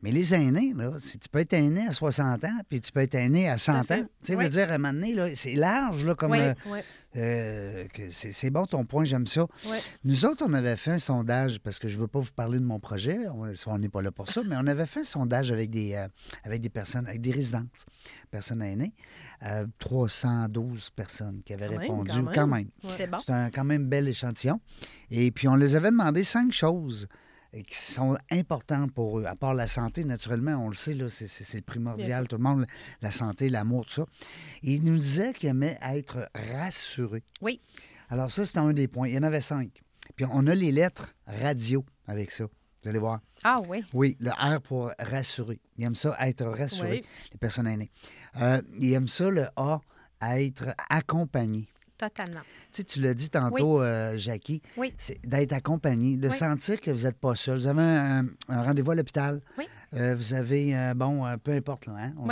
Mais 0.00 0.12
les 0.12 0.32
aînés, 0.32 0.72
là, 0.76 0.92
tu 1.00 1.28
peux 1.28 1.40
être 1.40 1.54
aîné 1.54 1.86
à 1.88 1.92
60 1.92 2.44
ans, 2.44 2.60
puis 2.68 2.80
tu 2.80 2.92
peux 2.92 3.00
être 3.00 3.16
aîné 3.16 3.48
à 3.48 3.58
100 3.58 3.72
Tout 3.72 3.78
à 3.78 3.82
fait. 3.82 4.00
ans. 4.02 4.06
Tu 4.22 4.36
veut 4.36 4.48
dire, 4.48 4.70
à 4.70 4.74
un 4.74 4.78
moment 4.78 4.92
donné, 4.94 5.12
là, 5.14 5.26
c'est 5.34 5.54
large, 5.54 6.04
là, 6.04 6.14
comme... 6.14 6.30
Oui. 6.30 6.38
euh, 6.38 6.82
euh, 7.16 7.84
c'est 8.12 8.30
c'est 8.30 8.50
bon 8.50 8.64
ton 8.66 8.84
point, 8.84 9.04
j'aime 9.04 9.26
ça. 9.26 9.46
Nous 10.04 10.24
autres, 10.24 10.44
on 10.46 10.52
avait 10.54 10.76
fait 10.76 10.92
un 10.92 10.98
sondage, 11.00 11.58
parce 11.58 11.80
que 11.80 11.88
je 11.88 11.96
ne 11.96 12.02
veux 12.02 12.06
pas 12.06 12.20
vous 12.20 12.30
parler 12.30 12.60
de 12.60 12.64
mon 12.64 12.78
projet, 12.78 13.18
on 13.66 13.78
n'est 13.78 13.88
pas 13.88 14.00
là 14.02 14.12
pour 14.12 14.30
ça, 14.30 14.42
mais 14.46 14.54
on 14.56 14.66
avait 14.68 14.86
fait 14.86 15.00
un 15.00 15.04
sondage 15.04 15.50
avec 15.50 15.70
des, 15.70 15.94
euh, 15.94 16.06
avec 16.44 16.60
des 16.60 16.68
personnes, 16.68 17.06
avec 17.08 17.20
des 17.20 17.32
résidences, 17.32 17.64
personnes 18.30 18.62
aînées, 18.62 18.92
euh, 19.42 19.66
312 19.80 20.90
personnes 20.90 21.42
qui 21.44 21.54
avaient 21.54 21.68
Quand 21.68 21.78
répondu, 21.80 22.10
quand 22.10 22.22
même. 22.22 22.34
quand 22.34 22.46
même. 22.46 22.68
Ouais. 22.84 22.90
C'est 22.96 23.10
bon. 23.10 23.18
Un 23.28 23.50
quand 23.50 23.64
même 23.64 23.86
bel 23.88 24.06
échantillon. 24.06 24.60
Et 25.10 25.30
puis, 25.32 25.48
on 25.48 25.56
les 25.56 25.74
avait 25.76 25.90
demandé 25.90 26.22
cinq 26.22 26.52
choses 26.52 27.08
qui 27.52 27.76
sont 27.76 28.16
importantes 28.30 28.92
pour 28.92 29.18
eux, 29.18 29.24
à 29.24 29.34
part 29.34 29.54
la 29.54 29.66
santé, 29.66 30.04
naturellement, 30.04 30.56
on 30.64 30.68
le 30.68 30.74
sait, 30.74 30.94
là, 30.94 31.06
c'est, 31.10 31.60
primordial, 31.62 32.28
tout 32.28 32.36
le 32.36 32.42
monde, 32.42 32.66
la 33.00 33.10
santé, 33.10 33.48
l'amour, 33.48 33.86
tout 33.86 33.94
ça. 33.94 34.06
Et 34.62 34.74
ils 34.74 34.84
nous 34.84 34.98
disaient 34.98 35.32
qu'ils 35.32 35.48
aimaient 35.48 35.78
être 35.82 36.28
rassurés. 36.34 37.24
Oui. 37.40 37.60
Alors 38.10 38.30
ça, 38.30 38.44
c'était 38.44 38.58
un 38.58 38.72
des 38.72 38.88
points. 38.88 39.08
Il 39.08 39.14
y 39.14 39.18
en 39.18 39.22
avait 39.22 39.40
cinq. 39.40 39.82
Puis 40.16 40.26
on 40.30 40.46
a 40.46 40.54
les 40.54 40.72
lettres 40.72 41.14
radio 41.26 41.84
avec 42.06 42.30
ça. 42.32 42.44
Vous 42.82 42.88
allez 42.88 42.98
voir. 42.98 43.20
Ah 43.44 43.58
oui. 43.66 43.84
Oui, 43.92 44.16
le 44.20 44.30
R 44.30 44.60
pour 44.60 44.92
rassurer. 44.98 45.60
Ils 45.76 45.84
aiment 45.84 45.94
ça, 45.94 46.16
être 46.20 46.44
rassurés, 46.46 47.02
Oui. 47.02 47.04
les 47.32 47.38
personnes 47.38 47.66
aînées. 47.66 47.90
Euh, 48.40 48.62
ils 48.78 48.92
aiment 48.92 49.08
ça, 49.08 49.28
le 49.28 49.48
A, 49.56 49.80
être 50.22 50.74
accompagné. 50.88 51.68
Totalement. 51.98 52.40
Tu 52.72 52.82
sais, 52.82 52.84
tu 52.84 53.00
l'as 53.00 53.12
dit 53.12 53.28
tantôt, 53.28 53.82
euh, 53.82 54.16
Jackie, 54.18 54.62
Oui. 54.76 54.94
c'est 54.98 55.20
d'être 55.26 55.52
accompagné, 55.52 56.16
de 56.16 56.28
Oui. 56.28 56.34
sentir 56.34 56.80
que 56.80 56.92
vous 56.92 57.02
n'êtes 57.02 57.18
pas 57.18 57.34
seul. 57.34 57.58
Vous 57.58 57.66
avez 57.66 57.82
un, 57.82 58.26
un 58.48 58.62
rendez-vous 58.62 58.92
à 58.92 58.94
l'hôpital. 58.94 59.40
Oui. 59.58 59.64
Euh, 59.94 60.14
vous 60.14 60.32
avez, 60.34 60.76
euh, 60.76 60.94
bon, 60.94 61.26
euh, 61.26 61.36
peu 61.42 61.50
importe, 61.52 61.86
là, 61.86 61.94
hein, 61.98 62.12
on 62.18 62.28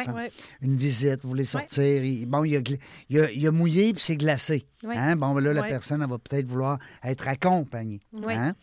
une 0.61 0.77
visite, 0.77 1.23
vous 1.23 1.31
voulez 1.31 1.45
sortir. 1.45 2.05
il- 2.05 2.27
bon, 2.27 2.45
il 2.45 2.53
y 2.53 2.57
a, 2.57 2.61
gla- 2.61 2.79
il 3.09 3.17
y 3.17 3.21
a- 3.21 3.31
il 3.31 3.41
y 3.41 3.47
a 3.47 3.51
mouillé 3.51 3.93
puis 3.95 4.03
c'est 4.03 4.17
glacé. 4.17 4.67
Hein? 4.87 5.17
Bon, 5.17 5.35
ben 5.35 5.41
là, 5.43 5.53
la 5.53 5.63
personne, 5.63 6.01
elle 6.03 6.09
va 6.11 6.19
peut-être 6.19 6.47
vouloir 6.47 6.79
être 7.03 7.27
accompagnée. 7.27 8.01
Oui. 8.13 8.35
hein? 8.35 8.55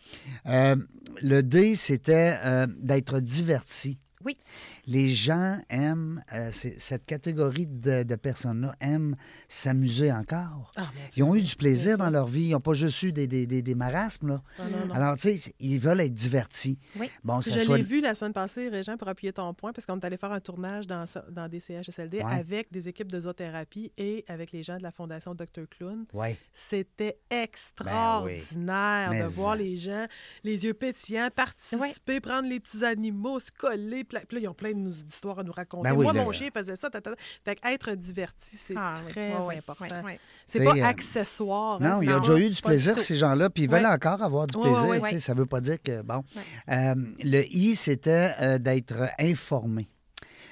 Le 1.20 1.42
D, 1.42 1.74
c'était 1.74 2.38
d'être 2.78 3.20
diverti. 3.20 3.98
Oui. 4.24 4.38
Les 4.86 5.10
gens 5.10 5.58
aiment, 5.70 6.22
euh, 6.32 6.50
cette 6.52 7.06
catégorie 7.06 7.66
de, 7.66 8.02
de 8.02 8.14
personnes-là 8.16 8.74
aiment 8.80 9.16
s'amuser 9.48 10.12
encore. 10.12 10.70
Ah. 10.76 10.90
Ils 11.16 11.22
ont 11.22 11.34
eu 11.34 11.42
du 11.42 11.56
plaisir 11.56 11.96
dans 11.98 12.10
leur 12.10 12.26
vie. 12.26 12.46
Ils 12.48 12.50
n'ont 12.52 12.60
pas 12.60 12.74
juste 12.74 13.02
eu 13.02 13.12
des, 13.12 13.26
des, 13.26 13.46
des, 13.46 13.62
des 13.62 13.74
marasmes. 13.74 14.28
Là. 14.28 14.42
Non, 14.58 14.64
non, 14.64 14.86
non. 14.86 14.94
Alors, 14.94 15.16
tu 15.16 15.38
sais, 15.38 15.54
ils 15.58 15.78
veulent 15.78 16.00
être 16.00 16.14
divertis. 16.14 16.78
Oui. 16.98 17.08
Bon, 17.22 17.40
ça 17.40 17.52
Je 17.52 17.58
soit... 17.60 17.78
l'ai 17.78 17.82
vu 17.84 18.00
la 18.00 18.14
semaine 18.14 18.32
passée, 18.34 18.68
Régent, 18.68 18.96
pour 18.96 19.08
appuyer 19.08 19.32
ton 19.32 19.54
point, 19.54 19.72
parce 19.72 19.86
qu'on 19.86 19.98
est 19.98 20.04
allé 20.04 20.16
faire 20.16 20.32
un 20.32 20.40
tournage 20.40 20.86
dans, 20.86 21.04
dans 21.30 21.48
des 21.48 21.60
CHSLD 21.60 22.18
Ouais. 22.18 22.24
avec 22.32 22.70
des 22.70 22.88
équipes 22.88 23.10
de 23.10 23.20
zoothérapie 23.20 23.90
et 23.98 24.24
avec 24.28 24.52
les 24.52 24.62
gens 24.62 24.76
de 24.78 24.82
la 24.82 24.90
Fondation 24.92 25.34
Dr. 25.34 25.66
Clown. 25.70 26.04
Oui. 26.12 26.36
C'était 26.52 27.18
extraordinaire 27.30 29.10
Ben 29.10 29.10
oui. 29.10 29.18
de 29.18 29.22
Mais 29.24 29.28
voir 29.28 29.56
ça. 29.56 29.62
les 29.62 29.76
gens, 29.76 30.06
les 30.42 30.64
yeux 30.64 30.74
pétillants, 30.74 31.28
participer, 31.34 32.20
prendre 32.20 32.48
les 32.48 32.60
petits 32.60 32.84
animaux, 32.84 33.40
se 33.40 33.50
coller. 33.50 34.04
Puis 34.04 34.16
là, 34.18 34.24
puis 34.28 34.36
là, 34.36 34.42
ils 34.44 34.48
ont 34.48 34.54
plein 34.54 34.73
d'histoires 34.74 35.38
à 35.38 35.42
nous 35.42 35.52
raconter. 35.52 35.88
Ben 35.90 35.94
oui, 35.96 36.04
Moi, 36.04 36.12
là- 36.12 36.24
mon 36.24 36.32
chien 36.32 36.48
faisait 36.52 36.76
ça. 36.76 36.90
tata. 36.90 37.12
Fait 37.44 37.58
être 37.64 37.94
diverti, 37.94 38.56
c'est 38.56 38.74
Ah 38.76 38.94
très 39.08 39.32
Oui, 39.36 39.44
oui, 39.48 39.54
important. 39.58 39.86
oui, 40.04 40.12
oui. 40.12 40.18
C'est 40.46 40.64
pas 40.64 40.76
euh, 40.76 40.84
accessoire. 40.84 41.80
hein, 41.82 41.96
Non, 41.96 42.02
il 42.02 42.08
y 42.08 42.12
a 42.12 42.18
déjà 42.18 42.38
eu 42.38 42.50
du 42.50 42.60
plaisir, 42.62 42.98
ces 43.00 43.16
gens-là, 43.16 43.50
puis 43.50 43.64
ils 43.64 43.70
veulent 43.70 43.86
encore 43.86 44.22
avoir 44.22 44.46
du 44.46 44.58
plaisir. 44.58 45.20
Ça 45.20 45.34
ne 45.34 45.38
veut 45.38 45.46
pas 45.46 45.60
dire 45.60 45.80
que, 45.82 46.02
bon. 46.02 46.22
Euh, 46.70 46.94
le 47.22 47.44
I, 47.54 47.76
c'était 47.76 48.32
euh, 48.40 48.58
d'être 48.58 48.94
informé. 49.18 49.88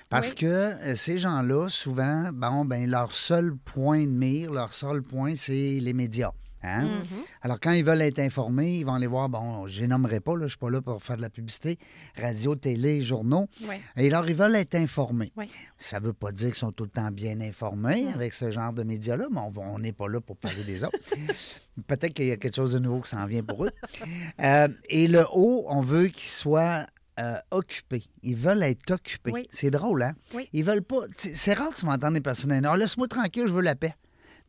Parce 0.08 0.28
Oui. 0.30 0.34
que 0.34 0.94
ces 0.94 1.16
gens-là, 1.16 1.68
souvent, 1.70 2.28
bon, 2.34 2.64
ben, 2.66 2.88
leur 2.90 3.14
seul 3.14 3.54
point 3.56 4.00
de 4.02 4.10
mire, 4.10 4.52
leur 4.52 4.74
seul 4.74 5.02
point, 5.02 5.34
c'est 5.36 5.52
les 5.80 5.94
médias. 5.94 6.32
Hein? 6.62 6.84
Mhm. 6.84 7.22
Alors, 7.42 7.58
quand 7.60 7.72
ils 7.72 7.84
veulent 7.84 8.02
être 8.02 8.18
informés, 8.18 8.78
ils 8.78 8.86
vont 8.86 8.94
aller 8.94 9.06
voir, 9.06 9.28
bon, 9.28 9.66
je 9.66 9.80
les 9.80 9.88
nommerai 9.88 10.20
pas, 10.20 10.32
là, 10.32 10.40
je 10.40 10.44
ne 10.44 10.48
suis 10.50 10.58
pas 10.58 10.70
là 10.70 10.80
pour 10.80 11.02
faire 11.02 11.16
de 11.16 11.22
la 11.22 11.30
publicité, 11.30 11.78
radio, 12.16 12.54
télé, 12.54 13.02
journaux. 13.02 13.48
Oui. 13.68 13.76
Et 13.96 14.08
alors, 14.08 14.28
ils 14.28 14.34
veulent 14.36 14.54
être 14.56 14.74
informés. 14.74 15.32
Oui. 15.36 15.50
Ça 15.78 16.00
ne 16.00 16.06
veut 16.06 16.12
pas 16.12 16.32
dire 16.32 16.48
qu'ils 16.48 16.56
sont 16.56 16.72
tout 16.72 16.84
le 16.84 16.90
temps 16.90 17.10
bien 17.10 17.40
informés 17.40 18.06
avec 18.14 18.32
ce 18.32 18.50
genre 18.50 18.72
de 18.72 18.82
médias-là, 18.82 19.26
mais 19.30 19.40
on 19.56 19.78
n'est 19.78 19.92
pas 19.92 20.08
là 20.08 20.20
pour 20.20 20.36
parler 20.36 20.64
des 20.64 20.84
autres. 20.84 20.98
Peut-être 21.86 22.12
qu'il 22.12 22.26
y 22.26 22.32
a 22.32 22.36
quelque 22.36 22.54
chose 22.56 22.72
de 22.72 22.78
nouveau 22.78 23.00
qui 23.00 23.10
s'en 23.10 23.26
vient 23.26 23.42
pour 23.42 23.64
eux. 23.64 23.70
Euh, 24.40 24.68
et 24.88 25.08
le 25.08 25.24
haut, 25.32 25.66
on 25.68 25.80
veut 25.80 26.08
qu'ils 26.08 26.30
soient 26.30 26.86
euh, 27.20 27.36
occupés. 27.50 28.04
Ils 28.22 28.34
veulent 28.36 28.62
être 28.62 28.90
occupés. 28.90 29.30
Oui. 29.30 29.48
C'est 29.52 29.70
drôle, 29.70 30.02
hein? 30.02 30.14
Oui. 30.34 30.48
Ils 30.52 30.64
veulent 30.64 30.82
pas. 30.82 31.02
C'est 31.16 31.54
rare 31.54 31.70
que 31.70 31.76
tu 31.76 31.86
vas 31.86 31.92
entendre 31.92 32.14
des 32.14 32.20
personnes 32.20 32.50
aînées. 32.52 32.68
Ah, 32.70 32.76
laisse-moi 32.76 33.06
tranquille, 33.06 33.44
je 33.46 33.52
veux 33.52 33.62
la 33.62 33.74
paix. 33.76 33.94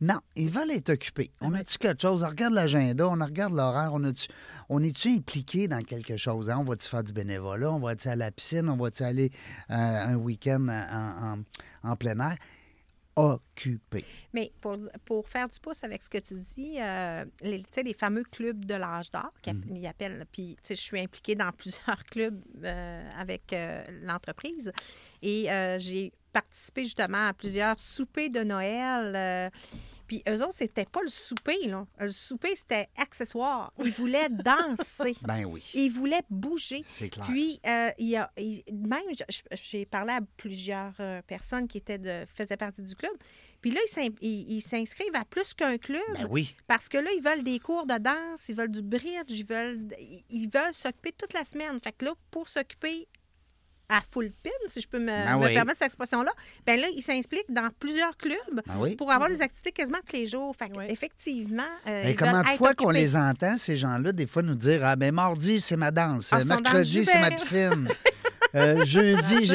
Non, 0.00 0.20
ils 0.36 0.50
veulent 0.50 0.70
être 0.72 0.90
occupés. 0.90 1.30
On 1.40 1.54
a-tu 1.54 1.78
quelque 1.78 2.02
chose? 2.02 2.22
On 2.22 2.28
regarde 2.28 2.52
l'agenda, 2.54 3.08
on 3.08 3.12
regarde 3.24 3.54
l'horaire, 3.54 3.90
on 3.94 4.02
a-tu. 4.04 4.26
On 4.68 4.82
est-tu 4.82 5.08
impliqué 5.08 5.68
dans 5.68 5.80
quelque 5.82 6.16
chose? 6.16 6.50
hein? 6.50 6.58
On 6.58 6.64
va-tu 6.64 6.88
faire 6.88 7.04
du 7.04 7.12
bénévolat? 7.12 7.70
On 7.72 7.78
va-tu 7.80 8.08
à 8.08 8.16
la 8.16 8.30
piscine? 8.30 8.68
On 8.68 8.76
va-tu 8.76 9.02
aller 9.02 9.30
euh, 9.70 9.74
un 9.74 10.14
week-end 10.16 10.66
en, 10.68 11.36
en- 11.84 11.90
en 11.90 11.96
plein 11.96 12.18
air? 12.18 12.36
Occupé. 13.16 14.04
Mais 14.32 14.50
pour, 14.60 14.76
pour 15.04 15.28
faire 15.28 15.48
du 15.48 15.60
pouce 15.60 15.84
avec 15.84 16.02
ce 16.02 16.08
que 16.10 16.18
tu 16.18 16.34
dis, 16.56 16.78
euh, 16.80 17.24
les, 17.42 17.58
tu 17.60 17.66
sais, 17.70 17.82
les 17.84 17.94
fameux 17.94 18.24
clubs 18.24 18.64
de 18.64 18.74
l'âge 18.74 19.10
d'or, 19.12 19.30
qu'ils 19.40 19.54
Mm-hmm. 19.54 19.76
ils 19.76 19.86
appellent, 19.86 20.26
puis 20.32 20.56
je 20.68 20.74
suis 20.74 20.98
impliquée 21.00 21.36
dans 21.36 21.52
plusieurs 21.56 22.04
clubs 22.06 22.40
euh, 22.64 23.10
avec 23.16 23.52
euh, 23.52 23.84
l'entreprise 24.02 24.72
et 25.22 25.46
j'ai 25.78 26.12
participé 26.34 26.84
justement 26.84 27.28
à 27.28 27.32
plusieurs 27.32 27.78
soupers 27.78 28.28
de 28.30 28.40
Noël. 28.44 29.14
euh, 29.16 29.50
Puis 30.06 30.22
eux 30.28 30.42
autres, 30.42 30.56
c'était 30.56 30.84
pas 30.84 31.00
le 31.02 31.08
souper, 31.08 31.66
là. 31.66 31.86
Le 31.98 32.10
souper, 32.10 32.54
c'était 32.56 32.88
accessoire. 32.98 33.72
Ils 33.82 33.92
voulaient 33.92 34.28
danser. 34.30 35.16
Ben 35.22 35.44
oui. 35.46 35.64
Ils 35.74 35.90
voulaient 35.90 36.24
bouger. 36.28 36.82
C'est 36.86 37.08
clair. 37.08 37.24
Puis, 37.26 37.58
euh, 37.66 37.90
il 37.98 38.08
y 38.08 38.16
a, 38.16 38.30
il- 38.36 38.62
même, 38.70 39.02
j'ai 39.52 39.86
parlé 39.86 40.12
à 40.12 40.20
plusieurs 40.36 40.92
euh, 41.00 41.22
personnes 41.22 41.66
qui 41.68 41.78
étaient 41.78 41.98
de, 41.98 42.26
faisaient 42.34 42.58
partie 42.58 42.82
du 42.82 42.94
club. 42.94 43.12
Puis 43.62 43.70
là, 43.70 43.80
ils 44.20 44.60
s'inscrivent 44.60 45.14
à 45.16 45.24
plus 45.24 45.54
qu'un 45.54 45.78
club. 45.78 46.02
Ben 46.12 46.26
oui. 46.28 46.54
Parce 46.66 46.86
que 46.90 46.98
là, 46.98 47.08
ils 47.16 47.22
veulent 47.22 47.42
des 47.42 47.58
cours 47.58 47.86
de 47.86 47.96
danse, 47.96 48.46
ils 48.50 48.54
veulent 48.54 48.70
du 48.70 48.82
bridge, 48.82 49.30
ils 49.30 49.46
veulent 49.46 49.88
ils 50.28 50.50
veulent 50.52 50.74
s'occuper 50.74 51.12
toute 51.12 51.32
la 51.32 51.44
semaine. 51.44 51.80
Fait 51.82 51.92
que 51.92 52.04
là, 52.04 52.12
pour 52.30 52.46
s'occuper 52.46 53.08
à 53.88 54.00
full 54.10 54.30
pin, 54.42 54.50
si 54.68 54.80
je 54.80 54.88
peux 54.88 54.98
me, 54.98 55.06
Ben 55.06 55.36
me 55.38 55.46
oui. 55.46 55.54
permettre 55.54 55.78
cette 55.78 55.86
expression-là, 55.88 56.30
ben 56.66 56.80
là, 56.80 56.86
ils 56.96 57.02
s'impliquent 57.02 57.50
dans 57.52 57.68
plusieurs 57.78 58.16
clubs 58.16 58.36
Ben 58.66 58.74
oui. 58.78 58.96
pour 58.96 59.10
avoir 59.12 59.28
des 59.28 59.42
activités 59.42 59.72
quasiment 59.72 59.98
tous 60.06 60.16
les 60.16 60.26
jours. 60.26 60.54
Fait 60.56 60.68
que, 60.70 60.78
Oui. 60.78 60.84
effectivement, 60.88 61.62
euh, 61.88 62.02
Mais 62.04 62.12
ils 62.12 62.16
comment 62.16 62.40
de 62.42 62.46
fois 62.56 62.74
qu'on 62.74 62.90
les 62.90 63.14
entend, 63.16 63.56
ces 63.58 63.76
gens-là, 63.76 64.12
des 64.12 64.26
fois 64.26 64.42
nous 64.42 64.54
dire 64.54 64.80
Ah, 64.84 64.96
ben 64.96 65.14
mardi, 65.14 65.60
c'est 65.60 65.76
ma 65.76 65.90
danse. 65.90 66.30
Ah, 66.32 66.38
le 66.38 66.44
Mercredi, 66.46 67.04
c'est 67.04 67.20
ma 67.20 67.30
piscine. 67.30 67.88
Euh, 68.54 68.84
jeudi. 68.84 69.50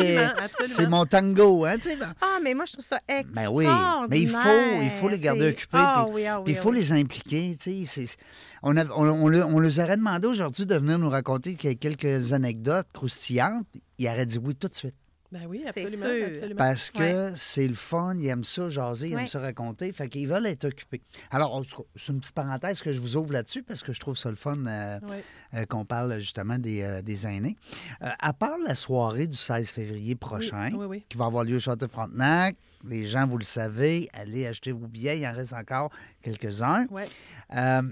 C'est 0.67 0.88
mon 0.89 1.05
tango. 1.05 1.65
Hein, 1.65 1.75
ben- 1.83 2.13
Ah, 2.21 2.38
mais 2.43 2.53
moi, 2.53 2.65
je 2.65 2.73
trouve 2.73 2.85
ça 2.85 2.99
Ben 3.07 3.47
oui, 3.49 3.65
extraordinaire. 3.65 4.07
mais 4.09 4.19
il 4.21 4.29
faut, 4.29 4.83
il 4.83 4.89
faut 4.99 5.09
les 5.09 5.19
garder 5.19 5.49
occupés. 5.49 5.77
Ah 5.77 6.03
puis- 6.05 6.15
oui, 6.15 6.25
ah 6.25 6.41
puis 6.43 6.53
il 6.53 6.57
faut 6.59 6.69
ah 6.69 6.71
oui. 6.73 6.77
les 6.79 6.93
impliquer. 6.93 7.57
On, 8.62 8.75
a- 8.75 8.85
on, 8.85 9.07
on 9.07 9.27
le- 9.29 9.43
on 9.45 9.59
leur 9.59 9.79
aurait 9.79 9.95
demandé 9.97 10.27
aujourd'hui 10.27 10.65
de 10.65 10.75
venir 10.75 10.99
nous 10.99 11.09
raconter 11.09 11.55
que- 11.55 11.73
quelques 11.73 12.33
anecdotes 12.33 12.88
croustillantes. 12.93 13.65
Ils 13.97 14.07
auraient 14.07 14.25
dit 14.25 14.38
oui 14.38 14.55
tout 14.55 14.67
de 14.67 14.75
suite. 14.75 14.95
Ben 15.31 15.45
oui, 15.47 15.63
absolument. 15.67 16.07
sûr. 16.07 16.25
absolument. 16.27 16.57
Parce 16.57 16.89
que 16.89 17.31
c'est 17.35 17.67
le 17.67 17.75
fun, 17.75 18.15
ils 18.17 18.27
aiment 18.27 18.43
ça 18.43 18.67
jaser, 18.67 19.09
ils 19.09 19.13
aiment 19.13 19.27
ça 19.27 19.39
raconter. 19.39 19.91
Fait 19.91 20.09
qu'ils 20.09 20.27
veulent 20.27 20.47
être 20.47 20.65
occupés. 20.65 21.01
Alors, 21.29 21.53
en 21.53 21.61
tout 21.63 21.83
cas, 21.83 21.89
c'est 21.95 22.11
une 22.11 22.19
petite 22.19 22.33
parenthèse 22.33 22.81
que 22.81 22.91
je 22.91 22.99
vous 22.99 23.15
ouvre 23.15 23.33
là-dessus 23.33 23.61
parce 23.61 23.83
que 23.83 23.93
je 23.93 23.99
trouve 23.99 24.17
ça 24.17 24.29
le 24.29 24.35
fun 24.35 24.57
euh, 24.65 24.99
Ouais. 25.01 25.23
euh, 25.53 25.65
qu'on 25.67 25.85
parle 25.85 26.17
justement 26.19 26.57
des, 26.57 26.81
euh, 26.81 27.01
des 27.03 27.27
aînés. 27.27 27.55
Euh, 28.01 28.09
à 28.19 28.33
part 28.33 28.57
la 28.57 28.73
soirée 28.73 29.27
du 29.27 29.37
16 29.37 29.69
février 29.69 30.15
prochain, 30.15 30.71
Oui, 30.73 30.85
oui. 30.87 31.05
qui 31.07 31.17
va 31.17 31.25
avoir 31.25 31.43
lieu 31.43 31.57
au 31.57 31.59
Château-Frontenac, 31.59 32.55
les 32.87 33.05
gens, 33.05 33.27
vous 33.27 33.37
le 33.37 33.43
savez, 33.43 34.09
allez 34.13 34.47
acheter 34.47 34.71
vos 34.71 34.87
billets, 34.87 35.19
il 35.19 35.27
en 35.27 35.33
reste 35.33 35.53
encore 35.53 35.91
quelques-uns. 36.23 36.87
Ouais. 36.89 37.07
Euh, 37.55 37.81
il 37.83 37.87
y 37.87 37.91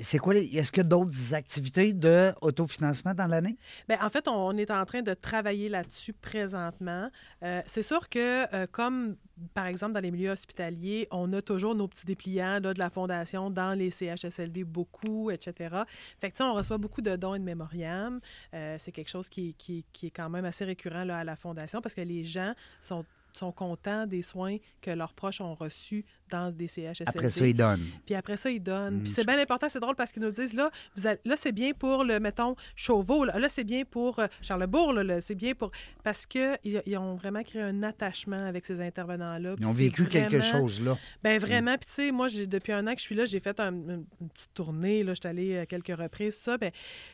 c'est 0.00 0.18
quoi, 0.18 0.34
est-ce 0.34 0.72
qu'il 0.72 0.82
y 0.82 0.86
a 0.86 0.88
d'autres 0.88 1.34
activités 1.34 1.92
de 1.92 2.32
autofinancement 2.40 3.14
dans 3.14 3.26
l'année? 3.26 3.56
Bien, 3.88 3.98
en 4.02 4.08
fait, 4.08 4.26
on 4.26 4.56
est 4.56 4.70
en 4.70 4.84
train 4.84 5.02
de 5.02 5.14
travailler 5.14 5.68
là-dessus 5.68 6.12
présentement. 6.12 7.08
Euh, 7.44 7.62
c'est 7.66 7.82
sûr 7.82 8.08
que, 8.08 8.52
euh, 8.54 8.66
comme 8.70 9.16
par 9.54 9.66
exemple 9.66 9.92
dans 9.92 10.00
les 10.00 10.10
milieux 10.10 10.30
hospitaliers, 10.30 11.06
on 11.10 11.32
a 11.32 11.40
toujours 11.40 11.74
nos 11.74 11.88
petits 11.88 12.04
dépliants 12.04 12.60
de 12.60 12.74
la 12.76 12.90
Fondation 12.90 13.48
dans 13.48 13.78
les 13.78 13.90
CHSLD, 13.90 14.64
beaucoup, 14.64 15.30
etc. 15.30 15.76
Fait 16.18 16.30
que, 16.30 16.42
on 16.42 16.54
reçoit 16.54 16.78
beaucoup 16.78 17.00
de 17.00 17.14
dons 17.16 17.34
et 17.34 17.38
de 17.38 17.44
mémoriam. 17.44 18.20
Euh, 18.54 18.76
c'est 18.78 18.92
quelque 18.92 19.08
chose 19.08 19.28
qui, 19.28 19.54
est 20.02 20.10
quand 20.10 20.28
même 20.28 20.44
assez 20.44 20.64
récurrent 20.64 21.08
à 21.08 21.24
la 21.24 21.36
Fondation 21.36 21.80
parce 21.80 21.94
que 21.94 22.00
les 22.00 22.24
gens 22.24 22.54
sont 22.80 23.52
contents 23.52 24.06
des 24.06 24.22
soins 24.22 24.56
que 24.80 24.90
leurs 24.90 25.14
proches 25.14 25.40
ont 25.40 25.54
reçus 25.54 26.04
dans 26.30 26.50
des 26.50 26.66
CHSLD. 26.68 27.04
Après 27.06 27.30
ça, 27.30 27.46
ils 27.46 27.54
donnent. 27.54 27.86
Puis 28.06 28.14
après 28.14 28.36
ça, 28.36 28.50
ils 28.50 28.60
donnent. 28.62 28.96
Mm, 28.98 29.02
Puis 29.02 29.12
c'est 29.12 29.26
bien 29.26 29.38
important, 29.38 29.68
c'est 29.68 29.80
drôle 29.80 29.96
parce 29.96 30.12
qu'ils 30.12 30.22
nous 30.22 30.30
disent 30.30 30.54
là, 30.54 30.70
vous 30.96 31.06
allez- 31.06 31.20
là 31.24 31.36
c'est 31.36 31.52
bien 31.52 31.72
pour 31.72 32.04
le, 32.04 32.18
mettons, 32.20 32.54
Chauveau, 32.76 33.24
là, 33.24 33.38
Là, 33.38 33.48
c'est 33.48 33.64
bien 33.64 33.84
pour 33.84 34.18
euh, 34.18 34.26
Charlebourg, 34.42 34.92
là, 34.92 35.02
là, 35.04 35.20
c'est 35.20 35.34
bien 35.34 35.54
pour. 35.54 35.70
Parce 36.04 36.26
qu'ils 36.26 36.58
ils 36.64 36.96
ont 36.98 37.14
vraiment 37.16 37.42
créé 37.42 37.62
un 37.62 37.82
attachement 37.82 38.36
avec 38.38 38.66
ces 38.66 38.80
intervenants-là. 38.80 39.56
Ils 39.58 39.66
ont 39.66 39.72
vécu 39.72 40.04
quelque 40.06 40.40
chose, 40.40 40.80
là. 40.82 40.96
Ben 41.22 41.38
vraiment. 41.38 41.76
Puis 41.78 41.86
tu 41.86 41.92
sais, 41.94 42.12
moi, 42.12 42.28
j'ai- 42.28 42.46
depuis 42.46 42.72
un 42.72 42.86
an 42.86 42.92
que 42.94 42.98
je 42.98 43.04
suis 43.04 43.14
là, 43.14 43.24
j'ai 43.24 43.40
fait 43.40 43.58
un- 43.60 43.72
une, 43.72 44.04
petite 44.32 44.50
tournée. 44.54 45.02
Là, 45.04 45.14
je 45.14 45.20
suis 45.20 45.28
allée 45.28 45.58
à 45.58 45.66
quelques 45.66 45.96
reprises, 45.96 46.36
tout 46.38 46.44
ça. 46.44 46.58
Ben, 46.58 46.70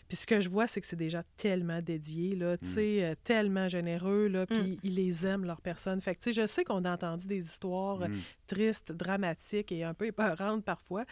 puis 0.09 0.17
ce 0.17 0.27
que 0.27 0.41
je 0.41 0.49
vois, 0.49 0.67
c'est 0.67 0.81
que 0.81 0.87
c'est 0.87 0.97
des 0.97 1.09
gens 1.09 1.23
tellement 1.37 1.81
dédiés, 1.81 2.35
là, 2.35 2.57
tu 2.59 2.67
sais, 2.69 3.05
euh, 3.05 3.15
tellement 3.25 3.69
généreux, 3.69 4.27
là, 4.29 4.47
puis 4.47 4.79
ils 4.83 4.95
les 4.95 5.27
aiment, 5.27 5.45
leurs 5.45 5.61
personnes. 5.61 6.01
Fait 6.01 6.15
que 6.15 6.21
tu 6.23 6.33
sais, 6.33 6.43
je 6.43 6.47
sais 6.47 6.65
qu'on 6.65 6.85
a 6.85 6.93
entendu 6.93 7.27
des 7.27 7.45
histoires 7.45 8.03
tristes, 8.47 8.93
dramatiques 8.93 9.73
et 9.73 9.85
un 9.85 9.95
peu 9.95 10.07
épeurantes 10.07 10.65
parfois. 10.65 11.05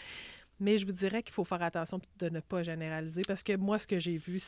Mais 0.61 0.79
je 0.79 0.87
vous 0.87 0.93
dirais 0.93 1.23
qu'il 1.23 1.35
faut 1.35 1.45
faire 1.45 1.63
attention 1.63 2.01
de 2.19 2.29
ne 2.29 2.41
pas 2.41 2.63
généraliser 2.63 3.23
parce 3.27 3.43
que 3.43 3.57
moi, 3.57 3.79
ce 3.79 3.87
que 3.87 3.99
j'ai 3.99 4.17
vu, 4.17 4.39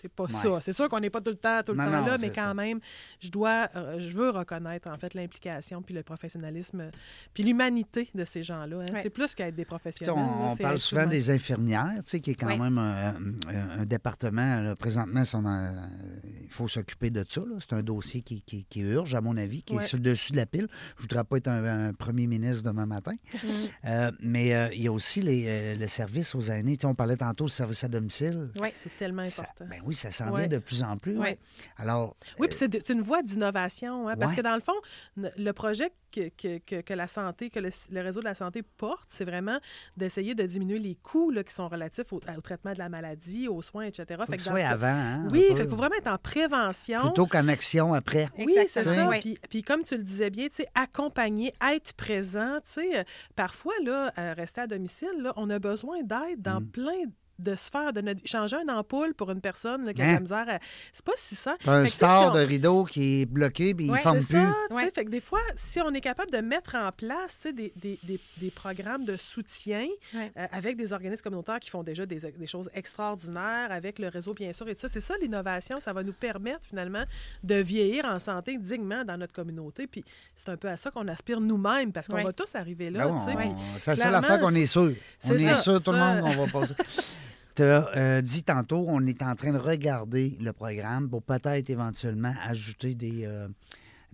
c'est 0.00 0.08
pas 0.12 0.24
Ouais. 0.24 0.30
ça. 0.32 0.60
C'est 0.60 0.72
sûr 0.72 0.88
qu'on 0.88 1.00
n'est 1.00 1.10
pas 1.10 1.20
tout 1.20 1.30
le 1.30 1.36
temps, 1.36 1.60
tout 1.64 1.72
le 1.72 1.78
Non, 1.78 1.84
temps 1.84 2.00
non, 2.00 2.06
là, 2.06 2.16
mais 2.18 2.28
quand 2.30 2.42
ça. 2.42 2.54
même, 2.54 2.78
je 3.20 3.30
dois, 3.30 3.68
euh, 3.76 3.98
je 3.98 4.10
veux 4.16 4.30
reconnaître 4.30 4.88
en 4.90 4.96
fait 4.98 5.14
l'implication 5.14 5.82
puis 5.82 5.94
le 5.94 6.02
professionnalisme 6.02 6.90
puis 7.34 7.42
l'humanité 7.42 8.08
de 8.14 8.24
ces 8.24 8.42
gens-là. 8.42 8.78
hein. 8.80 8.92
Ouais. 8.94 9.00
C'est 9.02 9.10
plus 9.10 9.34
qu'être 9.34 9.54
des 9.56 9.64
professionnels. 9.64 10.14
on, 10.16 10.20
là, 10.20 10.36
on 10.52 10.56
c'est 10.56 10.62
parle 10.62 10.78
souvent 10.78 11.02
humain. 11.02 11.10
des 11.10 11.30
infirmières, 11.30 11.92
tu 11.98 12.02
sais, 12.10 12.20
qui 12.20 12.30
est 12.32 12.34
quand 12.34 12.56
même 12.56 12.78
un, 12.78 13.14
un- 13.14 13.80
un 13.80 13.84
département. 13.86 14.60
là, 14.60 14.76
présentement, 14.76 15.22
il 15.22 16.48
faut 16.50 16.68
s'occuper 16.68 17.10
de 17.10 17.24
ça. 17.28 17.42
C'est 17.60 17.72
un 17.74 17.82
dossier 17.82 18.22
qui, 18.22 18.42
qui- 18.42 18.64
qui 18.64 18.80
urge, 18.80 19.14
à 19.14 19.20
mon 19.20 19.36
avis, 19.36 19.62
qui 19.62 19.74
Ouais. 19.74 19.82
est 19.82 19.86
sur 19.86 19.96
le 19.98 20.02
dessus 20.04 20.32
de 20.32 20.36
la 20.36 20.46
pile. 20.46 20.68
Je 20.96 21.02
ne 21.02 21.02
voudrais 21.02 21.24
pas 21.24 21.36
être 21.38 21.48
un, 21.48 21.88
un 21.88 21.92
premier 21.92 22.26
ministre 22.26 22.62
demain 22.64 22.86
matin. 22.86 23.12
Euh, 23.84 24.10
mais 24.20 24.54
euh, 24.54 24.68
il 24.74 24.82
y 24.82 24.88
a 24.88 24.92
aussi 24.92 25.20
les, 25.22 25.44
euh, 25.46 25.76
le 25.76 25.86
service 25.86 26.34
aux 26.34 26.40
aînés. 26.40 26.76
Tu 26.76 26.82
sais, 26.82 26.86
on 26.86 26.94
parlait 26.94 27.16
tantôt 27.16 27.44
du 27.44 27.50
service 27.52 27.84
à 27.84 27.88
domicile. 27.88 28.50
Oui, 28.60 28.68
c'est 28.74 28.96
tellement 28.96 29.24
Ça- 29.26 29.42
important. 29.42 29.66
ben 29.70 29.80
oui, 29.86 29.94
ça 29.94 30.10
s'en 30.10 30.30
Ouais. 30.32 30.40
vient 30.40 30.48
de 30.48 30.58
plus 30.58 30.82
en 30.82 30.96
plus. 30.98 31.16
Ouais. 31.16 31.38
Alors, 31.76 32.16
Oui, 32.38 32.48
puis 32.48 32.56
c'est 32.56 32.68
de- 32.68 32.80
c'est 32.84 32.92
une 32.92 33.02
voie 33.02 33.22
d'innovation. 33.22 34.08
hein, 34.08 34.14
parce 34.18 34.34
que 34.34 34.40
dans 34.40 34.54
le 34.54 34.60
fond, 34.60 34.74
le 35.16 35.52
projet 35.52 35.90
que, 36.12 36.28
que- 36.30 36.58
que- 36.58 36.80
que 36.80 36.94
la 36.94 37.06
santé, 37.06 37.50
que 37.50 37.60
le, 37.60 37.68
le 37.90 38.00
réseau 38.00 38.20
de 38.20 38.24
la 38.24 38.34
santé 38.34 38.62
porte, 38.62 39.06
c'est 39.08 39.24
vraiment 39.24 39.58
d'essayer 39.96 40.34
de 40.34 40.42
diminuer 40.44 40.78
les 40.78 40.94
coûts 40.94 41.30
là, 41.30 41.44
qui 41.44 41.52
sont 41.54 41.68
relatifs 41.68 42.12
au, 42.12 42.16
au 42.36 42.40
traitement 42.40 42.72
de 42.72 42.78
la 42.78 42.88
maladie, 42.88 43.48
aux 43.48 43.60
soins, 43.62 43.84
etc. 43.84 44.20
faut 44.24 44.30
Fait 44.32 44.36
que 44.38 44.42
soit 44.42 44.58
cas- 44.60 44.70
avant. 44.70 44.86
hein, 44.86 45.28
Oui, 45.30 45.44
fait 45.56 45.68
faut 45.68 45.76
vraiment 45.76 45.96
être 45.96 46.06
en 46.08 46.18
prévention. 46.18 47.00
Plutôt 47.02 47.26
qu'en 47.26 47.48
action 47.48 47.92
après. 47.94 48.28
Oui, 48.38 48.54
c'est 48.68 48.82
ça. 48.82 49.08
Oui. 49.08 49.20
Puis, 49.20 49.38
puis 49.50 49.62
comme 49.62 49.82
tu 49.82 49.96
le 49.96 50.02
disais 50.04 50.30
bien, 50.30 50.48
tu 50.48 50.56
sais, 50.56 50.66
accompagner, 50.74 51.52
être 51.74 51.92
présent, 51.94 52.58
tu 52.64 52.72
sais, 52.80 52.98
euh, 53.00 53.04
parfois, 53.34 53.74
là, 53.84 54.12
euh, 54.18 54.32
rester 54.34 54.62
à 54.62 54.66
domicile, 54.66 55.08
là, 55.20 55.32
on 55.36 55.50
a 55.50 55.58
besoin 55.58 56.02
d'aide 56.02 56.40
dans 56.40 56.60
Mm. 56.60 56.66
plein 56.68 57.04
de 57.06 57.12
de 57.38 58.00
notre 58.00 58.20
vie. 58.22 58.26
Changer 58.28 58.56
une 58.62 58.70
ampoule 58.70 59.14
pour 59.14 59.30
une 59.30 59.40
personne 59.40 59.84
là, 59.84 59.92
qui 59.92 60.02
a 60.02 60.06
de 60.06 60.10
Hein? 60.10 60.14
la 60.14 60.20
misère, 60.20 60.44
à- 60.48 60.58
c'est 60.92 61.04
pas 61.04 61.12
si 61.16 61.34
ça. 61.34 61.56
T'as 61.62 61.72
un 61.72 61.86
si 61.86 62.02
on- 62.04 62.30
de 62.32 62.40
rideau 62.40 62.84
qui 62.84 63.22
est 63.22 63.26
bloqué 63.26 63.74
puis 63.74 63.86
il 63.86 63.90
Ouais, 63.90 63.98
ne 63.98 64.02
forme 64.02 64.20
c'est 64.20 64.26
plus. 64.26 64.36
ça, 64.42 64.54
tu 64.70 64.76
sais. 64.76 64.82
Ouais. 64.84 64.90
Fait 64.94 65.04
que 65.04 65.10
des 65.10 65.20
fois, 65.20 65.40
si 65.56 65.80
on 65.80 65.92
est 65.92 66.00
capable 66.00 66.30
de 66.30 66.38
mettre 66.38 66.74
en 66.76 66.90
place 66.92 67.40
des, 67.54 67.72
des, 67.76 67.98
des, 68.02 68.20
des 68.38 68.50
programmes 68.50 69.04
de 69.04 69.16
soutien 69.16 69.86
Ouais. 70.14 70.32
euh, 70.36 70.46
avec 70.52 70.76
des 70.76 70.92
organismes 70.92 71.22
communautaires 71.22 71.60
qui 71.60 71.70
font 71.70 71.82
déjà 71.82 72.06
des, 72.06 72.16
des 72.18 72.46
choses 72.46 72.70
extraordinaires, 72.74 73.70
avec 73.70 73.98
le 73.98 74.08
réseau, 74.08 74.34
bien 74.34 74.52
sûr, 74.52 74.68
et 74.68 74.74
tout 74.74 74.80
ça, 74.82 74.88
c'est 74.88 75.00
ça 75.00 75.14
l'innovation. 75.20 75.78
Ça 75.80 75.92
va 75.92 76.02
nous 76.02 76.12
permettre 76.12 76.66
finalement 76.68 77.04
de 77.44 77.54
vieillir 77.56 78.04
en 78.06 78.18
santé 78.18 78.56
dignement 78.58 79.04
dans 79.04 79.16
notre 79.16 79.32
communauté. 79.32 79.86
Puis 79.86 80.04
c'est 80.34 80.48
un 80.48 80.56
peu 80.56 80.68
à 80.68 80.76
ça 80.76 80.90
qu'on 80.90 81.06
aspire 81.08 81.40
nous-mêmes, 81.40 81.92
parce 81.92 82.08
qu'on 82.08 82.14
Ouais. 82.16 82.24
va 82.24 82.32
tous 82.32 82.54
arriver 82.54 82.90
là. 82.90 83.06
Ben 83.06 83.12
on- 83.14 83.78
C'est 83.78 83.90
la 83.90 83.96
seule 83.96 84.14
affaire 84.14 84.40
qu'on 84.40 84.54
est 84.54 84.66
sûr. 84.66 84.82
On 84.82 84.92
c'est 85.28 85.34
est 85.42 85.48
ça, 85.48 85.54
sûr, 85.56 85.82
tout 85.82 85.92
le 85.92 85.98
monde, 85.98 86.20
on 86.24 86.44
va 86.46 86.60
passer. 86.60 86.74
Tu 87.56 87.62
as 87.62 88.20
dit 88.22 88.42
tantôt, 88.44 88.84
on 88.86 89.06
est 89.06 89.22
en 89.22 89.34
train 89.34 89.52
de 89.52 89.58
regarder 89.58 90.36
le 90.40 90.52
programme 90.52 91.08
pour 91.08 91.22
peut-être 91.22 91.70
éventuellement 91.70 92.34
ajouter 92.44 92.94
des. 92.94 93.24
euh, 93.24 93.48
des- 93.48 93.54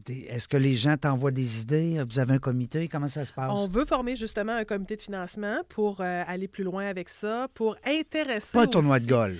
Est-ce 0.08 0.48
que 0.48 0.56
les 0.56 0.74
gens 0.74 0.96
t'envoient 0.96 1.30
des 1.30 1.60
idées? 1.62 2.02
Vous 2.08 2.18
avez 2.18 2.34
un 2.34 2.38
comité? 2.38 2.88
Comment 2.88 3.08
ça 3.08 3.24
se 3.24 3.32
passe? 3.32 3.50
On 3.52 3.68
veut 3.68 3.84
former 3.84 4.16
justement 4.16 4.52
un 4.56 4.64
comité 4.64 4.96
de 4.96 5.00
financement 5.00 5.60
pour 5.68 6.00
euh, 6.00 6.24
aller 6.26 6.48
plus 6.48 6.64
loin 6.64 6.86
avec 6.86 7.08
ça, 7.08 7.48
pour 7.54 7.76
intéresser. 7.86 8.52
Pas 8.52 8.62
un 8.62 8.66
tournoi 8.66 8.98
de 9.00 9.06
golf. 9.06 9.38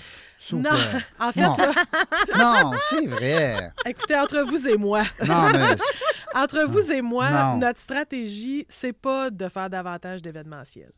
Non, 0.52 0.70
en 1.20 1.32
fait, 1.32 1.40
Non. 2.38 2.72
c'est 2.90 3.06
vrai. 3.06 3.72
écoutez, 3.86 4.16
entre 4.16 4.40
vous 4.42 4.68
et 4.68 4.76
moi, 4.76 5.02
Non, 5.26 5.50
mais 5.52 5.76
Entre 6.34 6.64
vous 6.66 6.90
et 6.90 7.02
moi, 7.02 7.30
Non. 7.30 7.58
notre 7.58 7.80
stratégie, 7.80 8.64
c'est 8.68 8.92
pas 8.94 9.30
de 9.30 9.48
faire 9.48 9.68
davantage 9.68 10.22
d'événementiels. 10.22 10.92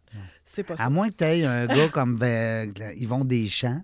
C'est 0.44 0.62
pas 0.62 0.76
ça. 0.76 0.84
à 0.84 0.90
moins 0.90 1.08
que 1.10 1.14
tu 1.16 1.24
aies 1.24 1.44
un 1.44 1.66
gars 1.66 1.88
comme 1.88 2.16
ben, 2.16 2.72
Yvon 2.96 3.24
Deschamps 3.24 3.82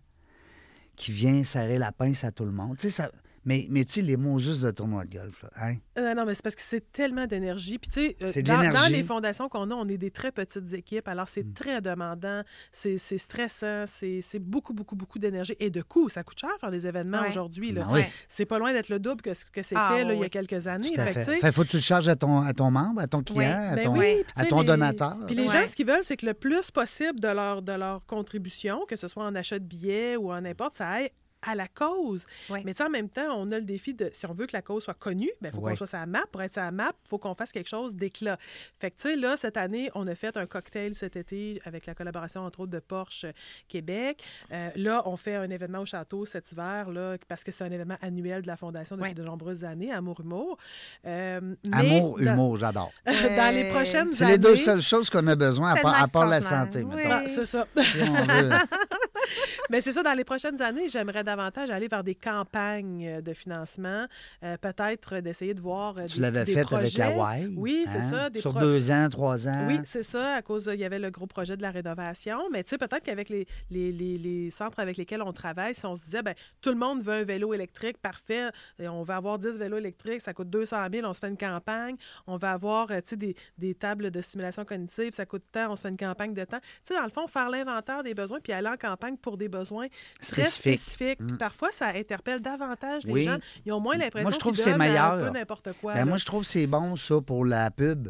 qui 0.96 1.12
vient 1.12 1.42
serrer 1.44 1.78
la 1.78 1.92
pince 1.92 2.24
à 2.24 2.30
tout 2.30 2.44
le 2.44 2.52
monde. 2.52 2.76
Tu 2.78 2.88
sais, 2.88 3.02
ça... 3.02 3.10
Mais, 3.44 3.66
mais 3.70 3.84
tu 3.86 3.92
sais, 3.94 4.02
les 4.02 4.16
mots 4.18 4.38
juste 4.38 4.62
de 4.64 4.70
tournoi 4.70 5.04
de 5.06 5.16
golf, 5.16 5.42
là, 5.42 5.48
hein? 5.56 5.76
Euh, 5.98 6.12
non, 6.14 6.26
mais 6.26 6.34
c'est 6.34 6.42
parce 6.42 6.54
que 6.54 6.60
c'est 6.62 6.92
tellement 6.92 7.26
d'énergie. 7.26 7.78
Puis, 7.78 7.90
tu 7.90 8.00
sais, 8.00 8.16
euh, 8.22 8.42
dans, 8.42 8.90
les 8.92 9.02
fondations 9.02 9.48
qu'on 9.48 9.70
a, 9.70 9.74
on 9.74 9.88
est 9.88 9.96
des 9.96 10.10
très 10.10 10.30
petites 10.30 10.74
équipes. 10.74 11.08
Alors, 11.08 11.28
c'est 11.28 11.42
Mm. 11.44 11.52
très 11.54 11.80
demandant, 11.80 12.42
c'est 12.70 12.98
c'est 12.98 13.16
stressant, 13.18 13.84
c'est 13.86 14.20
c'est 14.20 14.38
beaucoup, 14.38 14.74
beaucoup, 14.74 14.94
beaucoup 14.94 15.18
d'énergie 15.18 15.54
et 15.58 15.70
de 15.70 15.80
coûts. 15.80 16.08
Ça 16.10 16.22
coûte 16.22 16.38
cher 16.38 16.50
faire 16.60 16.70
des 16.70 16.86
événements 16.86 17.22
Ouais. 17.22 17.28
aujourd'hui. 17.30 17.72
là. 17.72 17.84
Ben 17.86 17.92
oui. 17.94 18.02
C'est 18.28 18.44
pas 18.44 18.58
loin 18.58 18.72
d'être 18.72 18.90
le 18.90 18.98
double 18.98 19.22
que 19.22 19.32
ce 19.32 19.46
que 19.50 19.62
c'était 19.62 19.76
Ah, 19.78 19.96
il 20.02 20.18
y 20.18 20.24
a 20.24 20.28
quelques 20.28 20.66
années. 20.66 20.92
Tout 20.94 21.00
à 21.00 21.06
Fait 21.06 21.52
faut 21.52 21.62
que 21.64 21.68
tu 21.68 21.76
le 21.76 21.82
charges 21.82 22.08
à 22.08 22.16
ton, 22.16 22.42
à 22.42 22.52
ton 22.52 22.70
membre, 22.70 23.00
à 23.00 23.08
ton 23.08 23.22
client, 23.22 23.58
à 23.70 23.76
Ben 23.76 23.84
ton, 23.84 23.94
à 24.36 24.44
ton 24.44 24.60
les- 24.60 24.66
donateur. 24.66 25.16
Puis 25.26 25.34
les 25.34 25.44
Ouais. 25.46 25.48
gens, 25.48 25.66
ce 25.66 25.74
qu'ils 25.74 25.86
veulent, 25.86 26.04
c'est 26.04 26.16
que 26.18 26.26
le 26.26 26.34
plus 26.34 26.70
possible 26.70 27.18
de 27.20 27.28
leur, 27.28 27.62
de 27.62 27.72
leur 27.72 28.04
contribution, 28.06 28.84
que 28.86 28.96
ce 28.96 29.08
soit 29.08 29.24
en 29.24 29.34
achat 29.34 29.58
de 29.58 29.64
billets 29.64 30.16
ou 30.16 30.30
en 30.30 30.42
n'importe, 30.42 30.74
ça 30.74 30.88
aille 30.88 31.10
à 31.42 31.54
la 31.54 31.68
cause. 31.68 32.26
Oui. 32.50 32.60
Mais 32.64 32.72
tu 32.74 32.78
sais, 32.78 32.84
en 32.84 32.90
même 32.90 33.08
temps, 33.08 33.34
on 33.36 33.50
a 33.50 33.58
le 33.58 33.64
défi 33.64 33.94
de, 33.94 34.10
si 34.12 34.26
on 34.26 34.32
veut 34.32 34.46
que 34.46 34.52
la 34.52 34.62
cause 34.62 34.84
soit 34.84 34.94
connue, 34.94 35.30
il 35.42 35.50
faut 35.50 35.58
Ouais. 35.58 35.76
qu'on 35.76 35.86
soit 35.86 35.98
la 35.98 36.06
map. 36.06 36.22
Pour 36.30 36.42
être 36.42 36.56
la 36.56 36.70
map, 36.70 36.92
il 37.04 37.08
faut 37.08 37.18
qu'on 37.18 37.34
fasse 37.34 37.52
quelque 37.52 37.68
chose 37.68 37.94
d'éclat. 37.94 38.38
Fait 38.78 38.90
que, 38.90 38.96
tu 38.96 39.08
sais, 39.10 39.16
là, 39.16 39.36
cette 39.36 39.56
année, 39.56 39.90
on 39.94 40.06
a 40.06 40.14
fait 40.14 40.36
un 40.36 40.46
cocktail 40.46 40.94
cet 40.94 41.16
été 41.16 41.60
avec 41.64 41.86
la 41.86 41.94
collaboration, 41.94 42.42
entre 42.44 42.60
autres, 42.60 42.70
de 42.72 42.78
Porsche 42.78 43.26
Québec. 43.68 44.22
Euh, 44.52 44.68
là, 44.76 45.02
on 45.06 45.16
fait 45.16 45.34
un 45.36 45.48
événement 45.50 45.80
au 45.80 45.86
château 45.86 46.26
cet 46.26 46.52
hiver, 46.52 46.90
là, 46.90 47.16
parce 47.28 47.44
que 47.44 47.50
c'est 47.52 47.64
un 47.64 47.70
événement 47.70 47.96
annuel 48.02 48.42
de 48.42 48.46
la 48.46 48.56
Fondation 48.56 48.96
depuis 48.96 49.08
Ouais. 49.10 49.14
de 49.14 49.22
nombreuses 49.22 49.64
années, 49.64 49.92
Amour 49.92 50.20
Humour. 50.20 50.58
Euh, 51.06 51.54
Amour, 51.72 52.18
dans- 52.18 52.32
humour, 52.32 52.58
j'adore. 52.58 52.92
dans 53.06 53.54
les 53.54 53.70
prochaines 53.70 54.12
C'est 54.12 54.24
années... 54.24 54.32
les 54.32 54.38
deux 54.38 54.56
seules 54.56 54.82
choses 54.82 55.08
qu'on 55.10 55.26
a 55.26 55.36
besoin, 55.36 55.70
à 55.72 55.76
C'est 55.76 55.82
part, 55.82 56.02
à 56.02 56.06
part 56.08 56.26
la 56.26 56.40
santé, 56.40 56.82
Oui. 56.82 57.02
Ah, 57.06 57.22
c'est 57.26 57.44
ça. 57.46 57.66
Si 57.82 57.98
on 58.02 58.12
veut. 58.14 58.50
Mais 59.70 59.80
c'est 59.80 59.92
ça, 59.92 60.02
dans 60.02 60.12
les 60.14 60.24
prochaines 60.24 60.60
années, 60.62 60.88
j'aimerais 60.88 61.22
davantage 61.24 61.70
aller 61.70 61.88
vers 61.88 62.02
des 62.04 62.14
campagnes 62.14 63.20
de 63.22 63.32
financement, 63.32 64.06
euh, 64.42 64.56
peut-être 64.56 65.18
d'essayer 65.20 65.54
de 65.54 65.60
voir 65.60 65.94
euh, 65.98 66.06
Tu 66.06 66.16
des, 66.16 66.22
l'avais 66.22 66.44
des 66.44 66.52
fait 66.52 66.62
projets. 66.62 67.00
avec 67.00 67.16
Hawaï. 67.16 67.54
Oui, 67.56 67.84
c'est 67.86 67.98
hein? 67.98 68.10
ça. 68.10 68.30
Des 68.30 68.40
Sur 68.40 68.50
pro- 68.52 68.60
deux 68.60 68.90
ans, 68.90 69.08
trois 69.08 69.48
ans? 69.48 69.66
Oui, 69.68 69.78
c'est 69.84 70.02
ça, 70.02 70.34
à 70.36 70.42
cause, 70.42 70.70
il 70.72 70.80
y 70.80 70.84
avait 70.84 70.98
le 70.98 71.10
gros 71.10 71.26
projet 71.26 71.56
de 71.56 71.62
la 71.62 71.70
rénovation. 71.70 72.38
Mais 72.50 72.62
tu 72.64 72.70
sais, 72.70 72.78
peut-être 72.78 73.02
qu'avec 73.02 73.28
les, 73.28 73.46
les, 73.70 73.92
les- 73.92 74.18
les 74.18 74.50
centres 74.50 74.80
avec 74.80 74.96
lesquels 74.96 75.22
on 75.22 75.32
travaille, 75.32 75.74
si 75.74 75.86
on 75.86 75.94
se 75.94 76.02
disait, 76.02 76.22
ben 76.22 76.34
tout 76.60 76.70
le 76.70 76.76
monde 76.76 77.02
veut 77.02 77.12
un 77.14 77.22
vélo 77.24 77.54
électrique, 77.54 77.98
parfait, 77.98 78.48
et 78.78 78.88
on 78.88 79.02
va 79.02 79.16
avoir 79.16 79.38
10 79.38 79.58
vélos 79.58 79.78
électriques, 79.78 80.20
ça 80.20 80.34
coûte 80.34 80.50
200 80.50 80.76
000, 80.92 81.06
on 81.06 81.14
se 81.14 81.20
fait 81.20 81.28
une 81.28 81.36
campagne. 81.38 81.96
On 82.26 82.36
va 82.36 82.52
avoir, 82.52 82.90
euh, 82.90 82.96
tu 83.00 83.10
sais, 83.10 83.16
des, 83.16 83.36
des 83.58 83.74
tables 83.74 84.10
de 84.10 84.20
stimulation 84.20 84.64
cognitive, 84.64 85.12
ça 85.14 85.26
coûte 85.26 85.44
tant, 85.52 85.70
on 85.72 85.76
se 85.76 85.82
fait 85.82 85.88
une 85.88 85.96
campagne 85.96 86.34
de 86.34 86.44
temps. 86.44 86.60
Tu 86.60 86.68
sais, 86.84 86.94
dans 86.94 87.04
le 87.04 87.10
fond, 87.10 87.26
faire 87.26 87.50
l'inventaire 87.50 88.02
des 88.02 88.14
besoins 88.14 88.40
puis 88.40 88.52
aller 88.52 88.68
en 88.68 88.76
campagne 88.76 89.16
pour 89.20 89.36
des 89.36 89.48
besoins 89.48 89.86
très 90.20 90.42
Spécifique. 90.44 90.80
spécifiques. 90.80 91.18
Puis 91.26 91.36
parfois, 91.38 91.70
ça 91.72 91.88
interpelle 91.88 92.40
davantage 92.40 93.04
les 93.04 93.20
gens. 93.22 93.38
Ils 93.64 93.72
ont 93.72 93.80
moins 93.80 93.96
l'impression 93.96 94.30
je 94.30 94.38
trouve 94.38 94.56
c'est 94.56 94.72
un 94.72 94.78
meilleur. 94.78 95.18
peu 95.18 95.30
n'importe 95.30 95.72
quoi. 95.80 95.94
Ben, 95.94 96.04
moi, 96.06 96.16
je 96.16 96.24
trouve 96.24 96.42
que 96.42 96.48
c'est 96.48 96.66
bon, 96.66 96.96
ça, 96.96 97.20
pour 97.20 97.44
la 97.44 97.70
pub. 97.70 98.08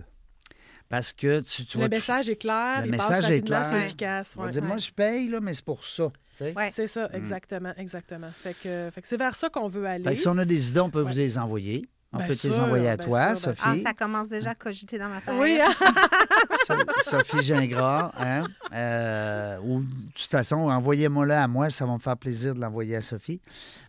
Parce 0.89 1.13
que 1.13 1.41
tu, 1.41 1.65
tu 1.65 1.79
le 1.79 1.85
vas- 1.85 1.89
message 1.89 2.29
est 2.29 2.37
clair, 2.37 2.81
Le 2.81 2.89
il 2.89 2.97
passe 2.97 3.11
message 3.11 3.31
est 3.31 3.43
clair. 3.43 3.65
c'est 3.65 3.85
efficace. 3.87 4.37
vas 4.37 4.45
ouais. 4.45 4.51
dire, 4.51 4.63
moi, 4.65 4.77
je 4.79 4.91
paye, 4.91 5.29
là, 5.29 5.39
mais 5.41 5.55
c'est 5.55 5.65
pour 5.65 5.85
ça. 5.87 6.11
Ouais. 6.41 6.71
C'est 6.73 6.87
ça, 6.87 7.09
exactement, 7.13 7.73
exactement. 7.77 8.29
Fait 8.31 8.55
que, 8.55 8.91
fait 8.93 9.01
que 9.03 9.07
c'est 9.07 9.19
vers 9.19 9.35
ça 9.35 9.51
qu'on 9.51 9.69
veut 9.69 9.85
aller. 9.87 10.03
Fait 10.05 10.17
que 10.17 10.21
si 10.23 10.27
on 10.27 10.39
a 10.39 10.45
des 10.45 10.71
idées, 10.71 10.81
on 10.81 10.89
peut 10.91 11.03
vous 11.03 11.13
les 11.15 11.39
envoyer. 11.39 11.87
On 12.13 12.19
Bien 12.19 12.27
peut 12.27 12.35
te 12.35 12.47
les 12.49 12.59
envoyer 12.59 12.89
à 12.89 12.97
bien 12.97 13.07
toi, 13.07 13.37
sûr, 13.37 13.53
bien 13.53 13.61
Ah, 13.63 13.69
Sophie. 13.73 13.83
ça 13.83 13.95
commence 13.95 14.29
déjà 14.29 14.51
à 14.51 14.55
cogiter 14.57 14.99
dans 14.99 15.09
ma 15.09 15.21
tête. 15.21 15.35
Oui? 15.39 15.59
So- 16.67 16.75
Sophie 17.03 17.43
Gingras. 17.45 18.11
Hein? 18.19 18.45
Euh, 18.73 19.59
ou 19.63 19.81
de 19.81 19.87
toute 20.15 20.29
façon, 20.31 20.57
envoyez-moi-le 20.57 21.33
à 21.35 21.47
moi, 21.47 21.71
ça 21.71 21.87
va 21.87 21.93
me 21.93 21.99
faire 21.99 22.17
plaisir 22.17 22.55
de 22.55 22.61
l'envoyer 22.61 22.97
à 22.97 23.01
Sophie. 23.01 23.41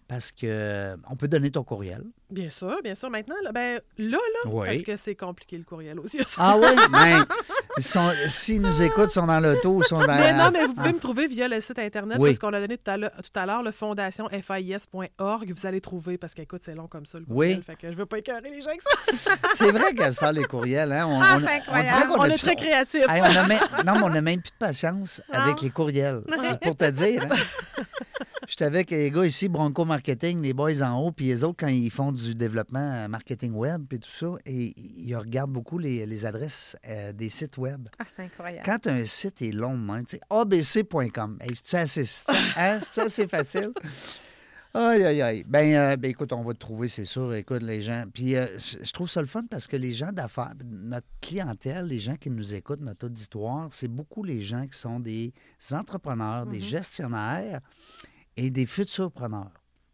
Parce 0.08 0.32
que 0.32 0.46
euh, 0.46 0.96
on 1.10 1.16
peut 1.16 1.28
donner 1.28 1.50
ton 1.52 1.64
courriel. 1.64 2.04
Bien 2.32 2.50
sûr, 2.50 2.78
bien 2.84 2.96
sûr. 2.96 3.10
Maintenant, 3.10 3.36
là, 3.44 3.52
ben, 3.52 3.80
là, 3.98 4.18
là 4.18 4.50
Oui. 4.50 4.68
parce 4.68 4.82
que 4.84 4.96
c'est 4.96 5.16
compliqué 5.16 5.58
le 5.58 5.64
courriel 5.64 6.00
aussi. 6.00 6.18
Ah 6.38 6.58
oui, 6.58 7.82
sont- 7.84 8.12
s'ils 8.28 8.62
nous 8.62 8.82
écoutent, 8.82 9.10
ils 9.10 9.14
sont 9.14 9.28
dans 9.28 9.40
l'auto, 9.40 9.82
ils 9.82 9.86
sont 9.88 10.00
dans 10.00 10.18
Mais 10.18 10.34
non, 10.34 10.50
mais 10.52 10.66
vous 10.66 10.74
pouvez 10.74 10.94
me 10.94 11.00
trouver 11.00 11.28
via 11.28 11.48
le 11.48 11.60
site 11.62 11.80
Internet, 11.80 12.18
Oui. 12.20 12.30
parce 12.30 12.40
qu'on 12.40 12.54
a 12.54 12.60
donné 12.60 12.78
tout 12.78 12.90
à 12.90 12.98
l'heure, 12.98 13.12
tout 13.12 13.40
à 13.40 13.46
l'heure, 13.46 13.64
le 13.64 13.72
fondationfais.org. 13.72 15.54
Vous 15.54 15.66
allez 15.66 15.82
trouver, 15.82 16.18
parce 16.18 16.34
qu'écoute, 16.34 16.62
c'est 16.64 16.76
long 16.76 16.88
comme 16.88 17.06
ça, 17.06 17.20
le 17.20 17.26
Oui. 17.28 17.48
courriel. 17.48 17.64
Fait 17.64 17.76
que 17.76 17.92
je 17.92 17.98
veux 17.98 18.06
pas 18.06 18.18
écœurer 18.20 18.50
les 18.50 18.62
gens 18.62 18.70
avec 18.70 18.82
ça. 18.82 18.90
C'est 19.54 19.72
vrai 19.72 19.94
qu'à 19.94 20.12
ça, 20.12 20.32
les 20.32 20.44
courriels, 20.46 20.92
hein? 20.92 21.06
On, 21.08 21.22
Ah, 21.22 21.36
on- 21.36 21.40
c'est 21.40 21.46
on 21.46 21.50
incroyable. 21.58 22.12
On 22.18 22.26
est 22.26 22.30
plus- 22.30 22.40
très 22.40 22.56
créatifs. 22.56 23.06
Hey, 23.10 23.22
on 23.22 23.26
a 23.26 23.48
même- 23.48 23.60
non, 23.86 23.94
mais 23.96 24.04
on 24.04 24.10
n'a 24.10 24.22
même 24.22 24.42
plus 24.42 24.52
de 24.52 24.56
patience 24.58 25.22
avec 25.32 25.62
les 25.62 25.70
courriels. 25.70 26.22
C'est 26.50 26.60
pour 26.62 26.76
te 26.76 26.90
dire. 26.90 27.24
Hein? 27.30 27.36
J'étais 28.52 28.66
avec 28.66 28.92
les 28.92 29.10
gars 29.12 29.24
ici, 29.24 29.48
Bronco 29.48 29.86
Marketing, 29.86 30.42
les 30.42 30.52
boys 30.52 30.82
en 30.82 31.00
haut, 31.00 31.14
puis 31.14 31.28
les 31.28 31.46
autres, 31.46 31.56
quand 31.58 31.70
ils 31.70 31.90
font 31.90 32.12
du 32.12 32.36
développement 32.36 32.82
euh, 32.82 33.08
marketing 33.08 33.54
web 33.54 33.86
et 33.94 33.98
tout 33.98 34.10
ça, 34.12 34.28
et 34.46 34.74
ils 34.76 35.16
regardent 35.16 35.54
beaucoup 35.54 35.78
les, 35.78 36.06
les 36.06 36.26
adresses 36.26 36.76
euh, 36.86 37.14
des 37.14 37.30
sites 37.30 37.58
web. 37.58 37.88
Ah, 37.98 38.04
c'est 38.14 38.24
incroyable. 38.24 38.64
Quand 38.66 38.88
un 38.88 39.06
site 39.06 39.42
est 39.42 39.54
long, 39.54 39.78
de 39.78 39.90
même, 39.90 40.06
tu 40.06 40.18
sais, 40.18 40.22
abc.com, 40.30 41.38
hey, 41.40 41.52
c'est 41.64 41.78
assez, 41.78 42.04
hein? 42.58 42.82
assez 42.98 43.26
facile? 43.30 43.72
Aïe, 44.74 45.04
aïe, 45.04 45.22
aïe. 45.22 45.44
Ben, 45.46 45.74
euh, 45.74 45.98
ben, 45.98 46.12
écoute, 46.12 46.32
on 46.32 46.44
va 46.44 46.54
te 46.54 46.60
trouver, 46.60 46.90
c'est 46.90 47.04
sûr. 47.04 47.34
Écoute, 47.34 47.62
les 47.62 47.82
gens. 47.82 48.06
Puis, 48.14 48.36
euh, 48.38 48.58
je 48.58 48.78
je 48.84 48.92
trouve 48.92 49.10
ça 49.10 49.20
le 49.20 49.28
fun 49.28 49.44
parce 49.50 49.68
que 49.68 49.76
les 49.76 49.94
gens 49.94 50.14
d'affaires, 50.14 50.54
notre 50.64 51.08
clientèle, 51.22 51.86
les 51.88 52.00
gens 52.00 52.16
qui 52.16 52.30
nous 52.30 52.54
écoutent, 52.54 52.80
notre 52.80 53.08
auditoire, 53.08 53.68
c'est 53.72 53.90
beaucoup 53.90 54.24
les 54.24 54.42
gens 54.42 54.66
qui 54.68 54.78
sont 54.78 55.00
des 55.00 55.34
entrepreneurs, 55.72 56.46
des 56.46 56.62
gestionnaires 56.62 57.60
et 58.38 58.50
des 58.50 58.66
futurs 58.66 59.12
preneurs. 59.12 59.52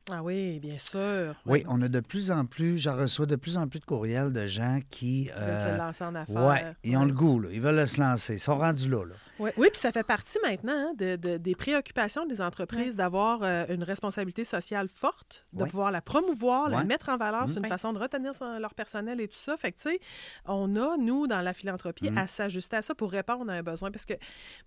Ah 0.10 0.24
oui, 0.24 0.60
bien 0.60 0.78
sûr. 0.78 1.36
Oui, 1.46 1.66
on 1.68 1.82
a 1.82 1.90
de 1.90 2.00
plus 2.00 2.32
en 2.32 2.46
plus, 2.46 2.78
j'en 2.78 2.96
reçois 2.96 3.26
de 3.26 3.36
plus 3.36 3.58
en 3.58 3.68
plus 3.68 3.80
de 3.82 3.86
courriels 3.86 4.32
de 4.32 4.46
gens 4.46 4.80
qui. 4.90 5.24
Ils 5.24 5.32
veulent 5.32 5.38
euh, 5.44 5.74
se 5.74 5.78
lancer 5.78 6.04
en 6.06 6.16
affaires. 6.16 6.46
ouais, 6.48 6.74
ils 6.86 6.96
ont 6.96 7.02
Ouais. 7.02 7.08
le 7.08 7.14
goût, 7.14 7.40
là. 7.42 7.50
Ils 7.52 7.60
veulent 7.60 7.86
se 7.86 8.00
lancer. 8.00 8.36
Ils 8.36 8.40
sont 8.40 8.58
rendus 8.58 8.88
là, 8.90 9.04
là. 9.04 9.16
Oui, 9.40 9.52
oui, 9.58 9.68
puis 9.72 9.80
ça 9.80 9.92
fait 9.92 10.04
partie 10.04 10.38
maintenant 10.44 10.74
hein, 10.74 10.94
de, 10.98 11.16
de- 11.16 11.38
des 11.38 11.56
préoccupations 11.56 12.26
des 12.26 12.42
entreprises 12.42 12.96
d'avoir 12.96 13.40
euh, 13.44 13.66
une 13.70 13.84
responsabilité 13.84 14.44
sociale 14.44 14.88
forte, 14.90 15.46
de 15.54 15.64
pouvoir 15.66 15.92
la 15.92 16.02
promouvoir, 16.02 16.70
la 16.70 16.84
mettre 16.84 17.10
en 17.10 17.18
valeur. 17.18 17.46
Mm. 17.46 17.48
C'est 17.50 17.60
une 17.60 17.68
façon 17.68 17.94
de 17.94 18.00
retenir 18.00 18.34
son- 18.34 18.58
leur 18.60 18.74
personnel 18.74 19.22
et 19.22 19.28
tout 19.28 19.38
ça. 19.38 19.56
Fait 19.58 19.72
que, 19.72 19.78
tu 19.78 19.90
sais, 19.92 20.00
on 20.46 20.76
a, 20.76 20.98
nous, 20.98 21.28
dans 21.28 21.42
la 21.42 21.54
philanthropie, 21.54 22.10
Mm. 22.10 22.18
à 22.18 22.28
s'ajuster 22.28 22.78
à 22.78 22.82
ça 22.82 22.96
pour 22.96 23.12
répondre 23.12 23.52
à 23.52 23.56
un 23.56 23.64
besoin. 23.64 23.92
Parce 23.92 24.06
que 24.06 24.14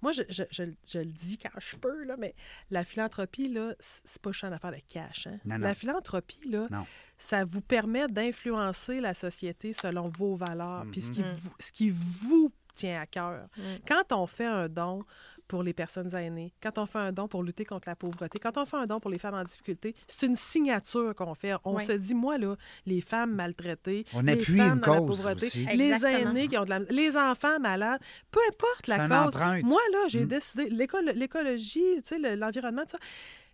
moi, 0.02 0.12
je, 0.12 0.22
je- 0.28 0.44
je- 0.50 0.62
je 0.86 0.98
le 1.00 1.04
dis 1.06 1.38
quand 1.38 1.50
je 1.58 1.76
peux, 1.76 2.04
là, 2.04 2.16
mais 2.18 2.34
la 2.70 2.84
philanthropie, 2.84 3.48
là, 3.48 3.74
c'est 3.80 4.20
pas 4.22 4.30
une 4.42 4.52
affaire 4.52 4.72
de 4.72 4.78
cash. 4.88 5.26
hein. 5.26 5.38
Non, 5.44 5.56
non. 5.58 5.64
La 5.66 5.74
philanthropie, 5.74 6.48
là, 6.48 6.66
Non. 6.70 6.86
ça 7.18 7.44
vous 7.44 7.60
permet 7.60 8.06
d'influencer 8.08 9.00
la 9.00 9.14
société 9.14 9.72
selon 9.72 10.08
vos 10.08 10.36
valeurs, 10.36 10.84
puis 10.90 11.00
ce 11.00 11.10
qui, 11.12 11.20
Mhm. 11.20 11.32
vous, 11.34 11.54
ce 11.58 11.72
qui 11.72 11.90
vous 11.90 12.52
tient 12.81 13.01
à 13.01 13.07
cœur. 13.07 13.47
Mm. 13.57 13.61
Quand 13.87 14.12
on 14.12 14.26
fait 14.26 14.47
un 14.47 14.68
don 14.68 15.05
pour 15.49 15.62
les 15.64 15.72
personnes 15.72 16.14
aînées, 16.14 16.53
quand 16.62 16.78
on 16.78 16.87
fait 16.87 16.99
un 17.01 17.12
don 17.12 17.26
pour 17.26 17.43
lutter 17.43 17.64
contre 17.64 17.89
la 17.89 17.97
pauvreté, 17.97 18.39
quand 18.39 18.57
on 18.57 18.64
fait 18.64 18.76
un 18.76 18.87
don 18.87 19.01
pour 19.01 19.11
les 19.11 19.18
femmes 19.18 19.35
en 19.35 19.43
difficulté, 19.43 19.97
c'est 20.07 20.26
une 20.26 20.37
signature 20.37 21.12
qu'on 21.16 21.35
fait. 21.35 21.55
On 21.64 21.74
Oui. 21.74 21.85
se 21.85 21.91
dit, 21.93 22.14
moi, 22.14 22.39
là, 22.39 22.55
les 22.87 23.01
femmes 23.01 23.35
maltraitées, 23.35 24.05
On 24.14 24.20
les 24.22 24.35
appuie 24.35 24.59
femmes 24.59 24.74
une 24.78 24.81
dans 24.81 24.95
la 24.95 24.99
pauvreté, 25.01 25.47
aussi. 25.47 25.66
les 25.74 25.91
Exactement. 25.93 26.31
aînés 26.31 26.47
qui 26.49 26.57
ont 26.57 26.64
de 26.64 26.70
la... 26.70 26.78
les 26.78 27.16
enfants 27.16 27.59
malades, 27.59 28.01
peu 28.31 28.39
importe 28.49 28.87
la 28.87 29.09
cause. 29.09 29.35
empreinte. 29.35 29.64
Moi, 29.64 29.81
là, 29.93 29.99
j'ai 30.09 30.24
Mm. 30.24 30.28
décidé, 30.28 30.70
l'école- 30.70 31.12
l'écologie, 31.16 31.81
tu 31.97 32.03
sais, 32.05 32.18
le- 32.20 32.37
l'environnement, 32.37 32.83
tout 32.83 32.91
ça, 32.93 32.99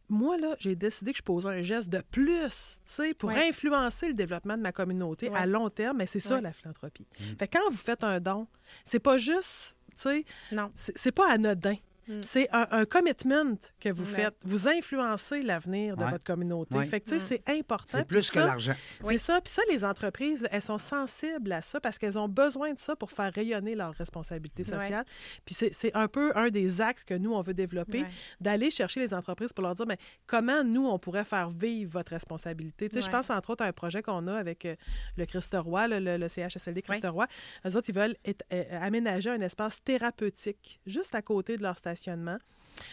moi, 0.09 0.37
là, 0.39 0.55
j'ai 0.59 0.77
décidé 0.77 1.13
que 1.13 1.19
je 1.19 1.23
posais 1.23 1.49
un 1.49 1.63
geste 1.63 1.89
de 1.89 2.01
plus, 2.11 2.79
tu 2.87 2.93
sais, 2.93 3.15
pour 3.15 3.29
Ouais. 3.31 3.49
influencer 3.49 4.09
le 4.09 4.15
développement 4.15 4.57
de 4.57 4.63
ma 4.63 4.73
communauté 4.73 5.29
Ouais. 5.29 5.39
à 5.39 5.47
long 5.47 5.69
terme, 5.71 5.99
mais 5.99 6.07
c'est 6.07 6.21
ça, 6.21 6.37
Ouais. 6.37 6.41
la 6.41 6.53
philanthropie. 6.53 7.07
Mm. 7.19 7.25
Fait 7.39 7.49
que 7.49 7.59
quand 7.59 7.71
vous 7.71 7.77
faites 7.77 8.05
un 8.05 8.21
don, 8.21 8.47
c'est 8.85 8.99
pas 9.01 9.17
juste, 9.17 9.77
tu 9.91 9.95
sais, 10.03 10.25
Non. 10.53 10.71
c'est 10.75 10.97
c'est 10.97 11.13
pas 11.13 11.31
anodin. 11.31 11.77
Mm. 12.09 12.21
C'est 12.23 12.49
un, 12.53 12.67
un 12.71 12.85
commitment 12.85 13.57
que 13.81 13.89
vous 13.89 14.05
Ouais. 14.05 14.23
faites. 14.23 14.37
Vous 14.45 14.69
influencez 14.69 15.43
l'avenir 15.43 15.97
de 15.97 16.05
Ouais. 16.05 16.11
votre 16.11 16.25
communauté. 16.25 16.77
Ouais. 16.77 16.85
Fait 16.87 17.01
que, 17.01 17.11
sais, 17.11 17.19
c'est 17.19 17.43
important. 17.49 17.99
C'est 17.99 18.07
plus 18.07 18.31
que 18.31 18.39
l'argent. 18.39 18.75
C'est 19.01 19.07
Oui. 19.07 19.19
ça. 19.19 19.41
Puis 19.41 19.53
ça, 19.53 19.63
les 19.71 19.85
entreprises, 19.85 20.47
elles 20.51 20.63
sont 20.63 20.79
sensibles 20.79 21.51
à 21.53 21.63
ça 21.63 21.81
parce 21.81 21.99
qu'elles 21.99 22.19
ont 22.19 22.29
besoin 22.29 22.73
de 22.73 22.79
ça 22.79 22.95
pour 22.97 23.11
faire 23.11 23.33
rayonner 23.33 23.75
leur 23.75 23.93
responsabilité 23.95 24.63
Ouais. 24.65 24.79
sociale. 24.79 25.05
Puis 25.45 25.55
c'est 25.55 25.75
c'est 25.75 25.95
un 25.95 26.09
peu 26.09 26.33
un 26.37 26.49
des 26.51 26.81
axes 26.81 27.05
que 27.05 27.15
nous, 27.15 27.33
on 27.35 27.41
veut 27.43 27.55
développer, 27.55 28.03
Ouais. 28.03 28.09
d'aller 28.41 28.71
chercher 28.71 29.01
les 29.01 29.13
entreprises 29.13 29.53
pour 29.53 29.63
leur 29.65 29.75
dire, 29.75 29.87
mais 29.87 29.99
comment 30.27 30.63
nous, 30.65 30.87
on 30.87 30.99
pourrait 30.99 31.25
faire 31.25 31.51
vivre 31.51 31.91
votre 31.93 32.13
responsabilité? 32.13 32.89
Tu 32.89 32.95
sais, 32.95 33.01
Je 33.07 33.11
pense 33.11 33.31
entre 33.31 33.51
autres 33.51 33.65
à 33.65 33.67
un 33.69 33.73
projet 33.73 34.03
qu'on 34.03 34.27
a 34.29 34.35
avec 34.37 34.65
euh, 34.65 34.77
le 35.17 35.27
Christ 35.27 35.55
Roy, 35.59 35.89
le, 35.89 35.99
le- 35.99 36.17
le 36.17 36.29
CHSLD 36.29 36.83
Christ 36.83 37.03
Ouais. 37.03 37.09
Roy. 37.11 37.27
Eux 37.67 37.77
autres, 37.77 37.89
ils 37.89 37.95
veulent 37.95 38.17
être- 38.25 38.45
euh, 38.53 38.65
aménager 38.81 39.31
un 39.31 39.41
espace 39.41 39.83
thérapeutique 39.83 40.81
juste 40.87 41.15
à 41.15 41.23
côté 41.23 41.57
de 41.57 41.63
leur 41.63 41.79
stationnement. 41.97 42.37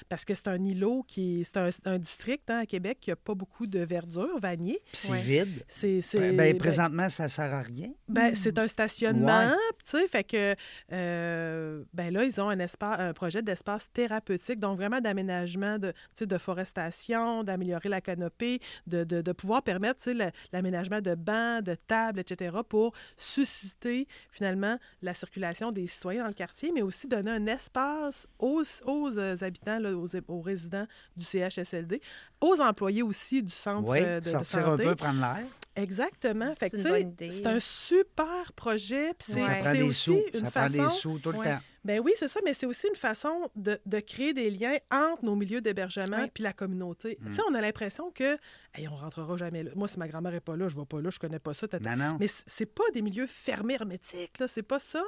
Parce 0.08 0.24
que 0.24 0.34
c'est 0.34 0.48
un 0.48 0.64
îlot 0.64 1.04
qui. 1.06 1.44
C'est 1.44 1.58
un, 1.58 1.70
un 1.84 2.00
district 2.00 2.50
hein, 2.50 2.60
à 2.60 2.66
Québec 2.66 3.00
qui 3.02 3.10
n'a 3.10 3.18
pas 3.18 3.36
beaucoup 3.36 3.68
de 3.68 3.80
verdure, 3.80 4.40
Vanier. 4.40 4.80
C'est 4.94 5.12
Ouais. 5.12 5.22
vide. 5.22 5.62
C'est. 5.68 6.02
c'est- 6.02 6.20
Ben, 6.20 6.38
ben- 6.38 6.58
présentement, 6.58 7.10
ça 7.10 7.28
sert 7.28 7.54
à 7.54 7.62
rien. 7.62 7.90
ben, 8.08 8.34
c'est 8.34 8.58
un 8.58 8.68
stationnement, 8.70 9.48
Ouais. 9.48 9.56
tu 9.86 9.98
sais, 9.98 10.08
fait 10.08 10.24
que, 10.24 10.56
euh, 10.94 11.84
ben 11.94 12.14
là, 12.14 12.24
ils 12.24 12.40
ont 12.40 12.48
un, 12.48 12.60
espace, 12.60 12.98
un 13.00 13.12
projet 13.12 13.42
d'espace 13.42 13.92
thérapeutique, 13.92 14.60
donc 14.60 14.78
vraiment 14.78 15.02
d'aménagement 15.02 15.78
de, 15.80 15.92
tu 15.92 15.98
sais, 16.16 16.26
de 16.28 16.38
forestation, 16.38 17.44
d'améliorer 17.44 17.90
la 17.90 18.00
canopée, 18.00 18.60
de, 18.88 19.04
de, 19.04 19.22
de 19.22 19.32
pouvoir 19.34 19.64
permettre, 19.64 20.00
tu 20.00 20.12
sais, 20.12 20.14
le- 20.14 20.32
l'aménagement 20.54 21.02
de 21.02 21.14
bancs, 21.16 21.62
de 21.62 21.76
tables, 21.76 22.22
etc., 22.22 22.56
pour 22.70 22.94
susciter, 23.18 24.08
finalement, 24.32 24.78
la 25.02 25.14
circulation 25.14 25.72
des 25.72 25.88
citoyens 25.88 26.22
dans 26.22 26.28
le 26.30 26.34
quartier, 26.34 26.72
mais 26.74 26.82
aussi 26.82 27.08
donner 27.08 27.32
un 27.32 27.46
espace 27.48 28.28
aux, 28.40 28.62
aux 28.86 28.93
euh, 29.18 29.36
habitants, 29.42 29.80
là, 29.80 29.92
aux, 29.96 30.08
aux 30.28 30.42
résidents 30.42 30.86
du 31.18 31.26
CHSLD, 31.26 32.02
aux 32.42 32.60
employés 32.62 33.04
aussi 33.04 33.42
du 33.44 33.52
centre 33.52 33.90
Oui, 33.90 34.00
euh, 34.02 34.20
de, 34.20 34.26
de 34.26 34.30
sortir 34.30 34.62
santé. 34.66 34.84
un 34.86 34.90
peu, 34.90 34.96
prendre 34.96 35.20
l'air. 35.20 35.46
Exactement. 35.76 36.54
C'est 36.60 36.66
une 36.74 36.78
tu 36.80 36.82
sais, 36.84 36.90
bonne 36.90 37.10
idée. 37.10 37.32
c'est 37.32 37.48
un 37.48 37.60
super 37.60 38.54
projet. 38.54 39.14
Puis 39.18 39.34
c'est 39.34 39.36
Ouais. 39.36 39.40
Ça 39.48 39.54
prend 39.56 39.72
c'est 39.72 39.78
des 39.78 39.84
aussi 39.84 40.00
sous. 40.02 40.22
une 40.34 40.40
Ça 40.46 40.52
prend 40.52 40.62
façon. 40.70 40.84
des 40.84 40.90
sous 40.90 41.20
tout 41.20 41.32
le 41.32 41.38
Ouais. 41.40 41.50
temps. 41.50 41.60
Ben 41.84 42.00
oui, 42.00 42.14
c'est 42.16 42.28
ça, 42.30 42.40
mais 42.46 42.54
c'est 42.54 42.66
aussi 42.66 42.88
une 42.88 42.96
façon 42.96 43.50
de, 43.56 43.80
de 43.86 44.00
créer 44.00 44.34
des 44.34 44.50
liens 44.50 44.78
entre 44.92 45.26
nos 45.26 45.36
milieux 45.36 45.60
d'hébergement 45.62 46.28
puis 46.34 46.44
la 46.44 46.54
communauté. 46.54 47.18
Mm. 47.20 47.28
Tu 47.28 47.34
sais, 47.36 47.42
on 47.50 47.54
a 47.54 47.62
l'impression 47.62 48.10
que, 48.12 48.38
hey, 48.74 48.88
on 48.88 48.96
rentrera 48.96 49.36
jamais 49.38 49.64
là. 49.64 49.72
Moi, 49.76 49.88
si 49.90 50.00
ma 50.00 50.08
grand-mère 50.08 50.32
n'est 50.32 50.40
pas 50.40 50.56
là, 50.56 50.68
je 50.70 50.76
ne 50.76 50.80
vais 50.82 50.86
pas 50.86 51.02
là, 51.02 51.10
je 51.10 51.20
connais 51.20 51.40
pas 51.40 51.54
ça. 51.54 51.68
Non, 51.82 51.96
non. 51.96 52.18
Mais 52.20 52.28
c'est 52.28 52.66
pas 52.66 52.84
des 52.94 53.02
milieux 53.02 53.28
fermés 53.28 53.74
hermétiques, 53.74 54.40
là, 54.40 54.48
c'est 54.48 54.64
pas 54.64 54.80
ça. 54.80 55.04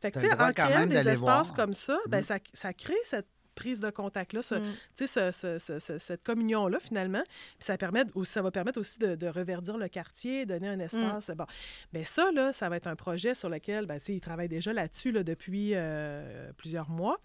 Fait 0.00 0.10
que, 0.10 0.18
tu 0.18 0.26
sais, 0.26 0.32
en 0.32 0.52
créant 0.52 0.86
des 0.86 0.96
espaces 0.96 1.18
voir. 1.18 1.54
comme 1.54 1.74
ça, 1.74 1.98
ben, 2.08 2.20
Mm. 2.20 2.24
ça, 2.24 2.38
ça 2.54 2.72
crée 2.72 2.94
cette 3.04 3.28
prise 3.56 3.80
de 3.80 3.90
contact-là, 3.90 4.42
ce- 4.42 4.54
Mm. 4.54 4.72
tu 4.96 5.06
sais, 5.06 5.30
ce- 5.32 5.32
ce- 5.32 5.58
ce- 5.58 5.78
ce- 5.80 5.98
cette 5.98 6.22
communion-là, 6.22 6.78
finalement. 6.78 7.22
Puis 7.24 7.56
ça, 7.66 7.76
permet, 7.76 8.04
ça 8.24 8.42
va 8.42 8.50
permettre 8.52 8.78
aussi 8.78 8.98
de, 9.00 9.16
de 9.16 9.26
reverdir 9.26 9.76
le 9.78 9.88
quartier, 9.88 10.46
donner 10.46 10.68
un 10.68 10.78
espace. 10.78 11.30
Bon, 11.36 11.46
mais 11.92 12.04
ça, 12.04 12.30
là, 12.32 12.52
ça 12.52 12.68
va 12.68 12.76
être 12.76 12.86
un 12.86 12.94
projet 12.96 13.34
sur 13.34 13.48
lequel, 13.48 13.86
ben, 13.86 13.98
tu 13.98 14.04
sais, 14.06 14.14
ils 14.14 14.20
travaillent 14.20 14.48
déjà 14.48 14.72
là-dessus 14.72 15.10
là, 15.10 15.22
depuis 15.24 15.72
euh, 15.74 16.52
plusieurs 16.56 16.88
mois. 16.90 17.18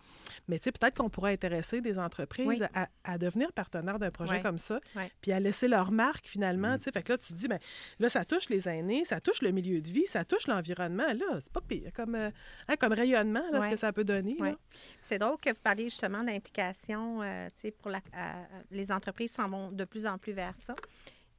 Mais 0.48 0.58
tu 0.58 0.64
sais, 0.66 0.72
peut-être 0.72 0.98
qu'on 0.98 1.10
pourrait 1.10 1.34
intéresser 1.34 1.82
des 1.82 2.00
entreprises 2.00 2.48
Oui. 2.48 2.62
à, 2.74 2.88
à 3.04 3.18
devenir 3.18 3.52
partenaires 3.54 4.00
d'un 4.00 4.12
projet 4.12 4.42
comme 4.42 4.58
ça, 4.58 4.80
puis 5.22 5.32
à 5.32 5.40
laisser 5.40 5.68
leur 5.68 5.92
marque, 5.92 6.26
Mm. 6.26 6.30
finalement. 6.30 6.78
tu 6.78 6.84
sais. 6.84 6.92
Fait 6.92 7.04
que 7.04 7.12
là, 7.12 7.18
tu 7.18 7.34
te 7.34 7.38
dis, 7.38 7.48
ben, 7.48 7.60
là, 8.00 8.10
ça 8.10 8.26
touche 8.26 8.50
les 8.50 8.68
aînés, 8.70 9.04
ça 9.04 9.20
touche 9.20 9.42
le 9.42 9.52
milieu 9.52 9.82
de 9.82 9.90
vie, 9.90 10.06
ça 10.06 10.24
touche 10.26 10.48
l'environnement. 10.48 11.08
Là, 11.14 11.40
c'est 11.40 11.52
pas 11.52 11.62
pire 11.62 11.92
comme, 11.94 12.16
euh, 12.16 12.30
hein, 12.68 12.76
comme 12.80 12.94
rayonnement, 12.94 13.44
là, 13.52 13.62
ce 13.62 13.68
que 13.70 13.76
ça 13.76 13.92
peut 13.92 14.04
donner. 14.04 14.38
C'est 15.02 15.18
drôle 15.20 15.38
que 15.38 15.50
vous 15.50 15.62
parliez 15.64 15.86
justement 15.90 16.21
de 16.24 16.28
l'implication, 16.28 17.22
euh, 17.22 17.48
tu 17.56 17.62
sais, 17.62 17.72
pour 17.72 17.92
la, 17.92 18.02
euh, 18.16 18.44
les 18.72 18.92
entreprises 18.92 19.32
s'en 19.32 19.50
vont 19.50 19.72
de 19.72 19.86
plus 19.86 20.06
en 20.06 20.18
plus 20.18 20.34
vers 20.34 20.58
ça. 20.58 20.76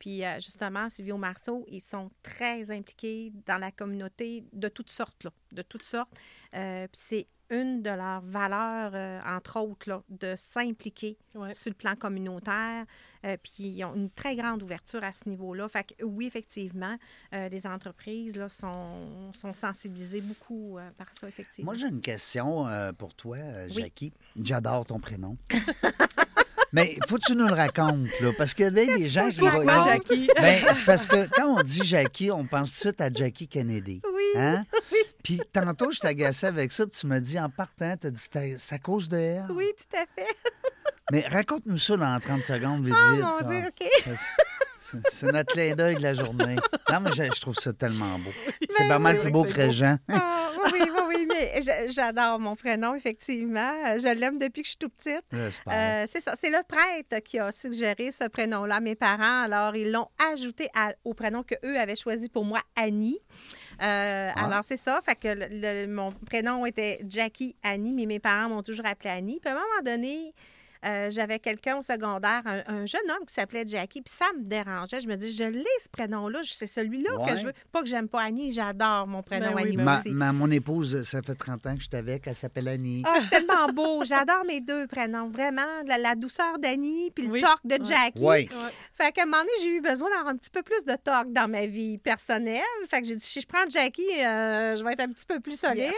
Puis 0.03 0.25
euh, 0.25 0.35
justement, 0.41 0.91
Silvio 0.91 1.17
Marceau, 1.17 1.65
ils 1.69 1.81
sont 1.81 2.11
très 2.25 2.73
impliqués 2.73 3.33
dans 3.47 3.59
la 3.59 3.71
communauté 3.71 4.45
de 4.53 4.67
toutes 4.67 4.91
sortes, 4.91 5.29
de 5.53 5.63
toutes 5.63 5.85
sortes. 5.85 6.13
Euh, 6.57 6.89
puis 6.89 7.01
c'est 7.05 7.27
une 7.53 7.83
de 7.83 7.91
leurs 7.91 8.23
valeurs, 8.23 8.91
euh, 8.95 9.21
entre 9.25 9.61
autres, 9.61 9.89
là, 9.89 10.03
de 10.09 10.35
s'impliquer 10.37 11.17
Ouais. 11.37 11.55
sur 11.55 11.71
le 11.71 11.75
plan 11.77 11.95
communautaire. 11.95 12.85
Euh, 13.25 13.37
puis 13.43 13.65
ils 13.69 13.85
ont 13.85 13.95
une 13.95 14.11
très 14.11 14.35
grande 14.35 14.63
ouverture 14.65 15.05
à 15.05 15.13
ce 15.13 15.29
niveau-là. 15.29 15.69
Fait 15.69 15.85
que 15.85 16.05
oui, 16.05 16.27
effectivement, 16.27 16.97
euh, 17.35 17.49
les 17.49 17.67
entreprises 17.67 18.35
là, 18.37 18.49
sont, 18.49 19.31
sont 19.33 19.53
sensibilisées 19.53 20.21
beaucoup 20.23 20.79
euh, 20.79 20.91
par 20.99 21.07
ça, 21.13 21.29
effectivement. 21.29 21.71
Moi, 21.73 21.79
j'ai 21.81 21.87
une 21.87 22.01
question 22.01 22.67
euh, 22.67 22.93
pour 22.93 23.15
toi, 23.15 23.37
Oui. 23.69 23.73
Jackie. 23.75 24.13
J'adore 24.43 24.85
ton 24.87 24.99
prénom. 24.99 25.37
Mais 26.75 26.97
faut 27.07 27.17
que 27.17 27.27
tu 27.27 27.37
nous 27.37 27.47
le 27.49 27.53
racontes, 27.53 28.09
là, 28.23 28.31
parce 28.39 28.55
que 28.55 28.63
là, 28.65 28.71
les 28.97 29.07
gens 29.07 29.29
qui 29.29 29.41
vont- 29.41 29.85
Jackie. 29.85 30.27
Ben, 30.37 30.65
c'est 30.73 30.87
parce 30.87 31.07
que 31.07 31.29
quand 31.29 31.59
on 31.59 31.63
dit 31.63 31.85
Jackie, 31.85 32.31
on 32.31 32.47
pense 32.47 32.71
tout 32.71 32.75
de 32.77 32.81
suite 32.81 33.01
à 33.03 33.13
Jackie 33.13 33.47
Kennedy. 33.47 34.01
Oui. 34.11 34.23
Hein? 34.41 34.65
Puis 35.23 35.41
tantôt, 35.53 35.91
je 35.91 36.01
t'agaçais 36.01 36.47
avec 36.49 36.73
ça, 36.73 36.85
puis 36.87 36.99
tu 36.99 37.07
m'as 37.07 37.21
dit 37.21 37.39
en 37.39 37.49
partant, 37.49 37.97
tu 37.97 38.07
as 38.09 38.11
dit 38.11 38.29
c'est 38.59 38.75
à 38.75 38.79
cause 38.79 39.09
de 39.09 39.17
elle. 39.19 39.47
Oui, 39.51 39.67
tout 39.77 39.97
à 39.97 40.05
fait. 40.21 40.29
Mais 41.13 41.27
raconte-nous 41.29 41.79
ça 41.79 41.97
dans 41.97 42.19
30 42.21 42.45
secondes, 42.45 42.85
vite, 42.85 42.95
Oh 42.97 43.13
vite. 43.15 43.23
mon 43.25 43.39
là. 43.51 43.61
Dieu, 43.61 43.69
OK. 43.69 44.17
C'est- 45.13 45.33
notre 45.33 45.53
clin 45.55 45.75
d'œil 45.75 45.95
de 45.97 46.03
la 46.03 46.13
journée. 46.13 46.57
Non, 46.91 47.01
mais 47.01 47.13
je, 47.13 47.23
je 47.35 47.41
trouve 47.41 47.55
ça 47.55 47.73
tellement 47.73 48.19
beau. 48.19 48.31
C'est 48.77 48.89
pas 48.89 48.99
mal 48.99 49.19
plus 49.21 49.31
beau 49.31 49.45
que. 49.45 49.71
Jean. 49.71 49.97
Ah, 50.11 50.51
oui, 50.67 50.71
oui, 50.75 50.91
oui, 50.93 51.03
oui, 51.09 51.27
mais 51.27 51.32
je- 51.32 51.32
j'adore 51.89 52.39
mon 52.39 52.57
prénom, 52.57 52.95
effectivement. 52.95 53.73
Je 53.99 54.13
l'aime 54.15 54.39
depuis 54.39 54.63
que 54.63 54.67
je 54.67 54.71
suis 54.73 54.79
tout 54.79 54.89
petite. 54.89 55.23
Euh, 55.33 56.05
c'est 56.07 56.21
ça, 56.21 56.35
c'est 56.41 56.51
le 56.51 56.63
prêtre 56.67 57.23
qui 57.25 57.39
a 57.39 57.53
suggéré 57.53 58.13
ce 58.13 58.29
prénom-là 58.29 58.77
à 58.77 58.81
mes 58.81 58.95
parents. 58.95 59.43
Alors, 59.43 59.77
ils 59.77 59.91
l'ont 59.91 60.09
ajouté 60.33 60.69
à- 60.75 60.93
au 61.05 61.15
prénom 61.15 61.43
qu'eux 61.43 61.79
avaient 61.79 61.97
choisi 61.97 62.29
pour 62.29 62.45
moi, 62.45 62.61
Annie. 62.77 63.19
Euh, 63.83 64.31
Ah. 64.35 64.45
Alors, 64.47 64.65
c'est 64.67 64.77
ça. 64.77 65.01
Fait 65.05 65.17
que 65.17 65.29
le- 65.29 65.47
le- 65.87 65.87
mon 65.93 66.13
prénom 66.13 66.65
était 66.67 67.01
Jackie 67.09 67.57
Annie, 67.63 67.93
mais 67.93 68.07
mes 68.07 68.21
parents 68.21 68.49
m'ont 68.49 68.63
toujours 68.63 68.87
appelé 68.87 69.11
Annie. 69.11 69.41
Puis 69.41 69.51
à 69.51 69.53
un 69.53 69.61
moment 69.61 69.83
donné, 69.85 70.33
euh, 70.85 71.11
j'avais 71.11 71.39
quelqu'un 71.39 71.77
au 71.79 71.83
secondaire, 71.83 72.43
un, 72.45 72.63
un 72.67 72.87
jeune 72.87 73.09
homme 73.11 73.25
qui 73.27 73.35
s'appelait 73.35 73.65
Jackie, 73.67 74.03
puis 74.03 74.15
ça 74.17 74.27
me 74.39 74.45
dérangeait. 74.45 75.01
Je 75.01 75.09
me 75.09 75.15
dis, 75.17 75.33
je 75.33 75.45
l'ai 75.45 75.65
ce 75.83 75.89
prénom-là, 75.91 76.41
c'est 76.45 76.67
celui-là 76.67 77.17
Ouais. 77.21 77.31
que 77.31 77.37
je 77.39 77.47
veux. 77.47 77.53
Pas 77.71 77.83
que 77.83 77.89
j'aime 77.89 78.09
pas 78.09 78.23
Annie, 78.23 78.53
j'adore 78.53 79.07
mon 79.07 79.23
prénom 79.23 79.49
Ben 79.49 79.55
oui, 79.57 79.63
Annie 79.63 79.77
ben 79.77 79.85
Ma, 79.85 79.99
aussi. 80.01 80.11
ma- 80.11 80.33
mon 80.33 80.51
épouse, 80.51 81.03
ça 81.05 81.23
fait 81.23 81.35
30 81.35 81.67
ans 81.67 81.75
que 81.77 81.83
je 81.83 81.89
suis 81.89 81.97
avec, 81.97 82.27
elle 82.27 82.35
s'appelle 82.35 82.69
Annie. 82.69 83.03
Ah, 83.07 83.19
c'est 83.23 83.31
tellement 83.39 83.69
beau. 83.69 84.05
J'adore 84.05 84.45
mes 84.47 84.61
deux 84.61 84.87
prénoms. 84.87 85.29
Vraiment, 85.29 85.63
la, 85.87 85.99
la 85.99 86.15
douceur 86.15 86.59
d'Annie 86.59 87.11
puis 87.13 87.27
le 87.27 87.33
Oui. 87.33 87.41
torque 87.41 87.67
de 87.67 87.75
Ouais. 87.75 87.85
Jackie. 87.85 88.19
Oui. 88.19 88.27
Ouais. 88.27 88.49
Fait 88.95 89.13
qu'à 89.13 89.23
un 89.23 89.27
moment 89.27 89.39
donné, 89.39 89.51
j'ai 89.63 89.77
eu 89.77 89.81
besoin 89.81 90.09
d'avoir 90.11 90.29
un 90.29 90.37
petit 90.37 90.51
peu 90.51 90.63
plus 90.63 90.85
de 90.85 90.95
torque 90.97 91.33
dans 91.33 91.49
ma 91.49 91.67
vie 91.67 91.99
personnelle. 91.99 92.61
Fait 92.89 93.01
que 93.01 93.07
j'ai 93.07 93.17
dit, 93.17 93.25
si 93.25 93.41
je 93.41 93.47
prends 93.47 93.69
Jackie, 93.69 94.03
euh, 94.25 94.77
je 94.77 94.85
vais 94.85 94.93
être 94.93 95.01
un 95.01 95.09
petit 95.09 95.27
peu 95.27 95.41
plus 95.41 95.59
solide. 95.59 95.93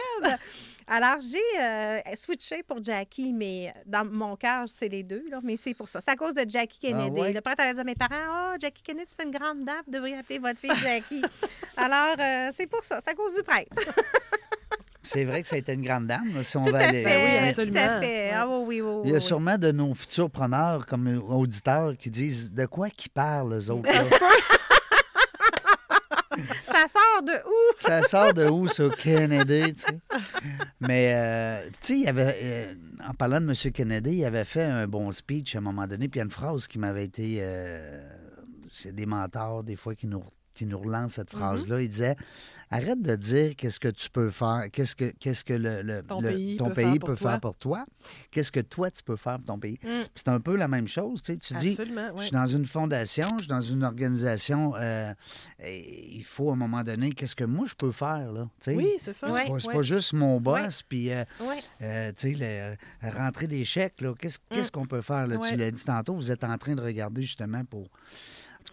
Alors, 0.87 1.15
j'ai 1.19 1.61
euh, 1.63 1.99
switché 2.15 2.61
pour 2.61 2.81
Jackie, 2.81 3.33
mais 3.33 3.73
dans 3.87 4.05
mon 4.05 4.35
cœur, 4.35 4.65
c'est 4.67 4.87
les 4.87 5.01
deux. 5.03 5.23
Là, 5.31 5.39
mais 5.43 5.55
c'est 5.57 5.73
pour 5.73 5.89
ça. 5.89 5.99
C'est 5.99 6.11
à 6.11 6.15
cause 6.15 6.35
de 6.35 6.45
Jackie 6.47 6.77
Kennedy. 6.79 7.15
Ah 7.17 7.21
ouais? 7.21 7.33
Le 7.33 7.41
prêtre 7.41 7.63
avait 7.63 7.73
dit 7.73 7.79
à 7.79 7.83
mes 7.83 7.95
parents, 7.95 8.51
oh, 8.53 8.57
Jackie 8.61 8.83
Kennedy, 8.83 9.11
c'est 9.17 9.25
une 9.25 9.31
grande 9.31 9.65
dame, 9.65 9.81
vous 9.87 9.91
devriez 9.93 10.15
appeler 10.17 10.37
votre 10.39 10.59
fille 10.59 10.71
Jackie. 10.81 11.23
Alors, 11.75 12.15
euh, 12.19 12.49
c'est 12.53 12.67
pour 12.67 12.83
ça. 12.83 12.99
C'est 13.03 13.11
à 13.11 13.15
cause 13.15 13.35
du 13.35 13.43
prêtre. 13.43 13.75
C'est 15.07 15.23
vrai 15.23 15.43
que 15.43 15.47
ça 15.47 15.55
a 15.55 15.59
été 15.59 15.71
une 15.73 15.83
grande 15.83 16.07
dame, 16.07 16.33
là, 16.35 16.43
si 16.43 16.57
on 16.57 16.63
Tout 16.63 16.71
va 16.71 16.79
aller. 16.79 17.03
fait. 17.03 17.23
Oui, 17.23 17.39
tout 17.53 17.61
absolument. 17.61 17.79
à 17.79 18.01
fait. 18.01 18.31
Ah 18.33 18.47
oui, 18.47 18.65
oui, 18.65 18.81
oui. 18.81 19.01
Il 19.05 19.11
y 19.11 19.15
a 19.15 19.19
sûrement 19.19 19.55
de 19.55 19.71
nos 19.71 19.93
futurs 19.93 20.31
preneurs 20.31 20.87
comme 20.87 21.21
auditeurs 21.29 21.95
qui 21.95 22.09
disent 22.09 22.51
de 22.51 22.65
quoi 22.65 22.89
qu'ils 22.89 23.11
parlent, 23.11 23.53
eux 23.53 23.69
autres. 23.69 23.87
Ça 26.75 26.87
sort 26.87 27.23
de 27.23 27.31
où? 27.31 27.73
Ça 27.79 28.03
sort 28.03 28.33
de 28.33 28.45
où, 28.47 28.67
ça, 28.67 28.89
Kennedy, 28.89 29.73
tu 29.73 29.79
sais? 29.79 29.99
Mais, 30.81 31.13
euh, 31.15 31.69
tu 31.81 31.87
sais, 31.87 31.93
il 31.99 32.03
y 32.03 32.07
avait, 32.07 32.35
euh, 32.43 32.73
en 33.07 33.13
parlant 33.13 33.39
de 33.39 33.45
M. 33.49 33.71
Kennedy, 33.71 34.15
il 34.17 34.25
avait 34.25 34.43
fait 34.45 34.63
un 34.63 34.85
bon 34.87 35.11
speech 35.11 35.55
à 35.55 35.59
un 35.59 35.61
moment 35.61 35.87
donné, 35.87 36.07
puis 36.09 36.17
il 36.17 36.21
y 36.21 36.23
a 36.23 36.25
une 36.25 36.31
phrase 36.31 36.67
qui 36.67 36.77
m'avait 36.79 37.05
été... 37.05 37.37
euh, 37.39 38.01
c'est 38.69 38.93
des 38.93 39.05
mentors, 39.05 39.63
des 39.63 39.75
fois, 39.77 39.95
qui 39.95 40.07
nous, 40.07 40.23
qui 40.53 40.65
nous 40.65 40.77
relancent 40.79 41.13
cette 41.13 41.31
Mm-hmm. 41.33 41.37
phrase-là. 41.37 41.81
Il 41.81 41.89
disait, 41.89 42.15
arrête 42.71 43.01
de 43.01 43.15
dire 43.15 43.55
qu'est-ce 43.55 43.79
que 43.79 43.87
tu 43.89 44.09
peux 44.09 44.29
faire, 44.29 44.63
qu'est-ce 44.71 44.95
que, 44.95 45.11
qu'est-ce 45.19 45.43
que 45.45 45.53
le, 45.53 45.81
le- 45.81 46.03
Ton 46.03 46.21
le- 46.21 46.29
pays 46.29 46.57
ton 46.57 46.67
peut 46.69 46.73
pays 46.73 46.85
faire 46.85 46.99
pour 46.99 47.09
peut 47.09 47.15
toi. 47.15 47.31
faire 47.31 47.39
pour 47.39 47.55
toi, 47.57 47.83
qu'est-ce 48.31 48.51
que 48.51 48.59
toi, 48.59 48.91
tu 48.91 49.03
peux 49.03 49.15
faire 49.15 49.37
pour 49.37 49.45
ton 49.45 49.59
pays? 49.59 49.79
Mm. 49.83 49.87
C'est 50.15 50.27
un 50.29 50.39
peu 50.39 50.55
la 50.55 50.67
même 50.67 50.87
chose, 50.87 51.21
tu 51.21 51.33
sais. 51.33 51.37
Tu 51.37 51.53
dis, 51.55 51.75
je 51.75 52.21
suis 52.23 52.31
dans 52.31 52.45
une 52.45 52.65
fondation, 52.65 53.27
je 53.37 53.43
suis 53.43 53.47
dans 53.47 53.61
une 53.61 53.83
organisation. 53.83 54.73
euh, 54.75 55.13
et 55.59 56.15
il 56.15 56.23
faut 56.23 56.49
à 56.49 56.53
un 56.53 56.57
moment 56.57 56.83
donné, 56.83 57.11
qu'est-ce 57.11 57.35
que 57.35 57.43
moi 57.43 57.65
je 57.67 57.75
peux 57.75 57.91
faire 57.91 58.31
là 58.31 58.47
tu 58.61 58.71
sais? 58.71 58.75
Oui, 58.75 58.89
c'est 58.99 59.13
ça. 59.13 59.27
C'est 59.27 59.33
Ouais, 59.33 59.47
pas, 59.47 59.59
c'est 59.59 59.67
ouais. 59.67 59.73
pas 59.75 59.81
juste 59.81 60.13
mon 60.13 60.39
boss, 60.41 60.83
puis 60.83 61.11
euh, 61.11 61.23
euh, 61.81 62.11
tu 62.17 62.35
sais, 62.37 62.77
rentrer 63.01 63.47
des 63.47 63.63
chèques, 63.65 64.01
là, 64.01 64.13
qu'est-ce 64.19 64.39
qu'est-ce 64.49 64.71
qu'on 64.71 64.85
peut 64.85 65.01
faire? 65.01 65.27
Là? 65.27 65.37
Tu 65.37 65.55
l'as 65.55 65.71
dit 65.71 65.83
tantôt, 65.83 66.15
vous 66.15 66.31
êtes 66.31 66.43
en 66.43 66.57
train 66.57 66.75
de 66.75 66.81
regarder 66.81 67.21
justement 67.23 67.63
pour. 67.65 67.87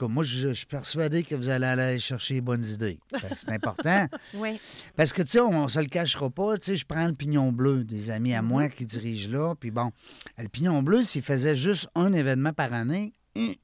En 0.02 0.06
tout 0.06 0.08
cas, 0.08 0.14
moi, 0.14 0.24
je, 0.24 0.48
je 0.48 0.52
suis 0.52 0.66
persuadé 0.66 1.22
que 1.22 1.34
vous 1.34 1.48
allez 1.48 1.66
aller 1.66 1.98
chercher 2.00 2.34
les 2.34 2.40
bonnes 2.40 2.64
idées. 2.64 2.98
Ben, 3.12 3.20
C'est 3.34 3.50
important. 3.50 4.08
Oui. 4.34 4.58
Parce 4.96 5.12
que, 5.12 5.22
tu 5.22 5.30
sais, 5.32 5.40
on 5.40 5.64
ne 5.64 5.68
se 5.68 5.78
le 5.78 5.86
cachera 5.86 6.28
pas. 6.30 6.58
Tu 6.58 6.64
sais, 6.64 6.76
je 6.76 6.84
prends 6.86 7.06
le 7.06 7.12
Pignon 7.12 7.52
Bleu, 7.52 7.84
des 7.84 8.10
amis 8.10 8.34
à 8.34 8.40
Mm-hmm. 8.40 8.44
moi 8.46 8.68
qui 8.68 8.84
dirigent 8.86 9.30
là. 9.30 9.54
Puis 9.54 9.70
bon, 9.70 9.92
le 10.38 10.48
Pignon 10.48 10.82
Bleu, 10.82 11.02
s'il 11.02 11.22
faisait 11.22 11.54
juste 11.54 11.88
un 11.94 12.12
événement 12.12 12.52
par 12.52 12.72
année, 12.72 13.12
hum, 13.36 13.54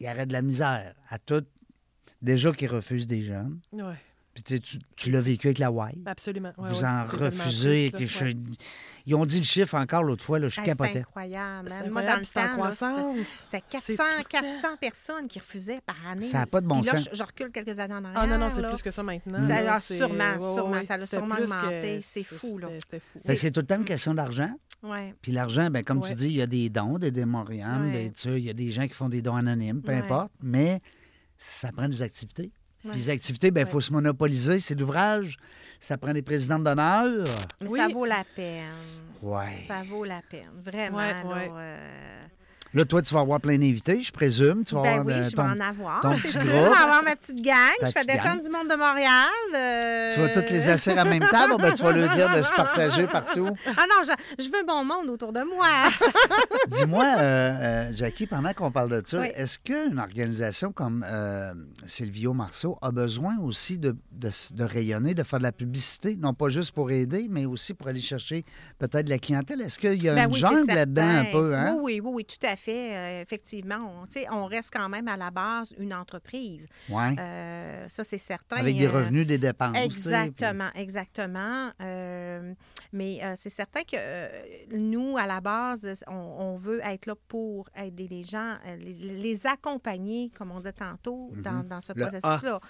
il 0.00 0.06
y 0.06 0.08
aurait 0.10 0.26
de 0.26 0.32
la 0.32 0.42
misère 0.42 0.94
à 1.10 1.18
tout. 1.18 1.44
Déjà 2.22 2.52
qu'ils 2.52 2.68
refusent 2.70 3.06
des 3.06 3.22
jeunes. 3.22 3.60
Ouais, 3.72 3.96
Puis 4.32 4.42
tu 4.44 4.56
sais, 4.56 4.78
tu, 4.96 5.10
l'as 5.10 5.20
vécu 5.20 5.48
avec 5.48 5.58
la 5.58 5.70
WAI. 5.70 5.92
absolument. 6.06 6.52
Ouais, 6.56 6.70
vous 6.70 6.80
ouais, 6.82 6.88
en 6.88 7.02
refusez. 7.02 7.90
triste, 7.92 8.20
là. 8.20 8.26
Ouais. 8.28 8.34
Ils 9.06 9.14
ont 9.14 9.24
dit 9.26 9.38
le 9.38 9.44
chiffre 9.44 9.74
encore 9.74 10.02
l'autre 10.02 10.22
fois, 10.24 10.38
là, 10.38 10.48
je 10.48 10.54
c'est 10.56 10.62
capotais. 10.62 10.98
incroyable. 11.00 11.68
C'est 11.68 11.74
hein? 11.74 11.90
Moi, 11.90 12.02
dans 12.02 12.12
incroyable, 12.12 12.20
le 12.20 12.76
temps, 12.76 13.22
c'était 13.24 13.62
C'est 13.80 13.96
400, 13.96 14.02
tout 14.04 14.18
le 14.18 14.22
temps. 14.24 14.28
400 14.40 14.68
personnes 14.80 15.28
qui 15.28 15.38
refusaient 15.40 15.80
par 15.84 15.96
année. 16.08 16.26
Ça 16.26 16.38
n'a 16.38 16.46
pas 16.46 16.60
de 16.60 16.66
bon 16.66 16.80
Puis 16.80 16.90
là, 16.90 16.98
sens. 16.98 17.08
je, 17.12 17.16
je 17.16 17.22
recule 17.22 17.50
quelques 17.50 17.78
années 17.78 17.94
en 17.94 18.04
arrière. 18.04 18.20
Ah 18.22 18.26
non, 18.26 18.38
non, 18.38 18.48
c'est 18.48 18.62
plus 18.62 18.82
que 18.82 18.90
ça 18.90 19.02
maintenant. 19.02 19.46
Ça 19.46 19.62
là, 19.62 19.74
a 19.74 19.80
c'est- 19.80 19.96
sûrement, 19.96 20.14
ouais, 20.34 20.40
sûrement, 20.40 20.70
ouais, 20.70 20.84
ça 20.84 20.94
a 20.94 21.06
sûrement 21.06 21.34
que- 21.36 21.42
augmenté, 21.42 22.00
c'est 22.00 22.22
fou, 22.22 22.58
là. 22.58 22.68
que 22.68 23.36
c'est 23.36 23.50
tout 23.50 23.60
le 23.60 23.66
temps 23.66 23.76
une 23.76 23.84
question 23.84 24.14
d'argent. 24.14 24.50
Ouais. 24.82 25.14
Puis 25.22 25.32
l'argent, 25.32 25.68
ben, 25.70 25.84
comme 25.84 25.98
Ouais. 25.98 26.08
tu 26.10 26.14
dis, 26.16 26.26
il 26.26 26.36
y 26.36 26.42
a 26.42 26.46
des 26.46 26.68
dons, 26.70 26.98
des 26.98 27.10
démoriums, 27.10 27.86
Ouais. 27.86 28.04
des- 28.04 28.10
tu 28.12 28.20
sais, 28.22 28.30
il 28.38 28.44
y 28.44 28.50
a 28.50 28.54
des 28.54 28.70
gens 28.70 28.86
qui 28.86 28.94
font 28.94 29.08
des 29.08 29.22
dons 29.22 29.36
anonymes, 29.36 29.80
peu 29.82 29.92
Ouais. 29.92 29.98
importe, 29.98 30.32
mais 30.42 30.80
ça 31.38 31.70
prend 31.70 31.88
des 31.88 32.02
activités. 32.02 32.50
Puis 32.80 32.90
les 32.98 33.10
activités, 33.10 33.48
il 33.48 33.54
Ouais. 33.54 33.64
faut 33.64 33.80
se 33.80 33.92
monopoliser. 33.92 34.58
C'est 34.58 34.74
d'ouvrage, 34.74 35.36
ça 35.82 35.98
prend 35.98 36.12
des 36.12 36.22
présidents 36.22 36.58
d'honneur. 36.58 37.24
Mais 37.60 37.68
Oui. 37.68 37.78
ça 37.80 37.88
vaut 37.88 38.04
la 38.04 38.22
peine. 38.36 38.66
Ouais. 39.20 39.64
Ça 39.68 39.82
vaut 39.88 40.04
la 40.04 40.22
peine. 40.22 40.50
Vraiment. 40.64 40.98
Ouais. 40.98 41.50
euh, 41.54 42.24
Là, 42.74 42.84
toi, 42.86 43.02
tu 43.02 43.12
vas 43.12 43.20
avoir 43.20 43.38
plein 43.40 43.58
d'invités, 43.58 44.00
je 44.02 44.10
présume. 44.10 44.64
Tu 44.64 44.74
vas 44.74 44.80
Ben 44.82 45.00
avoir 45.00 45.06
oui, 45.06 45.24
de- 45.24 45.28
je 45.30 45.36
ton- 45.36 45.42
vais 45.44 45.50
en 45.50 45.60
avoir. 45.60 46.00
c'est 46.22 46.26
sûr. 46.28 46.40
Je 46.40 46.46
vais 46.46 46.58
avoir 46.58 47.02
ma 47.04 47.16
petite 47.16 47.42
gang. 47.42 47.54
Ta 47.80 47.86
je 47.86 47.92
fais 47.92 48.04
descendre 48.06 48.36
gang. 48.36 48.42
du 48.44 48.50
monde 48.50 48.68
de 48.68 48.74
Montréal. 48.76 49.28
euh, 49.54 50.10
Tu 50.14 50.20
vas 50.20 50.28
toutes 50.30 50.48
les 50.50 50.68
asseoir 50.70 50.98
en 50.98 51.04
même 51.08 51.20
temps, 51.28 51.56
ben, 51.58 51.72
tu 51.72 51.82
vas 51.82 51.92
leur 51.92 52.08
dire 52.10 52.34
de 52.34 52.40
se 52.40 52.52
partager 52.52 53.06
partout. 53.06 53.50
Ah 53.76 53.84
non, 53.88 54.02
je, 54.06 54.42
je 54.44 54.48
veux 54.50 54.64
bon 54.66 54.84
monde 54.84 55.08
autour 55.10 55.32
de 55.32 55.40
moi. 55.42 55.66
Dis-moi, 56.68 57.04
euh, 57.04 57.20
euh, 57.20 57.90
Jackie, 57.94 58.26
pendant 58.26 58.52
qu'on 58.54 58.70
parle 58.70 58.88
de 58.90 59.02
ça, 59.04 59.20
Oui. 59.20 59.28
est-ce 59.34 59.58
qu'une 59.58 59.98
organisation 59.98 60.72
comme 60.72 61.04
Silvio 61.86 62.32
Marceau 62.32 62.78
a 62.80 62.90
besoin 62.90 63.38
aussi 63.40 63.78
de, 63.78 63.96
de 64.12 64.28
s- 64.28 64.52
de 64.54 64.64
rayonner, 64.64 65.14
de 65.14 65.22
faire 65.22 65.38
de 65.40 65.44
la 65.44 65.52
publicité, 65.52 66.16
non 66.16 66.32
pas 66.34 66.48
juste 66.48 66.70
pour 66.72 66.90
aider, 66.90 67.26
mais 67.30 67.44
aussi 67.44 67.74
pour 67.74 67.88
aller 67.88 68.00
chercher 68.00 68.44
peut-être 68.78 69.04
de 69.06 69.10
la 69.10 69.18
clientèle? 69.18 69.60
Est-ce 69.60 69.78
qu'il 69.78 70.02
y 70.02 70.08
a 70.08 70.14
Ben 70.14 70.26
une 70.28 70.34
oui, 70.34 70.40
jungle 70.40 70.72
là-dedans 70.72 71.08
un 71.08 71.24
peu? 71.26 71.54
Hein? 71.54 71.76
Oui, 71.80 72.00
oui, 72.02 72.10
oui, 72.14 72.24
tout 72.24 72.46
à 72.46 72.56
fait. 72.56 72.61
Euh, 72.68 73.22
effectivement, 73.22 74.06
on, 74.30 74.46
reste 74.46 74.70
quand 74.72 74.88
même 74.88 75.08
à 75.08 75.16
la 75.16 75.30
base 75.30 75.74
une 75.78 75.94
entreprise. 75.94 76.66
Ouais. 76.88 77.14
Euh, 77.18 77.86
ça, 77.88 78.04
c'est 78.04 78.18
certain. 78.18 78.56
Avec 78.56 78.76
des 78.76 78.86
Euh, 78.86 78.90
revenus, 78.90 79.26
des 79.26 79.38
dépenses. 79.38 79.76
Exactement, 79.76 80.70
exactement. 80.74 81.70
Euh, 81.80 81.91
mais 82.92 83.20
euh, 83.22 83.32
c'est 83.36 83.50
certain 83.50 83.82
que 83.82 83.96
euh, 83.96 84.28
nous, 84.72 85.16
à 85.16 85.26
la 85.26 85.40
base, 85.40 86.04
on, 86.06 86.12
on 86.14 86.56
veut 86.56 86.80
être 86.84 87.06
là 87.06 87.14
pour 87.28 87.68
aider 87.76 88.06
les 88.08 88.22
gens, 88.24 88.56
euh, 88.66 88.76
les, 88.76 88.92
les 88.92 89.46
accompagner, 89.46 90.30
comme 90.36 90.50
on 90.52 90.58
disait 90.58 90.72
tantôt, 90.72 91.30
dans, 91.36 91.62
dans 91.66 91.80
ce 91.80 91.92
processus-là. 91.92 92.60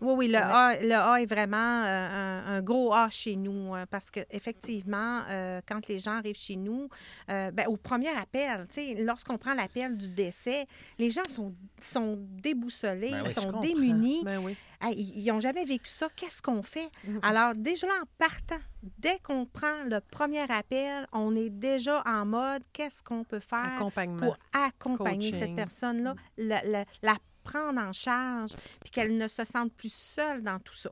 Oui, 0.00 0.14
oui, 0.16 0.28
le, 0.28 0.38
A, 0.38 0.76
le 0.80 0.94
A 0.94 1.20
est 1.20 1.26
vraiment 1.26 1.56
euh, 1.84 2.42
un, 2.46 2.54
un 2.54 2.62
gros 2.62 2.92
A 2.94 3.08
chez 3.10 3.36
nous, 3.36 3.74
euh, 3.74 3.84
parce 3.90 4.10
qu'effectivement, 4.10 5.22
quand 5.66 5.86
les 5.88 5.98
gens 5.98 6.18
arrivent 6.18 6.36
chez 6.38 6.56
nous, 6.56 6.88
euh, 7.30 7.50
ben, 7.50 7.66
au 7.68 7.76
premier 7.76 8.10
appel, 8.10 8.66
tu 8.68 8.80
sais, 8.80 8.94
lorsqu'on 9.02 9.38
prend 9.38 9.54
l'appel 9.54 9.96
du 9.96 10.10
décès, 10.10 10.66
les 10.98 11.10
gens 11.10 11.22
sont, 11.28 11.54
sont 11.80 12.18
déboussolés, 12.18 13.10
Ben 13.10 13.22
oui, 13.26 13.34
sont 13.34 13.60
démunis. 13.60 14.22
Ben 14.24 14.38
oui. 14.38 14.56
Ils 14.90 15.24
n'ont 15.26 15.40
jamais 15.40 15.64
vécu 15.64 15.88
ça. 15.88 16.08
Qu'est-ce 16.16 16.42
qu'on 16.42 16.62
fait? 16.62 16.90
Alors, 17.22 17.54
déjà 17.54 17.86
là, 17.86 17.94
en 18.02 18.06
partant, 18.18 18.60
dès 18.98 19.18
qu'on 19.20 19.46
prend 19.46 19.84
le 19.86 20.00
premier 20.00 20.50
appel, 20.50 21.06
on 21.12 21.36
est 21.36 21.50
déjà 21.50 22.02
en 22.06 22.26
mode 22.26 22.62
qu'est-ce 22.72 23.02
qu'on 23.02 23.24
peut 23.24 23.40
faire 23.40 23.78
pour 24.18 24.36
accompagner 24.52 25.30
Coaching. 25.30 25.46
cette 25.46 25.56
personne-là, 25.56 26.14
la, 26.36 27.16
prendre 27.44 27.80
en 27.80 27.92
charge, 27.92 28.52
puis 28.80 28.90
qu'elle 28.92 29.16
ne 29.16 29.26
se 29.26 29.44
sente 29.44 29.72
plus 29.72 29.92
seule 29.92 30.42
dans 30.42 30.60
tout 30.60 30.76
ça. 30.76 30.90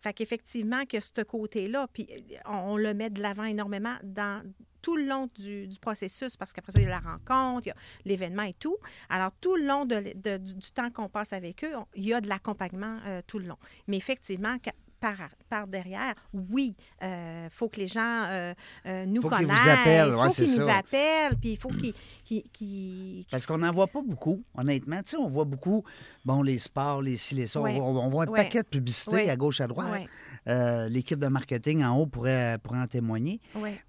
Fait 0.00 0.12
qu'effectivement, 0.12 0.84
que 0.84 1.00
ce 1.00 1.22
côté-là, 1.22 1.88
puis 1.92 2.08
on, 2.46 2.72
on 2.72 2.76
le 2.76 2.94
met 2.94 3.10
de 3.10 3.20
l'avant 3.20 3.44
énormément 3.44 3.96
dans 4.04 4.44
tout 4.82 4.96
le 4.96 5.04
long 5.06 5.28
du, 5.38 5.66
du 5.66 5.78
processus, 5.78 6.36
parce 6.36 6.52
qu'après 6.52 6.72
ça, 6.72 6.78
il 6.80 6.84
y 6.84 6.86
a 6.86 6.90
la 6.90 6.98
rencontre, 7.00 7.66
il 7.66 7.70
y 7.70 7.72
a 7.72 7.76
l'événement 8.04 8.42
et 8.44 8.54
tout. 8.54 8.76
Alors, 9.08 9.30
tout 9.40 9.56
le 9.56 9.64
long 9.66 9.84
de, 9.84 10.12
de- 10.14 10.36
du, 10.38 10.54
du 10.54 10.70
temps 10.72 10.90
qu'on 10.90 11.08
passe 11.08 11.32
avec 11.32 11.64
eux, 11.64 11.76
on- 11.76 11.86
il 11.94 12.04
y 12.06 12.14
a 12.14 12.20
de 12.20 12.28
l'accompagnement 12.28 12.98
euh, 13.06 13.20
tout 13.26 13.38
le 13.38 13.46
long. 13.46 13.58
Mais 13.86 13.96
effectivement, 13.96 14.56
par, 15.00 15.14
par 15.48 15.68
derrière, 15.68 16.14
oui, 16.32 16.74
il 17.00 17.48
faut 17.52 17.68
que 17.68 17.76
les 17.78 17.86
gens 17.86 18.24
euh, 18.30 18.52
euh, 18.86 19.06
nous 19.06 19.22
Faut 19.22 19.28
connaissent. 19.28 19.66
appellent, 19.66 20.08
Il 20.08 20.12
faut 20.14 20.28
qu'ils 20.42 20.60
nous 20.60 20.68
appellent, 20.68 21.36
puis 21.40 21.50
il 21.52 21.56
faut 21.56 21.68
qu'ils... 21.68 21.94
qu'ils- 22.24 22.42
qu'ils- 22.50 23.24
Parce 23.30 23.46
qu'on 23.46 23.58
n'en 23.58 23.70
voit 23.70 23.86
pas 23.86 24.02
beaucoup, 24.02 24.42
honnêtement. 24.56 25.00
Tu 25.04 25.10
sais, 25.10 25.16
on 25.16 25.28
voit 25.28 25.44
beaucoup, 25.44 25.84
bon, 26.24 26.42
les 26.42 26.58
sports, 26.58 27.00
les 27.00 27.16
ci, 27.16 27.36
les 27.36 27.46
ça. 27.46 27.60
Ouais. 27.60 27.78
On, 27.80 27.92
voit- 27.92 28.02
on 28.02 28.08
voit 28.08 28.24
un 28.24 28.28
Ouais. 28.28 28.42
paquet 28.42 28.62
de 28.62 28.66
publicités 28.68 29.30
à 29.30 29.36
gauche, 29.36 29.60
à 29.60 29.68
droite. 29.68 30.02
Euh, 30.46 30.88
L'équipe 30.88 31.18
de 31.18 31.26
marketing 31.26 31.82
en 31.84 31.96
haut 31.98 32.06
pourrait, 32.06 32.58
pourrait 32.62 32.80
en 32.80 32.86
témoigner. 32.86 33.40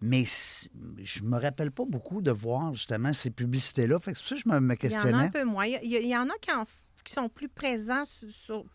Mais 0.02 0.24
je 0.26 1.22
me 1.24 1.38
rappelle 1.38 1.72
pas 1.72 1.86
beaucoup 1.86 2.22
de 2.22 2.32
voir 2.32 2.74
justement 2.74 3.14
ces 3.14 3.30
publicités-là. 3.30 4.00
Fait 4.00 4.14
que 4.14 4.18
c'est 4.18 4.24
pour 4.24 4.30
ça 4.30 4.36
que 4.36 4.41
je 4.41 4.50
me, 4.50 4.60
me 4.60 4.66
Il 4.66 4.68
y 4.68 4.72
en 4.72 4.72
a 4.72 4.76
questionnais. 4.76 5.18
un 5.26 5.30
peu 5.30 5.43
moins. 5.43 5.66
Il 5.66 5.91
y, 5.91 5.95
il 5.97 6.08
y 6.08 6.18
en 6.18 6.28
a 6.30 6.34
qui, 6.41 6.52
en- 6.52 6.66
qui 7.04 7.14
sont 7.14 7.30
plus 7.30 7.47
présents 7.50 8.04
sur- 8.06 8.30
sur- 8.30 8.66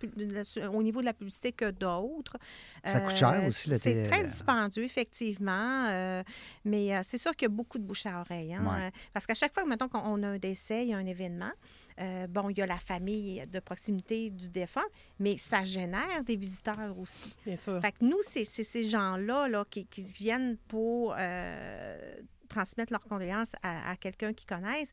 sur- 0.45 0.75
au 0.75 0.83
niveau 0.83 1.01
de 1.01 1.05
la 1.05 1.13
publicité 1.13 1.53
que 1.53 1.71
d'autres. 1.71 2.37
Ça 2.85 3.01
coûte 3.01 3.15
cher 3.17 3.43
aussi, 3.47 3.69
la 3.71 3.79
C'est 3.79 3.91
télé- 3.93 4.09
très 4.09 4.25
dispendieux, 4.25 4.85
effectivement. 4.85 5.87
euh, 5.89 6.23
mais 6.65 6.97
euh, 6.97 7.01
c'est 7.03 7.19
sûr 7.19 7.33
qu'il 7.33 7.47
y 7.47 7.51
a 7.53 7.55
beaucoup 7.55 7.79
de 7.79 7.85
bouche 7.85 8.07
à 8.07 8.21
oreille. 8.21 8.55
hein, 8.55 8.65
Ouais. 8.65 8.87
euh, 8.87 8.91
Parce 9.13 9.27
qu'à 9.27 9.35
chaque 9.35 9.53
fois, 9.53 9.65
mettons 9.67 9.89
qu'on 9.89 10.23
a 10.23 10.29
un 10.29 10.39
décès, 10.39 10.85
il 10.85 10.91
y 10.91 10.95
a 10.95 10.99
un 10.99 11.07
événement. 11.07 11.53
Euh, 12.01 12.27
bon, 12.27 12.51
il 12.51 12.59
y 12.59 12.63
a 12.63 12.67
la 12.67 12.79
famille 12.79 13.47
de 13.47 13.61
proximité 13.61 14.31
du 14.31 14.49
défunt, 14.49 14.83
mais 15.19 15.37
ça 15.37 15.65
génère 15.65 16.25
des 16.25 16.37
visiteurs 16.37 16.97
aussi. 16.99 17.35
Bien 17.47 17.57
sûr. 17.57 17.81
Fait 17.81 17.93
que 17.93 18.05
nous, 18.05 18.19
c'est 18.23 18.45
c'est 18.45 18.65
ces 18.65 18.85
gens-là 18.85 19.49
là, 19.49 19.65
qui, 19.71 19.87
qui 19.87 20.03
viennent 20.03 20.57
pour 20.69 21.15
euh, 21.19 22.15
transmettre 22.49 22.93
leurs 22.93 23.05
condoléances 23.05 23.53
à, 23.63 23.91
à 23.91 23.97
quelqu'un 23.97 24.33
qu'ils 24.33 24.49
connaissent. 24.49 24.93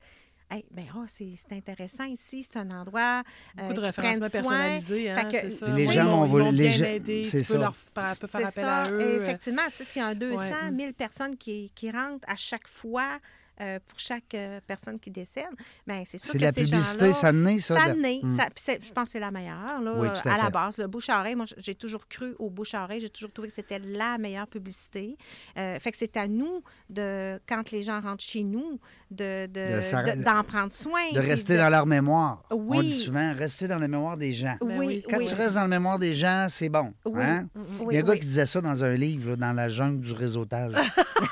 Hey, 0.54 0.66
ben, 0.70 0.84
oh, 0.98 1.06
c'est 1.08 1.30
c'est 1.38 1.56
intéressant 1.56 2.04
ici, 2.04 2.44
c'est 2.44 2.60
un 2.60 2.70
endroit. 2.72 3.24
euh, 3.58 3.62
Beaucoup 3.62 3.74
de 3.76 3.80
référencements 3.80 4.30
personnalisés, 4.30 5.10
hein, 5.10 5.16
Fait 5.16 5.24
que- 5.28 5.42
c'est 5.44 5.50
ça. 5.50 5.68
Les 5.70 5.88
Oui, 5.88 5.94
gens 5.94 6.26
vont 6.28 6.44
vont, 6.44 6.52
les 6.52 6.68
bien 6.68 6.72
gens- 6.72 6.84
aider. 6.86 7.24
c'est 7.26 7.38
Tu 7.40 7.44
ça. 7.46 7.54
peux 7.54 7.60
leur 7.62 7.76
faire, 7.76 8.18
peut 8.18 8.28
faire 8.28 8.48
appel 8.48 8.64
ça. 8.66 8.82
à 8.82 8.92
eux. 8.92 9.00
Et 9.02 9.16
effectivement, 9.16 9.62
tu 9.70 9.76
sais, 9.78 9.84
s'il 9.86 10.02
y 10.02 10.06
a 10.06 10.10
un 10.10 10.16
200 10.16 10.38
Ouais. 10.38 10.76
000 10.78 10.92
personnes 10.92 11.38
qui, 11.38 11.72
qui 11.74 11.90
rentrent 11.90 12.28
à 12.28 12.36
chaque 12.36 12.68
fois 12.68 13.20
euh, 13.62 13.80
pour 13.88 14.00
chaque 14.00 14.34
euh, 14.34 14.60
personne 14.66 15.00
qui 15.00 15.12
décède, 15.12 15.46
bien, 15.88 16.04
c'est 16.06 16.18
sûr 16.18 16.28
C'est 16.32 16.34
que 16.34 16.38
de 16.40 16.44
la 16.44 16.52
ces 16.54 16.64
publicité, 16.64 17.00
gens-là- 17.00 17.14
ça 17.14 17.32
naît, 17.32 17.60
ça. 17.60 17.76
Ça 17.80 17.94
naît. 17.94 18.22
Ça- 18.38 18.46
puis 18.54 18.64
c'est- 18.66 18.84
je 18.86 18.92
pense 18.92 19.06
que 19.06 19.10
c'est 19.12 19.20
la 19.20 19.32
meilleure, 19.32 19.82
là, 19.82 19.94
Oui, 19.96 20.08
tout 20.22 20.28
à 20.30 20.34
à, 20.34 20.44
la 20.44 20.50
base. 20.50 20.78
Le 20.78 20.88
bouche-à-oreille, 20.88 21.36
moi, 21.36 21.46
j'ai 21.58 21.76
toujours 21.76 22.08
cru 22.08 22.34
au 22.40 22.50
bouche-à-oreille. 22.50 23.02
J'ai 23.02 23.10
toujours 23.10 23.32
trouvé 23.32 23.48
que 23.50 23.54
c'était 23.54 23.80
la 23.80 24.18
meilleure 24.18 24.48
publicité. 24.48 25.18
Euh, 25.58 25.78
fait 25.80 25.92
que 25.92 25.98
c'est 25.98 26.18
à 26.18 26.28
nous, 26.28 26.64
de, 26.90 27.40
quand 27.48 27.72
les 27.72 27.82
gens 27.82 28.02
rentrent 28.02 28.24
chez 28.24 28.44
nous, 28.44 28.80
de, 29.12 29.46
de- 29.48 30.16
De 30.18 30.24
d'en 30.24 30.44
prendre 30.44 30.72
soin. 30.72 31.12
De 31.14 31.20
rester 31.20 31.58
dans 31.58 31.70
leur 31.70 31.86
mémoire. 31.86 32.44
On 32.50 32.56
Oui. 32.56 32.88
dit 32.88 32.94
souvent, 32.94 33.34
rester 33.36 33.68
dans 33.68 33.78
la 33.80 33.88
mémoire 33.88 34.18
des 34.18 34.32
gens. 34.34 34.56
Ben 34.62 34.78
Oui. 34.80 35.04
Quand 35.10 35.18
oui. 35.18 35.28
tu 35.28 35.36
restes 35.36 35.56
dans 35.56 35.62
la 35.62 35.68
mémoire 35.68 36.00
des 36.00 36.14
gens, 36.14 36.48
c'est 36.50 36.70
bon. 36.70 36.94
Oui. 37.06 37.22
hein? 37.22 37.48
Oui, 37.82 37.88
Il 37.92 37.94
y 37.96 37.98
a 37.98 38.00
un 38.00 38.04
gars 38.04 38.14
oui. 38.14 38.20
qui 38.20 38.26
disait 38.26 38.46
ça 38.46 38.62
dans 38.62 38.84
un 38.84 38.94
livre, 38.94 39.32
là, 39.32 39.36
dans 39.36 39.54
la 39.54 39.68
jungle 39.70 40.00
du 40.00 40.14
réseautage. 40.14 40.74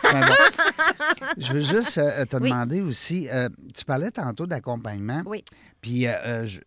Enfin, 0.04 0.22
bon. 0.22 0.34
Je 1.38 1.54
veux 1.54 1.60
juste 1.62 2.00
euh, 2.20 2.26
te 2.26 2.38
Oui. 2.38 2.50
demander 2.50 2.82
aussi, 2.82 3.28
euh, 3.30 3.50
tu 3.76 3.86
parlais 3.86 4.12
tantôt 4.12 4.46
d'accompagnement. 4.46 5.24
Oui. 5.26 5.44
Puis, 5.82 6.08
euh, 6.08 6.46
je- 6.46 6.60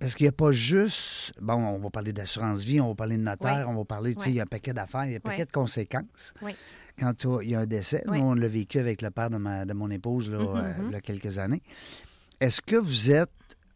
parce 0.00 0.14
qu'il 0.14 0.24
n'y 0.24 0.28
a 0.28 0.32
pas 0.32 0.52
juste, 0.52 1.32
bon, 1.40 1.54
on 1.54 1.78
va 1.78 1.90
parler 1.90 2.12
d'assurance 2.12 2.62
vie, 2.62 2.80
on 2.80 2.88
va 2.88 2.94
parler 2.94 3.16
de 3.16 3.22
notaire, 3.22 3.66
Oui. 3.66 3.74
on 3.74 3.78
va 3.78 3.84
parler, 3.84 4.14
tu 4.14 4.22
sais, 4.22 4.30
il 4.30 4.36
y 4.36 4.40
a 4.40 4.44
un 4.44 4.46
paquet 4.46 4.72
d'affaires, 4.72 5.06
il 5.06 5.10
y 5.12 5.14
a 5.14 5.16
un 5.16 5.20
paquet 5.20 5.44
de 5.44 5.50
conséquences. 5.52 6.32
Oui. 6.42 6.54
Quand 7.00 7.14
il 7.42 7.50
y 7.50 7.54
a 7.54 7.60
un 7.60 7.66
décès, 7.66 8.04
Oui. 8.08 8.20
nous, 8.20 8.26
on 8.28 8.34
l'a 8.34 8.48
vécu 8.48 8.78
avec 8.78 9.02
le 9.02 9.10
père 9.10 9.30
de, 9.30 9.36
ma- 9.38 9.64
de 9.64 9.72
mon 9.72 9.90
épouse, 9.90 10.30
là, 10.30 10.38
Mhm, 10.38 10.46
euh, 10.56 10.74
mhm. 10.78 10.86
il 10.88 10.92
y 10.92 10.96
a 10.96 11.00
quelques 11.00 11.38
années. 11.38 11.62
Est-ce 12.40 12.60
que 12.60 12.76
vous 12.76 13.10
êtes 13.10 13.30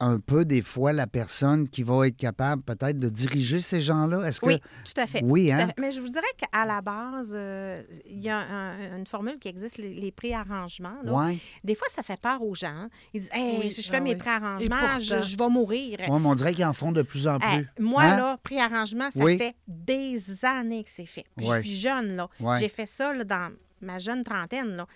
un 0.04 0.18
peu, 0.18 0.44
des 0.44 0.62
fois, 0.62 0.92
la 0.92 1.06
personne 1.06 1.68
qui 1.68 1.84
va 1.84 2.08
être 2.08 2.16
capable 2.16 2.62
peut-être 2.62 2.98
de 2.98 3.08
diriger 3.08 3.60
ces 3.60 3.80
gens-là? 3.80 4.26
Est-ce 4.26 4.40
que... 4.40 4.46
Oui, 4.46 4.58
tout 4.84 5.00
à 5.00 5.06
fait. 5.06 5.20
Oui, 5.22 5.46
Tout 5.46 5.52
à 5.52 5.56
hein? 5.58 5.66
fait. 5.68 5.74
Mais 5.78 5.90
je 5.92 6.00
vous 6.00 6.08
dirais 6.08 6.26
qu'à 6.36 6.64
la 6.64 6.80
base, 6.80 7.32
euh, 7.34 7.82
il 8.06 8.20
y 8.20 8.28
a 8.28 8.38
un- 8.38 8.96
une 8.98 9.06
formule 9.06 9.38
qui 9.38 9.46
existe, 9.48 9.78
les, 9.78 9.94
les 9.94 10.10
préarrangements. 10.10 10.96
Oui. 11.04 11.40
Des 11.62 11.74
fois, 11.76 11.86
ça 11.94 12.02
fait 12.02 12.20
peur 12.20 12.42
aux 12.42 12.54
gens. 12.54 12.88
Ils 13.14 13.20
disent 13.20 13.30
Hey, 13.32 13.58
Oui, 13.60 13.70
si 13.70 13.80
je 13.80 13.88
fais 13.90 13.98
ah 13.98 14.00
mes 14.00 14.10
oui. 14.10 14.16
préarrangements, 14.16 15.00
je, 15.00 15.36
vais 15.36 15.48
mourir. 15.48 15.98
Ouais, 16.00 16.18
mais 16.18 16.26
on 16.26 16.34
dirait 16.34 16.52
qu'ils 16.54 16.64
en 16.64 16.72
font 16.72 16.90
de 16.92 17.02
plus 17.02 17.28
en 17.28 17.38
plus. 17.38 17.48
Hey, 17.48 17.66
moi, 17.78 18.02
Hein? 18.02 18.16
là, 18.16 18.36
préarrangement, 18.42 19.10
ça 19.12 19.20
Oui. 19.22 19.38
fait 19.38 19.54
des 19.68 20.44
années 20.44 20.82
que 20.82 20.90
c'est 20.90 21.06
fait. 21.06 21.24
Puis 21.36 21.46
je 21.46 21.60
suis 21.60 21.76
jeune, 21.76 22.16
là. 22.16 22.28
J'ai 22.58 22.68
fait 22.68 22.86
ça 22.86 23.12
là, 23.14 23.22
dans 23.24 23.52
ma 23.80 23.98
jeune 23.98 24.24
trentaine, 24.24 24.74
là. 24.76 24.86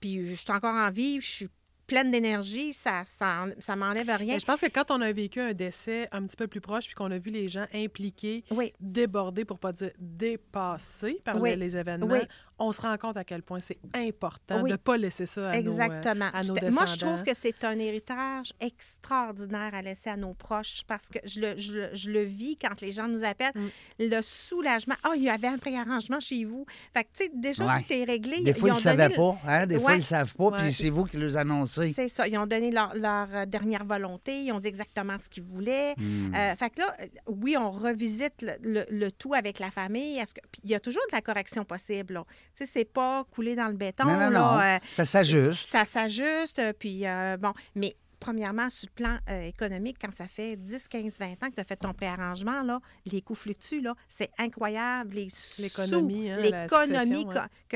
Puis 0.00 0.24
je 0.24 0.34
suis 0.34 0.52
encore 0.52 0.74
en 0.74 0.90
vie, 0.90 1.20
je 1.20 1.26
suis 1.30 1.48
pleine 1.92 2.10
d'énergie, 2.10 2.72
ça, 2.72 3.02
ça, 3.04 3.44
ça 3.58 3.76
m'enlève 3.76 4.08
rien. 4.08 4.34
Mais 4.34 4.40
je 4.40 4.46
pense 4.46 4.60
que 4.62 4.66
quand 4.70 4.90
on 4.90 5.00
a 5.02 5.12
vécu 5.12 5.40
un 5.40 5.52
décès 5.52 6.08
un 6.10 6.22
petit 6.26 6.36
peu 6.36 6.46
plus 6.46 6.60
proche, 6.62 6.86
puis 6.86 6.94
qu'on 6.94 7.10
a 7.10 7.18
vu 7.18 7.30
les 7.30 7.48
gens 7.48 7.66
impliqués, 7.74 8.44
Oui, 8.50 8.72
débordés, 8.80 9.44
pour 9.44 9.58
pas 9.58 9.72
dire 9.72 9.90
dépassés 9.98 11.18
par 11.24 11.40
Oui. 11.40 11.50
le- 11.50 11.56
les 11.60 11.76
événements, 11.76 12.06
Oui. 12.10 12.20
on 12.58 12.72
se 12.72 12.80
rend 12.80 12.96
compte 12.96 13.16
à 13.18 13.24
quel 13.24 13.42
point 13.42 13.58
c'est 13.58 13.78
important 13.94 14.62
Oui. 14.62 14.70
de 14.70 14.74
ne 14.74 14.76
pas 14.78 14.96
laisser 14.96 15.26
ça 15.26 15.50
à 15.50 15.54
exactement. 15.58 16.30
nos, 16.30 16.54
euh, 16.56 16.56
à 16.56 16.66
nos 16.68 16.70
Moi, 16.72 16.86
je 16.86 16.96
trouve 16.96 17.22
que 17.22 17.34
c'est 17.34 17.62
un 17.64 17.78
héritage 17.78 18.52
extraordinaire 18.60 19.74
à 19.74 19.82
laisser 19.82 20.10
à 20.10 20.16
nos 20.16 20.32
proches 20.34 20.82
parce 20.86 21.08
que 21.08 21.18
je 21.24 21.40
le, 21.40 21.58
je 21.58 21.72
le- 21.72 21.90
je 21.92 22.10
le 22.10 22.22
vis 22.22 22.56
quand 22.56 22.80
les 22.80 22.92
gens 22.92 23.08
nous 23.08 23.24
appellent. 23.24 23.52
Mm. 23.54 23.68
Le 23.98 24.20
soulagement. 24.22 24.94
Ah, 25.04 25.10
il 25.16 25.22
y 25.22 25.28
avait 25.30 25.48
un 25.48 25.58
préarrangement 25.58 26.20
chez 26.20 26.44
vous. 26.44 26.64
Fait 26.94 27.04
que, 27.04 27.08
tu 27.16 27.24
sais, 27.24 27.30
déjà, 27.34 27.66
Ouais. 27.66 27.82
tout 27.82 27.92
est 27.92 28.04
réglé. 28.04 28.40
Des 28.40 28.54
fois, 28.54 28.70
ils 28.70 28.74
ne 28.74 28.78
savaient 28.78 29.04
donné- 29.08 29.16
pas. 29.16 29.38
Hein? 29.46 29.66
Des 29.66 29.78
fois, 29.78 29.94
ils 29.94 29.98
ne 29.98 30.02
savent 30.02 30.34
pas, 30.34 30.44
Ouais. 30.48 30.58
puis 30.62 30.72
c'est 30.72 30.90
vous 30.90 31.04
qui 31.04 31.16
les 31.16 31.36
annoncez. 31.36 31.81
C'est 31.92 32.08
ça. 32.08 32.28
Ils 32.28 32.36
ont 32.38 32.46
donné 32.46 32.70
leur, 32.70 32.94
leur, 32.94 33.28
euh, 33.34 33.46
dernière 33.46 33.84
volonté. 33.84 34.44
Ils 34.44 34.52
ont 34.52 34.60
dit 34.60 34.68
exactement 34.68 35.16
ce 35.18 35.28
qu'ils 35.28 35.42
voulaient. 35.42 35.94
Hmm. 35.96 36.34
Euh, 36.34 36.54
fait 36.54 36.70
que 36.70 36.80
là, 36.80 36.96
oui, 37.26 37.56
on 37.56 37.70
revisite 37.70 38.42
le, 38.42 38.52
le- 38.60 38.86
le 38.90 39.10
tout 39.10 39.34
avec 39.34 39.58
la 39.58 39.70
famille. 39.70 40.18
Est-ce 40.18 40.34
que... 40.34 40.40
Puis 40.52 40.60
il 40.64 40.70
y 40.70 40.74
a 40.74 40.80
toujours 40.80 41.02
de 41.10 41.14
la 41.16 41.22
correction 41.22 41.64
possible. 41.64 42.20
Tu 42.54 42.64
sais, 42.64 42.70
c'est 42.72 42.84
pas 42.84 43.24
couler 43.30 43.56
dans 43.56 43.68
le 43.68 43.74
béton. 43.74 44.04
non, 44.04 44.12
non, 44.14 44.30
là, 44.30 44.30
non. 44.30 44.60
euh, 44.60 44.78
ça 44.92 45.04
s'ajuste. 45.04 45.68
ça 45.68 45.84
s'ajuste. 45.84 46.60
Puis, 46.78 47.06
euh, 47.06 47.36
bon, 47.38 47.52
mais 47.74 47.96
premièrement, 48.20 48.70
sur 48.70 48.86
le 48.88 48.94
plan 48.94 49.18
euh, 49.30 49.46
économique, 49.48 49.96
quand 50.00 50.12
ça 50.12 50.28
fait 50.28 50.54
10, 50.54 50.86
15, 50.86 51.18
20 51.18 51.26
ans 51.42 51.50
que 51.50 51.54
tu 51.56 51.60
as 51.60 51.64
fait 51.64 51.74
ton 51.76 51.92
préarrangement, 51.92 52.62
là, 52.62 52.78
les 53.04 53.20
coûts 53.20 53.34
fluctuent. 53.34 53.80
là. 53.80 53.94
C'est 54.08 54.30
incroyable. 54.38 55.16
Les 55.16 55.28
sous, 55.28 55.60
L'économie, 55.62 56.30
hein, 56.30 56.36
la 56.36 56.62
l'économie 56.64 57.24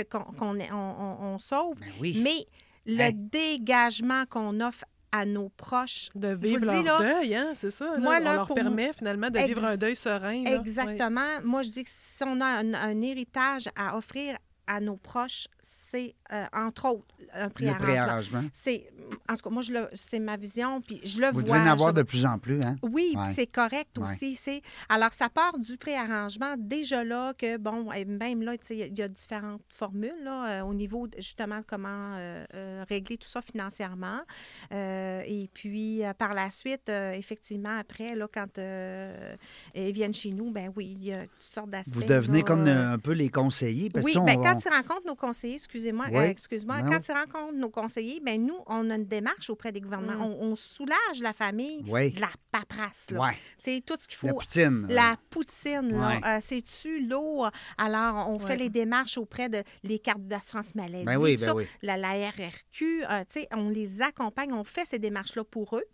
qu'on 0.09 0.25
on, 0.41 0.61
on- 0.73 1.17
on 1.35 1.39
sauve. 1.41 1.81
Ben 1.81 1.89
oui. 2.01 2.21
Mais 2.23 2.47
le 2.87 3.11
dégagement 3.13 4.25
qu'on 4.27 4.61
offre 4.61 4.85
à 5.13 5.25
nos 5.25 5.49
proches. 5.51 6.09
De 6.15 6.29
vivre 6.29 6.61
le 6.61 6.67
leur 6.67 6.75
dis, 6.75 6.83
là, 6.83 6.99
deuil, 6.99 7.35
hein, 7.37 7.53
c'est 7.55 7.71
ça. 7.71 7.87
là. 7.87 7.99
moi, 7.99 8.21
là, 8.21 8.33
on 8.33 8.37
leur 8.37 8.47
pour 8.47 8.57
permet 8.57 8.93
finalement 8.93 9.31
de 9.31 9.39
Ex- 9.39 9.49
vivre 9.49 9.65
un 9.65 9.77
deuil 9.77 9.97
serein. 9.97 10.43
Ouais. 10.45 10.57
Exactement. 10.57 11.41
Moi, 11.45 11.63
je 11.63 11.71
dis 11.71 11.85
que 11.85 11.91
si 11.91 12.23
on 12.25 12.41
a 12.41 12.47
un, 12.47 12.75
un 12.75 13.03
héritage 13.03 13.69
à 13.77 13.97
offrir 13.97 14.37
à 14.67 14.81
nos 14.81 14.97
proches, 14.97 15.47
c'est 15.91 16.15
euh, 16.33 16.45
entre 16.53 16.87
autres 16.91 17.05
un 17.35 17.49
préarrangement. 17.49 17.87
préarrangement. 17.87 18.45
C'est, 18.53 18.87
en 19.29 19.35
tout 19.37 19.43
cas, 19.43 19.51
moi, 19.51 19.63
je 19.63 19.73
c'est 19.95 20.19
ma 20.21 20.37
vision, 20.37 20.81
puis 20.81 21.01
je 21.05 21.21
le 21.21 21.27
Vous 21.29 21.41
vois. 21.41 21.59
devez 21.59 21.69
en 21.69 21.73
avoir 21.73 21.91
je- 21.91 21.97
de 21.97 22.03
plus 22.03 22.25
en 22.25 22.39
plus, 22.39 22.61
hein? 22.65 22.77
Oui, 22.83 23.15
puis 23.15 23.35
c'est 23.35 23.47
correct 23.47 23.97
Ouais. 23.99 24.05
aussi. 24.11 24.35
C'est... 24.35 24.63
Alors, 24.89 25.13
ça 25.13 25.29
part 25.29 25.59
du 25.59 25.77
préarrangement. 25.77 26.55
Déjà 26.59 27.05
là, 27.05 27.35
que, 27.35 27.57
bon, 27.59 27.93
et 27.93 28.05
même 28.05 28.43
là, 28.43 28.57
tu 28.57 28.67
sais, 28.67 28.77
il 28.79 28.99
y 28.99 29.03
a- 29.03 29.09
différentes 29.09 29.63
formules 29.69 30.15
là, 30.25 30.61
euh, 30.61 30.65
au 30.65 30.75
niveau, 30.75 31.07
justement, 31.19 31.59
de 31.59 31.65
comment 31.67 32.15
euh, 32.17 32.85
régler 32.89 33.19
tout 33.19 33.29
ça 33.29 33.41
financièrement. 33.43 34.21
Et 34.71 35.49
puis, 35.53 36.03
par 36.19 36.35
la 36.35 36.51
suite, 36.51 36.89
effectivement, 36.89 37.77
après, 37.79 38.15
là, 38.15 38.27
quand 38.33 38.59
ils 39.75 39.93
viennent 39.93 40.15
chez 40.15 40.31
nous, 40.31 40.51
ben 40.51 40.73
oui, 40.77 40.97
il 41.01 41.05
y 41.07 41.13
a 41.13 41.23
toutes 41.23 41.31
sortes 41.43 41.71
d'aspects. 41.71 41.95
Vous 41.95 42.03
devenez 42.05 42.39
là, 42.39 42.45
comme 42.45 42.67
un 42.67 42.99
peu 42.99 43.13
les 43.13 43.29
conseillers. 43.29 43.91
Parce 43.91 44.05
oui, 44.05 44.13
que, 44.13 44.19
sais, 44.21 44.25
ben, 44.25 44.39
on- 44.39 44.43
quand 44.43 44.57
tu 44.57 44.69
rencontres 44.69 45.07
nos 45.07 45.15
conseillers, 45.15 45.57
excusez-moi, 45.57 46.07
Oui. 46.17 46.25
euh, 46.25 46.29
excuse-moi, 46.31 46.83
Non. 46.83 46.91
quand 46.91 47.01
tu 47.01 47.13
rencontres 47.13 47.55
nos 47.55 47.71
conseillers, 47.71 48.21
ben 48.25 48.45
nous, 48.45 48.59
on 48.67 48.91
a 48.91 48.97
une 48.97 49.05
démarche 49.07 49.51
auprès 49.51 49.73
des 49.73 49.81
gouvernements. 49.81 50.15
Mm. 50.29 50.33
On, 50.41 50.43
on 50.53 50.57
soulage 50.57 51.21
la 51.21 51.33
famille 51.33 51.85
Oui. 51.89 52.13
de 52.13 52.21
la 52.21 52.31
paperasse. 52.51 53.07
Là. 53.11 53.33
Sais, 53.59 53.83
tout 53.85 53.97
ce 54.01 54.07
qu'il 54.09 54.17
faut. 54.17 54.27
La 54.29 54.35
poutine. 54.35 54.87
La 54.89 55.17
poutine, 55.31 55.93
là, 55.93 56.09
Ouais. 56.09 56.21
euh, 56.27 56.39
c'est-tu 56.41 57.07
lourd? 57.07 57.51
Alors, 57.79 58.29
on 58.29 58.39
fait 58.39 58.57
les 58.57 58.69
démarches 58.71 59.19
auprès 59.19 59.49
de 59.49 59.63
les 59.83 59.99
cartes 59.99 60.27
d'assurance 60.27 60.75
maladie, 60.75 61.05
Ben 61.05 61.17
oui, 61.19 61.37
tout 61.37 61.45
ben 61.45 61.55
ça. 61.63 61.69
La, 61.83 61.97
la 61.97 62.31
RRQ, 62.31 63.05
euh, 63.11 63.25
on 63.53 63.69
les 63.69 64.01
accompagne, 64.03 64.53
on 64.53 64.65
fait 64.65 64.85
ces 64.87 64.99
démarches-là 64.99 65.45
pour 65.45 65.77
eux. 65.77 65.85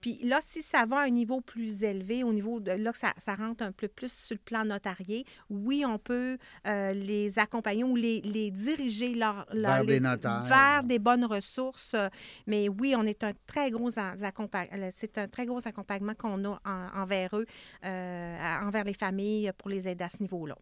Puis 0.00 0.18
là, 0.22 0.38
si 0.42 0.62
ça 0.62 0.84
va 0.86 0.98
à 0.98 1.04
un 1.06 1.10
niveau 1.10 1.40
plus 1.40 1.82
élevé, 1.82 2.22
au 2.24 2.32
niveau 2.32 2.60
de 2.60 2.72
là 2.72 2.92
que 2.92 2.98
ça, 2.98 3.12
ça 3.18 3.34
rentre 3.34 3.62
un 3.64 3.72
peu 3.72 3.88
plus 3.88 4.12
sur 4.12 4.34
le 4.34 4.40
plan 4.40 4.64
notarié, 4.64 5.24
oui, 5.50 5.84
on 5.86 5.98
peut 5.98 6.38
euh, 6.66 6.92
les 6.92 7.38
accompagner 7.38 7.84
ou 7.84 7.96
les, 7.96 8.20
les 8.22 8.50
diriger 8.50 9.14
leur, 9.14 9.46
leur- 9.52 9.76
Vers 9.76 9.84
des 9.84 9.92
les- 9.94 10.00
notaires. 10.00 10.44
vers 10.44 10.82
des 10.84 10.98
bonnes 10.98 11.24
ressources. 11.24 11.94
Mais 12.46 12.68
oui, 12.68 12.94
on 12.96 13.04
est 13.04 13.24
un 13.24 13.32
très 13.46 13.70
gros 13.70 13.90
euh, 13.98 14.88
c'est 14.92 15.18
un 15.18 15.28
très 15.28 15.46
gros 15.46 15.60
accompagnement 15.66 16.14
qu'on 16.14 16.44
a 16.44 16.60
en- 16.64 17.00
envers 17.02 17.36
eux, 17.36 17.46
euh, 17.84 18.38
envers 18.62 18.84
les 18.84 18.92
familles 18.94 19.50
pour 19.58 19.68
les 19.68 19.88
aider 19.88 20.04
à 20.04 20.08
ce 20.08 20.22
niveau-là. 20.22 20.56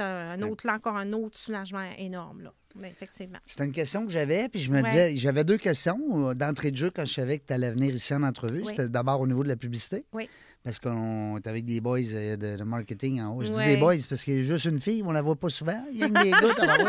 Un, 0.00 0.32
C'est 0.36 0.42
un- 0.42 0.42
autre, 0.42 0.66
là 0.66 0.74
encore 0.74 0.96
un 0.96 1.12
autre 1.12 1.36
soulagement 1.38 1.88
énorme 1.98 2.42
là. 2.42 2.52
Effectivement. 2.84 3.38
C'était 3.44 3.64
une 3.64 3.72
question 3.72 4.04
que 4.06 4.12
j'avais, 4.12 4.48
puis 4.48 4.60
je 4.60 4.70
me 4.70 4.80
Ouais. 4.82 4.88
disais, 4.88 5.16
j'avais 5.16 5.44
deux 5.44 5.56
questions 5.56 5.98
euh, 6.28 6.34
d'entrée 6.34 6.70
de 6.70 6.76
jeu 6.76 6.90
quand 6.94 7.04
je 7.04 7.14
savais 7.14 7.38
que 7.38 7.46
tu 7.46 7.52
allais 7.52 7.70
venir 7.72 7.94
ici 7.94 8.14
en 8.14 8.22
entrevue. 8.22 8.60
Oui. 8.60 8.66
C'était 8.68 8.88
d'abord 8.88 9.20
au 9.20 9.26
niveau 9.26 9.42
de 9.42 9.48
la 9.48 9.56
publicité. 9.56 10.04
Oui. 10.12 10.28
Parce 10.64 10.78
qu'on 10.80 11.36
est 11.38 11.46
avec 11.46 11.64
des 11.64 11.80
boys 11.80 11.98
euh, 12.12 12.36
de, 12.36 12.56
de 12.56 12.64
marketing 12.64 13.20
en 13.22 13.34
haut. 13.36 13.42
Je 13.42 13.50
dis 13.50 13.64
des 13.64 13.76
boys 13.76 13.94
parce 14.08 14.22
qu'il 14.22 14.38
y 14.38 14.40
a 14.40 14.44
juste 14.44 14.66
une 14.66 14.80
fille, 14.80 15.02
on 15.04 15.12
la 15.12 15.22
voit 15.22 15.36
pas 15.36 15.48
souvent. 15.48 15.82
Il 15.92 15.98
y 15.98 16.02
a 16.04 16.08
des 16.08 16.30
gars. 16.30 16.38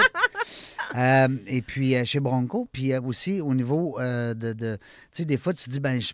Euh, 0.95 1.27
et 1.45 1.61
puis 1.61 1.95
euh, 1.95 2.03
chez 2.03 2.19
Bronco, 2.19 2.67
puis 2.71 2.93
euh, 2.93 3.01
aussi 3.01 3.41
au 3.41 3.53
niveau 3.53 3.95
de. 3.99 4.34
de- 4.34 4.75
tu 4.77 4.82
sais, 5.11 5.25
des 5.25 5.38
fois, 5.38 5.53
tu 5.53 5.63
te 5.65 5.69
dis, 5.69 5.80
ben, 5.80 6.01
je- 6.01 6.13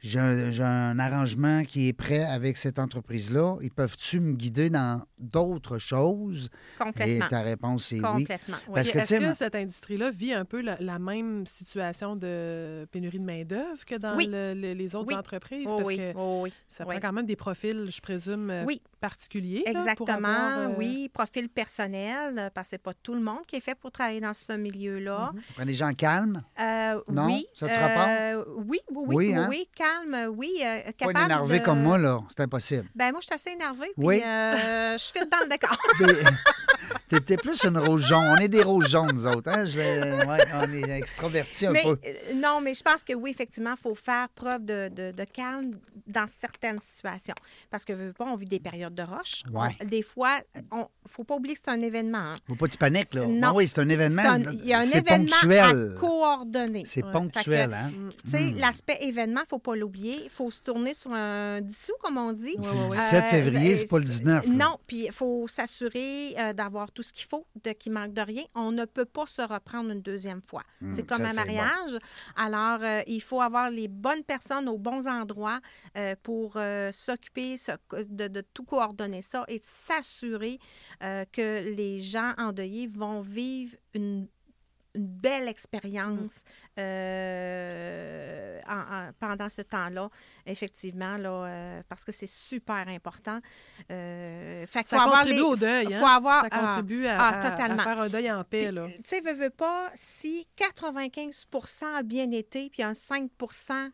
j'ai 0.00 0.18
un, 0.18 0.50
j'ai 0.50 0.62
un 0.62 0.98
arrangement 0.98 1.62
qui 1.64 1.88
est 1.88 1.92
prêt 1.92 2.24
avec 2.24 2.56
cette 2.56 2.78
entreprise-là. 2.78 3.56
Ils 3.62 3.70
peuvent-tu 3.70 4.20
me 4.20 4.32
guider 4.32 4.70
dans 4.70 5.02
d'autres 5.18 5.78
choses? 5.78 6.48
Et 6.80 6.82
Complètement. 6.84 7.28
ta 7.28 7.40
réponse, 7.42 7.90
oui. 7.92 8.00
Complètement. 8.00 8.56
oui. 8.68 8.72
Parce 8.74 8.88
Est-ce 8.88 9.18
que 9.18 9.34
cette 9.34 9.54
industrie-là 9.54 10.10
vit 10.10 10.32
un 10.32 10.44
peu 10.44 10.60
la, 10.62 10.76
la 10.80 10.98
même 10.98 11.44
situation 11.46 12.16
de 12.16 12.86
pénurie 12.90 13.18
de 13.18 13.24
main-d'œuvre 13.24 13.84
que 13.84 13.96
dans 13.96 14.16
Oui. 14.16 14.26
le- 14.30 14.54
le- 14.54 14.72
les 14.72 14.94
autres 14.94 15.08
Oui. 15.12 15.16
entreprises? 15.18 15.66
Oh 15.70 15.76
Parce 15.76 15.88
oui, 15.88 15.96
que 15.98 16.12
oh 16.16 16.40
oui. 16.44 16.52
ça 16.66 16.84
oui. 16.86 16.94
prend 16.98 17.08
quand 17.08 17.12
même 17.14 17.26
des 17.26 17.36
profils, 17.36 17.88
je 17.90 18.00
présume, 18.00 18.50
euh, 18.50 18.64
particuliers. 19.00 19.62
là, 19.66 19.72
pour 19.72 19.80
Exactement, 19.80 20.28
avoir, 20.28 20.58
euh, 20.70 20.74
oui. 20.78 21.10
Profil 21.12 21.48
personnel, 21.48 22.38
euh, 22.38 22.50
parce 22.54 22.68
que 22.68 22.70
c'est 22.70 22.78
pas 22.82 22.94
tout 22.94 23.14
le 23.14 23.20
monde 23.20 23.44
qui 23.46 23.56
est 23.56 23.60
fait 23.60 23.74
pour 23.74 23.90
travailler 23.92 24.20
dans 24.20 24.34
ce 24.34 24.52
milieu-là. 24.52 25.30
Mhm. 25.34 25.40
On 25.50 25.52
prend 25.54 25.64
des 25.66 25.74
gens 25.74 25.92
calmes? 25.92 26.42
Euh, 26.60 27.00
Non? 27.10 27.26
oui. 27.26 27.46
Ça 27.54 27.68
te 27.68 27.72
euh, 27.72 27.76
rapporte? 27.76 28.48
Oui, 28.66 28.80
oui, 28.90 28.96
oui, 28.96 29.04
Oui, 29.08 29.26
oui, 29.28 29.34
hein? 29.34 29.46
oui, 29.50 29.68
calme, 29.74 29.89
oui. 30.36 30.52
euh, 30.64 30.82
Pas 30.84 30.92
capable 30.92 31.18
une 31.18 31.24
énervée 31.26 31.58
de- 31.60 31.64
comme 31.64 31.82
moi, 31.82 31.98
là. 31.98 32.20
C'est 32.30 32.40
impossible. 32.40 32.88
Ben 32.94 33.10
moi, 33.12 33.20
je 33.20 33.26
suis 33.26 33.34
assez 33.34 33.50
énervée, 33.50 33.90
puis 33.96 34.06
Oui. 34.06 34.22
euh, 34.24 34.92
je 34.98 35.02
suis 35.02 35.20
dans 35.20 35.38
le 35.42 35.48
décor. 35.48 35.76
T'étais 37.08 37.36
plus 37.36 37.64
une 37.64 37.78
rose 37.78 38.06
jaune. 38.06 38.24
On 38.30 38.36
est 38.36 38.48
des 38.48 38.62
roses 38.62 38.88
jaunes, 38.88 39.10
nous 39.12 39.26
autres. 39.26 39.50
Hein? 39.50 39.64
Je- 39.64 39.78
ouais, 40.26 40.38
on 40.54 40.72
est 40.72 40.90
extravertis 40.98 41.66
un 41.66 41.72
mais 41.72 41.82
peu. 41.82 41.98
euh, 42.04 42.34
non, 42.36 42.60
mais 42.60 42.74
je 42.74 42.82
pense 42.82 43.02
que 43.04 43.12
oui, 43.14 43.30
effectivement, 43.30 43.74
il 43.76 43.80
faut 43.80 43.94
faire 43.94 44.28
preuve 44.30 44.64
de, 44.64 44.88
de- 44.88 45.12
de 45.12 45.24
calme 45.24 45.72
dans 46.06 46.26
certaines 46.40 46.78
situations. 46.80 47.34
Parce 47.70 47.84
que, 47.84 47.92
veux, 47.92 48.12
pas, 48.12 48.24
on 48.26 48.36
vit 48.36 48.46
des 48.46 48.60
périodes 48.60 48.94
de 48.94 49.02
roche. 49.02 49.42
Ouais. 49.52 49.68
On- 49.80 49.84
des 49.86 50.02
fois, 50.02 50.38
il 50.54 50.62
ne 50.78 50.84
faut 51.06 51.24
pas 51.24 51.34
oublier 51.34 51.54
que 51.54 51.60
c'est 51.64 51.70
un 51.70 51.80
événement. 51.82 52.18
hein. 52.18 52.34
Faut 52.48 52.54
pas 52.54 52.66
que 52.66 52.72
tu 52.72 52.78
paniques, 52.78 53.14
là. 53.14 53.26
Non. 53.26 53.48
Ah 53.48 53.54
oui, 53.54 53.66
c'est 53.68 53.80
un 53.80 53.88
événement. 53.88 54.22
Il 54.52 54.64
y 54.66 54.72
a 54.72 54.78
un 54.78 54.82
événement 54.82 55.30
ponctuel. 55.40 55.92
à 55.96 55.98
coordonner. 55.98 56.84
C'est 56.86 57.04
Ouais. 57.04 57.12
ponctuel, 57.12 57.72
hein? 57.74 57.90
Tu 58.24 58.30
sais, 58.30 58.38
Hmm. 58.52 58.56
l'aspect 58.58 58.98
événement, 59.00 59.40
il 59.40 59.44
ne 59.44 59.48
faut 59.48 59.58
pas 59.58 59.74
l'oublier. 59.80 60.20
Il 60.24 60.30
faut 60.30 60.50
se 60.50 60.60
tourner 60.62 60.94
sur 60.94 61.12
un 61.12 61.60
10 61.60 61.76
sous, 61.86 61.92
comme 62.00 62.16
on 62.18 62.32
dit. 62.32 62.56
17 62.56 62.70
Euh, 62.92 63.22
février, 63.22 63.72
euh, 63.72 63.76
c'est 63.76 63.88
pas 63.88 63.98
le 63.98 64.04
19. 64.04 64.46
là. 64.46 64.52
Non, 64.52 64.78
puis 64.86 65.06
il 65.06 65.12
faut 65.12 65.46
s'assurer 65.48 66.34
euh, 66.38 66.52
d'avoir 66.52 66.92
tout 66.92 67.02
ce 67.02 67.12
qu'il 67.12 67.26
faut, 67.28 67.46
de 67.64 67.72
qu'il 67.72 67.92
manque 67.92 68.12
de 68.12 68.20
rien. 68.20 68.44
On 68.54 68.70
ne 68.70 68.84
peut 68.84 69.04
pas 69.04 69.26
se 69.26 69.42
reprendre 69.42 69.90
une 69.90 70.02
deuxième 70.02 70.42
fois. 70.42 70.62
Hum, 70.82 70.92
c'est 70.92 71.06
comme 71.06 71.22
ça, 71.24 71.30
un 71.30 71.32
mariage. 71.32 71.98
Alors, 72.36 72.78
euh, 72.82 73.00
il 73.06 73.20
faut 73.22 73.40
avoir 73.40 73.70
les 73.70 73.88
bonnes 73.88 74.22
personnes 74.24 74.68
aux 74.68 74.78
bons 74.78 75.08
endroits 75.08 75.60
pour 76.22 76.56
s'occuper 76.92 77.56
de, 78.08 78.28
de 78.28 78.40
tout 78.54 78.64
coordonner 78.64 79.22
ça 79.22 79.44
et 79.48 79.60
s'assurer 79.62 80.58
que 81.00 81.74
les 81.74 81.98
gens 81.98 82.32
endeuillés 82.38 82.86
vont 82.86 83.20
vivre 83.20 83.76
une 83.94 84.26
une 84.94 85.06
belle 85.06 85.46
expérience 85.48 86.42
euh, 86.78 88.60
en- 88.68 88.74
en- 89.08 89.10
pendant 89.18 89.48
ce 89.48 89.62
temps-là, 89.62 90.08
effectivement, 90.46 91.16
là, 91.16 91.30
euh, 91.46 91.82
parce 91.88 92.04
que 92.04 92.12
c'est 92.12 92.28
super 92.28 92.88
important. 92.88 93.38
Euh, 93.90 94.66
fait 94.66 94.80
qu'il 94.80 94.88
Ça 94.88 94.96
faut 94.98 95.02
avoir 95.02 95.20
contribue 95.20 95.36
les- 95.38 95.42
au 95.44 95.56
deuil. 95.56 95.86
faut 95.86 96.04
hein? 96.04 96.16
avoir- 96.16 96.42
ça 96.42 96.48
ah, 96.50 96.58
contribue 96.74 97.06
à, 97.06 97.18
ah, 97.20 97.28
à- 97.28 97.46
à 97.46 97.50
totalement. 97.50 97.82
faire 97.82 98.00
un 98.00 98.08
deuil 98.08 98.30
en 98.32 98.44
paix. 98.44 98.70
Là. 98.72 98.86
Tu 98.88 98.94
sais, 99.04 99.20
veux, 99.20 99.32
veux 99.34 99.50
pas, 99.50 99.90
si 99.94 100.46
95% 100.56 101.94
a 101.94 102.02
bien 102.02 102.30
été, 102.30 102.70
puis 102.70 102.82
un 102.82 102.94
5% 102.94 103.90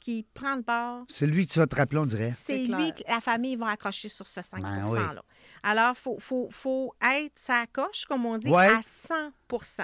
qui 0.00 0.26
prend 0.34 0.56
le 0.56 0.62
bord, 0.62 1.04
C'est 1.08 1.26
lui 1.26 1.46
que 1.46 1.52
tu 1.52 1.60
vas 1.60 1.66
te 1.68 1.76
rappeler, 1.76 1.98
on 1.98 2.06
dirait. 2.06 2.32
c'est 2.36 2.58
lui 2.64 2.92
que 2.92 3.02
la 3.08 3.20
famille 3.20 3.54
va 3.54 3.68
accrocher 3.68 4.08
sur 4.08 4.26
ce 4.26 4.40
5% 4.42 4.60
Ben 4.62 4.88
oui. 4.88 4.98
Alors, 5.62 5.92
il 5.96 6.00
faut, 6.00 6.16
faut, 6.18 6.48
faut 6.50 6.94
être 7.02 7.38
sa 7.38 7.66
coche, 7.66 8.04
comme 8.06 8.26
on 8.26 8.36
dit, 8.38 8.50
Ouais. 8.50 8.68
à 8.68 8.80
100 8.82 9.14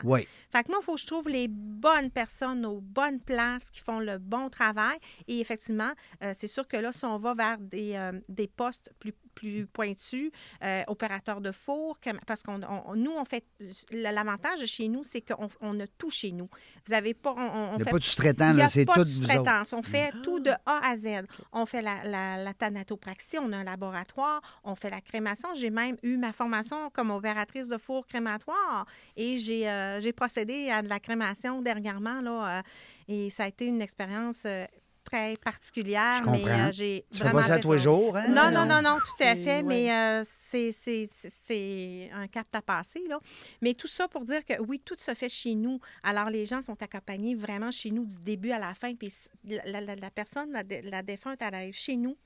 Oui. 0.05 0.27
fait 0.53 0.65
que 0.65 0.69
moi, 0.71 0.79
il 0.83 0.85
faut 0.85 0.95
que 0.95 1.01
je 1.01 1.07
trouve 1.07 1.29
les 1.29 1.47
bonnes 1.49 2.11
personnes 2.11 2.65
aux 2.67 2.81
bonnes 2.81 3.21
places 3.21 3.71
qui 3.71 3.81
font 3.81 4.01
le 4.01 4.19
bon 4.19 4.49
travail. 4.49 4.99
Et 5.29 5.41
effectivement, 5.41 5.93
euh, 6.25 6.33
c'est 6.35 6.47
sûr 6.47 6.67
que 6.67 6.77
là, 6.79 6.91
si 6.93 7.05
on 7.05 7.17
va 7.19 7.35
vers 7.35 7.59
des, 7.59 7.95
euh, 7.95 8.13
des 8.29 8.49
postes 8.49 8.93
plus, 8.99 9.13
plus 9.39 9.67
pointus, 9.67 10.31
euh, 10.65 10.83
opérateurs 10.89 11.41
de 11.41 11.53
four, 11.53 11.97
parce 12.27 12.43
qu'on 12.43 12.61
on- 12.63 12.95
nous, 12.97 13.13
on 13.13 13.25
fait. 13.25 13.45
L'avantage 13.93 14.65
chez 14.67 14.89
nous, 14.89 15.05
c'est 15.05 15.21
qu'on 15.21 15.49
on 15.61 15.79
a 15.81 15.87
tout 15.87 16.11
chez 16.11 16.33
nous. 16.33 16.49
Vous 16.87 16.93
avez 16.93 17.15
pas. 17.15 17.35
On, 17.37 17.41
on 17.41 17.73
Il 17.75 17.77
n'y 17.77 17.83
a 17.83 17.85
fait 17.85 17.91
pas 17.91 17.99
de 17.99 18.05
sous-traitant, 18.05 18.53
là. 18.53 18.69
C'est 18.69 18.85
tout 18.85 19.05
sous-traitance. 19.05 19.73
On 19.73 19.83
fait 19.83 20.11
tout 20.23 20.41
de 20.41 20.51
A 20.67 20.81
à 20.91 20.97
Z. 20.97 21.27
On 21.53 21.67
fait 21.67 21.83
la, 21.83 22.03
la, 22.05 22.37
la 22.43 22.55
thanatopraxie, 22.55 23.39
on 23.39 23.53
a 23.53 23.59
un 23.59 23.65
laboratoire, 23.65 24.41
on 24.65 24.75
fait 24.75 24.91
la 24.91 25.01
crémation. 25.01 25.49
J'ai 25.55 25.71
même 25.71 25.97
eu 26.03 26.17
ma 26.17 26.33
formation 26.33 26.91
comme 26.91 27.11
opératrice 27.11 27.69
de 27.69 27.79
four 27.79 28.07
crématoire 28.07 28.87
et 29.17 29.39
j'ai 29.39 29.69
euh, 29.69 30.01
j'ai 30.01 30.13
procédé 30.13 30.71
à 30.71 30.83
de 30.83 30.89
la 30.89 30.99
crémation 31.01 31.63
dernièrement. 31.63 32.21
Là, 32.21 32.59
euh, 32.59 32.63
et 33.09 33.31
ça 33.31 33.45
a 33.45 33.49
été 33.49 33.67
une 33.67 33.81
expérience 33.83 34.43
euh, 34.47 34.65
très 35.05 35.37
particulière, 35.37 36.23
Je 36.25 36.31
mais 36.31 36.39
comprends. 36.41 36.67
euh, 36.69 36.73
j'ai 36.73 37.05
Tu 37.11 37.19
fais 37.19 37.25
vraiment 37.25 37.41
pas 37.41 37.47
ça 37.47 37.59
tous 37.59 37.73
les 37.73 37.79
jours, 37.79 38.17
hein? 38.17 38.29
non, 38.29 38.51
non, 38.51 38.67
non, 38.67 38.83
non, 38.83 38.99
tout 38.99 39.23
à 39.25 39.35
fait, 39.37 39.63
mais 39.63 39.91
euh, 39.93 40.23
c'est- 40.27 40.73
c'est 40.73 41.09
c'est- 41.13 41.33
c'est 41.47 42.11
un 42.15 42.27
cap 42.27 42.47
à 42.53 42.61
passer, 42.63 43.03
là. 43.09 43.19
Mais 43.63 43.73
tout 43.75 43.87
ça 43.89 44.07
pour 44.09 44.25
dire 44.25 44.45
que 44.45 44.61
oui, 44.63 44.81
tout 44.85 44.97
se 44.99 45.15
fait 45.15 45.29
chez 45.29 45.55
nous. 45.55 45.81
Alors, 46.03 46.29
les 46.31 46.45
gens 46.47 46.61
sont 46.63 46.77
accompagnés 46.83 47.35
vraiment 47.35 47.71
chez 47.71 47.91
nous 47.91 48.05
du 48.05 48.19
début 48.21 48.51
à 48.51 48.59
la 48.59 48.75
fin, 48.75 48.95
puis 48.95 49.13
la, 49.45 49.81
la- 49.81 49.97
la 49.97 50.11
personne, 50.11 50.51
la, 50.53 50.63
dé- 50.63 50.83
la 50.83 51.03
défunte, 51.03 51.39
elle 51.41 51.55
arrive 51.55 51.75
chez 51.75 51.97
nous, 51.97 52.17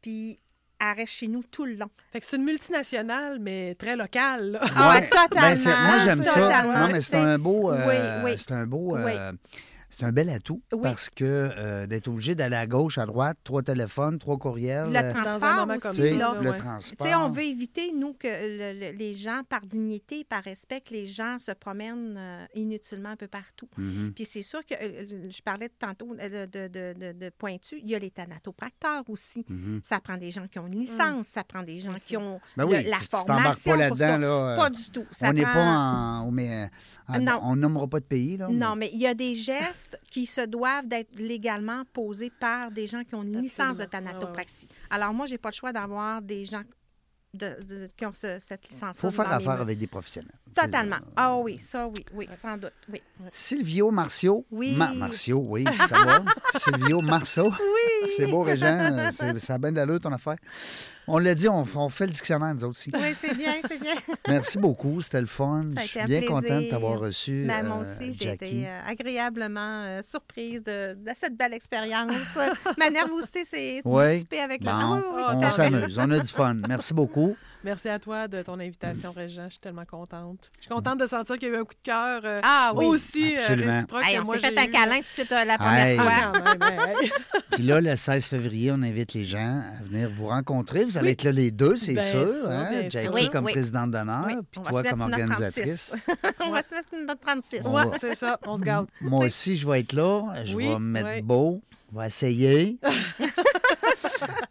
puis 0.00 0.36
elle 0.80 0.96
reste 0.96 1.12
chez 1.12 1.28
nous 1.28 1.44
tout 1.44 1.64
le 1.64 1.74
long. 1.74 1.90
Fait 2.12 2.18
que 2.18 2.26
c'est 2.26 2.36
une 2.36 2.42
multinationale, 2.44 3.38
mais 3.38 3.76
très 3.76 3.94
locale. 3.96 4.50
là. 4.52 4.60
Ah, 4.74 4.90
Ouais. 4.90 5.08
totalement, 5.08 5.40
Ben, 5.50 5.56
c'est- 5.56 5.68
moi, 5.68 5.98
j'aime 5.98 6.22
ça. 6.24 6.62
Non, 6.64 6.88
mais 6.92 7.02
c'est 7.02 7.16
un 7.16 7.38
beau. 7.38 7.70
euh, 7.70 7.86
Oui, 7.86 8.30
oui. 8.32 8.36
C'est 8.38 8.52
un 8.54 8.66
beau. 8.66 8.96
Oui. 8.96 9.12
C'est 9.94 10.06
un 10.06 10.10
bel 10.12 10.30
atout 10.30 10.62
Oui. 10.72 10.80
parce 10.82 11.10
que 11.10 11.24
euh, 11.24 11.86
d'être 11.86 12.08
obligé 12.08 12.34
d'aller 12.34 12.56
à 12.56 12.66
gauche, 12.66 12.96
à 12.96 13.04
droite, 13.04 13.36
trois 13.44 13.62
téléphones, 13.62 14.18
trois 14.18 14.38
courriels. 14.38 14.90
Le 14.90 14.96
euh, 14.96 15.12
transport 15.12 15.38
Dans 15.40 15.46
un 15.46 15.56
moment 15.66 15.76
comme 15.78 15.94
tu 15.94 16.00
sais, 16.00 16.10
aussi, 16.12 16.18
ça, 16.18 16.32
là. 16.32 16.40
le 16.40 16.50
ouais. 16.50 16.56
transport. 16.56 17.06
Tu 17.06 17.12
sais, 17.12 17.14
on 17.18 17.28
veut 17.28 17.42
éviter, 17.44 17.92
nous, 17.92 18.14
que 18.14 18.26
le- 18.26 18.80
le- 18.92 18.96
les 18.96 19.12
gens, 19.12 19.42
par 19.48 19.60
dignité, 19.60 20.24
par 20.24 20.42
respect, 20.42 20.80
que 20.80 20.94
les 20.94 21.06
gens 21.06 21.38
se 21.38 21.52
promènent 21.52 22.16
euh, 22.18 22.44
inutilement 22.54 23.10
un 23.10 23.16
peu 23.16 23.28
partout. 23.28 23.68
Mhm. 23.76 24.12
Puis 24.14 24.24
c'est 24.24 24.42
sûr 24.42 24.64
que, 24.64 24.74
euh, 24.74 25.28
je 25.28 25.42
parlais 25.42 25.68
tantôt 25.68 26.14
de, 26.14 26.46
de, 26.46 26.68
de, 26.68 26.94
de, 26.98 27.12
de 27.18 27.30
pointu, 27.30 27.78
il 27.82 27.90
y 27.90 27.94
a 27.94 27.98
les 27.98 28.10
thanatopracteurs 28.10 29.04
aussi. 29.10 29.44
Mhm. 29.48 29.80
Ça 29.84 30.00
prend 30.00 30.16
des 30.16 30.30
gens 30.30 30.46
qui 30.48 30.58
ont 30.58 30.66
une 30.68 30.78
licence, 30.80 31.26
ça 31.28 31.44
prend 31.44 31.62
des 31.62 31.76
gens 31.78 31.92
qui 32.04 32.16
ont 32.16 32.40
Ben 32.56 32.64
le- 32.64 32.70
oui, 32.76 32.84
la 32.84 32.96
tu 32.96 33.02
tu 33.04 33.08
t'embarques 33.10 33.58
formation 33.58 33.76
pas 33.78 33.88
pour 33.88 33.98
ça. 33.98 34.06
là-dedans. 34.08 34.26
Là, 34.26 34.52
euh, 34.52 34.56
Pas 34.56 34.70
du 34.70 34.90
tout. 34.90 35.04
Ça 35.10 35.28
on 35.28 35.32
n'est 35.34 35.42
prend- 35.42 35.52
pas 35.52 35.60
en. 36.24 36.30
mais, 36.30 36.70
en- 37.08 37.20
Non. 37.20 37.40
On 37.42 37.56
nommera 37.56 37.86
pas 37.88 38.00
de 38.00 38.04
pays. 38.06 38.36
Là, 38.38 38.48
Non, 38.50 38.74
mais 38.74 38.90
il 38.92 39.00
y 39.00 39.06
a 39.06 39.14
des 39.14 39.34
gestes 39.34 39.81
qui 40.10 40.26
se 40.26 40.42
doivent 40.42 40.86
d'être 40.86 41.16
légalement 41.18 41.82
posés 41.92 42.30
par 42.40 42.70
des 42.70 42.86
gens 42.86 43.04
qui 43.04 43.14
ont 43.14 43.22
une 43.22 43.40
licence 43.40 43.78
de 43.78 43.82
Absolument. 43.84 44.10
thanatopraxie. 44.12 44.68
Alors, 44.90 45.12
moi, 45.12 45.26
j'ai 45.26 45.38
pas 45.38 45.50
le 45.50 45.54
choix 45.54 45.72
d'avoir 45.72 46.20
des 46.22 46.44
gens 46.44 46.62
de- 47.34 47.62
de- 47.62 47.88
qui 47.96 48.04
ont 48.04 48.12
ce- 48.12 48.38
cette 48.40 48.60
Il 48.66 48.72
licence-là. 48.74 48.92
faut 49.00 49.10
faire 49.10 49.32
affaire 49.32 49.58
avec 49.62 49.78
des 49.78 49.86
professionnels. 49.86 50.34
Totalement. 50.54 50.98
Ah 51.16 51.34
oui, 51.36 51.58
ça, 51.58 51.88
oui, 51.88 52.04
oui, 52.12 52.28
sans 52.30 52.58
doute. 52.58 52.74
Oui. 52.90 53.00
Silvio 53.32 53.90
Marcio. 53.90 54.44
Oui. 54.50 54.74
Ma- 54.76 54.92
Marcio, 54.92 55.38
oui, 55.48 55.64
ça 55.64 55.86
va. 56.04 56.24
Silvio 56.58 57.00
Marceau. 57.00 57.48
Oui. 57.48 58.12
C'est 58.18 58.30
beau, 58.30 58.42
Régent. 58.42 58.66
euh, 58.66 59.10
c'est- 59.12 59.38
Ça 59.38 59.54
a 59.54 59.58
bien 59.58 59.72
d'allure, 59.72 59.98
ton 59.98 60.12
affaire. 60.12 60.36
On 61.14 61.18
l'a 61.18 61.34
dit, 61.34 61.46
on, 61.46 61.64
on 61.76 61.88
fait 61.90 62.06
le 62.06 62.12
dictionnaire, 62.12 62.54
nous 62.54 62.64
autres 62.64 62.70
aussi. 62.70 62.90
Oui, 62.94 63.14
c'est 63.20 63.36
bien, 63.36 63.52
c'est 63.68 63.78
bien. 63.78 63.92
Merci 64.28 64.56
beaucoup, 64.56 65.02
c'était 65.02 65.20
le 65.20 65.26
fun. 65.26 65.66
Ça 65.74 65.80
a 65.80 65.82
Je 65.82 65.88
suis 65.88 65.98
été 66.00 66.00
un 66.00 66.06
bien 66.06 66.18
plaisir. 66.20 66.34
content 66.36 66.60
de 66.62 66.70
t'avoir 66.70 66.98
reçu. 67.00 67.44
Ben, 67.46 67.66
moi 67.66 67.82
euh, 67.84 68.00
aussi, 68.00 68.12
j'ai 68.18 68.32
été 68.32 68.66
euh, 68.66 68.80
agréablement 68.86 69.82
euh, 69.84 70.00
surprise 70.02 70.62
de, 70.62 70.94
de 70.94 71.10
cette 71.14 71.36
belle 71.36 71.52
expérience. 71.52 72.10
Ma 72.78 72.88
nervosité 72.88 73.44
s'est 73.44 73.82
Oui. 73.84 74.12
dissipée 74.14 74.40
avec 74.40 74.64
le 74.64 74.70
Bon, 74.70 74.94
oui, 75.14 75.22
tout 75.28 75.36
on 75.46 75.50
s'amuse, 75.50 75.98
on 75.98 76.10
a 76.10 76.18
du 76.18 76.28
fun. 76.32 76.54
Merci 76.66 76.94
beaucoup. 76.94 77.36
Merci 77.64 77.88
à 77.88 77.98
toi 78.00 78.26
de 78.26 78.42
ton 78.42 78.58
invitation, 78.58 79.12
Régent. 79.12 79.44
Je 79.46 79.50
suis 79.52 79.60
tellement 79.60 79.84
contente. 79.84 80.50
Je 80.58 80.62
suis 80.62 80.68
contente 80.68 80.98
de 80.98 81.06
sentir 81.06 81.38
qu'il 81.38 81.48
y 81.48 81.52
a 81.52 81.54
eu 81.54 81.60
un 81.60 81.64
coup 81.64 81.74
de 81.74 81.82
cœur 81.84 82.20
euh, 82.24 82.40
Ah 82.42 82.72
oui. 82.74 82.86
aussi 82.86 83.36
euh, 83.36 83.38
Absolument. 83.38 83.72
réciproque 83.74 84.04
Hey, 84.04 84.18
on 84.18 84.26
s'est 84.26 84.38
fait 84.38 84.58
un 84.58 84.64
eu. 84.64 84.70
câlin 84.70 84.96
tout 84.96 85.02
de 85.02 85.06
suite 85.06 85.30
euh, 85.32 85.44
la 85.44 85.58
première 85.58 85.86
Hey. 85.86 85.96
fois. 85.96 86.10
Ah, 86.60 86.92
hey. 87.00 87.12
Puis 87.52 87.62
là, 87.62 87.80
le 87.80 87.94
16 87.94 88.24
février, 88.26 88.72
on 88.72 88.82
invite 88.82 89.14
les 89.14 89.24
gens 89.24 89.60
à 89.80 89.84
venir 89.84 90.10
vous 90.10 90.26
rencontrer. 90.26 90.84
Vous 90.84 90.98
allez 90.98 91.08
Oui. 91.08 91.12
être 91.12 91.22
là 91.22 91.32
les 91.32 91.50
deux, 91.52 91.76
c'est 91.76 91.92
Bien 91.94 92.02
sûr. 92.02 92.26
sûr, 92.28 92.50
hein? 92.50 92.68
Jackie. 92.88 93.08
Oui, 93.12 93.30
comme 93.30 93.44
oui. 93.44 93.52
présidente 93.52 93.92
d'honneur, 93.92 94.24
Oui, 94.26 94.34
puis 94.50 94.58
on 94.60 94.62
va 94.64 94.70
toi 94.70 94.84
se 94.84 94.90
comme 94.90 95.00
organisatrice. 95.02 95.94
on 96.40 96.50
va 96.50 96.62
te 96.64 96.74
mettre 96.74 96.88
une 96.94 97.06
note 97.06 97.20
36. 97.20 97.60
On 97.64 97.74
Ouais, 97.74 97.86
va- 97.86 97.98
c'est 98.00 98.14
ça, 98.16 98.40
on 98.44 98.56
se 98.56 98.62
gâte. 98.62 98.88
Moi 99.00 99.26
aussi, 99.26 99.56
je 99.56 99.68
vais 99.68 99.80
être 99.80 99.92
là. 99.92 100.32
Je 100.44 100.56
Oui, 100.56 100.66
vais 100.66 100.74
me 100.74 100.78
mettre 100.80 101.08
oui. 101.14 101.22
beau. 101.22 101.62
Je 101.92 101.98
vais 102.00 102.06
essayer. 102.06 102.78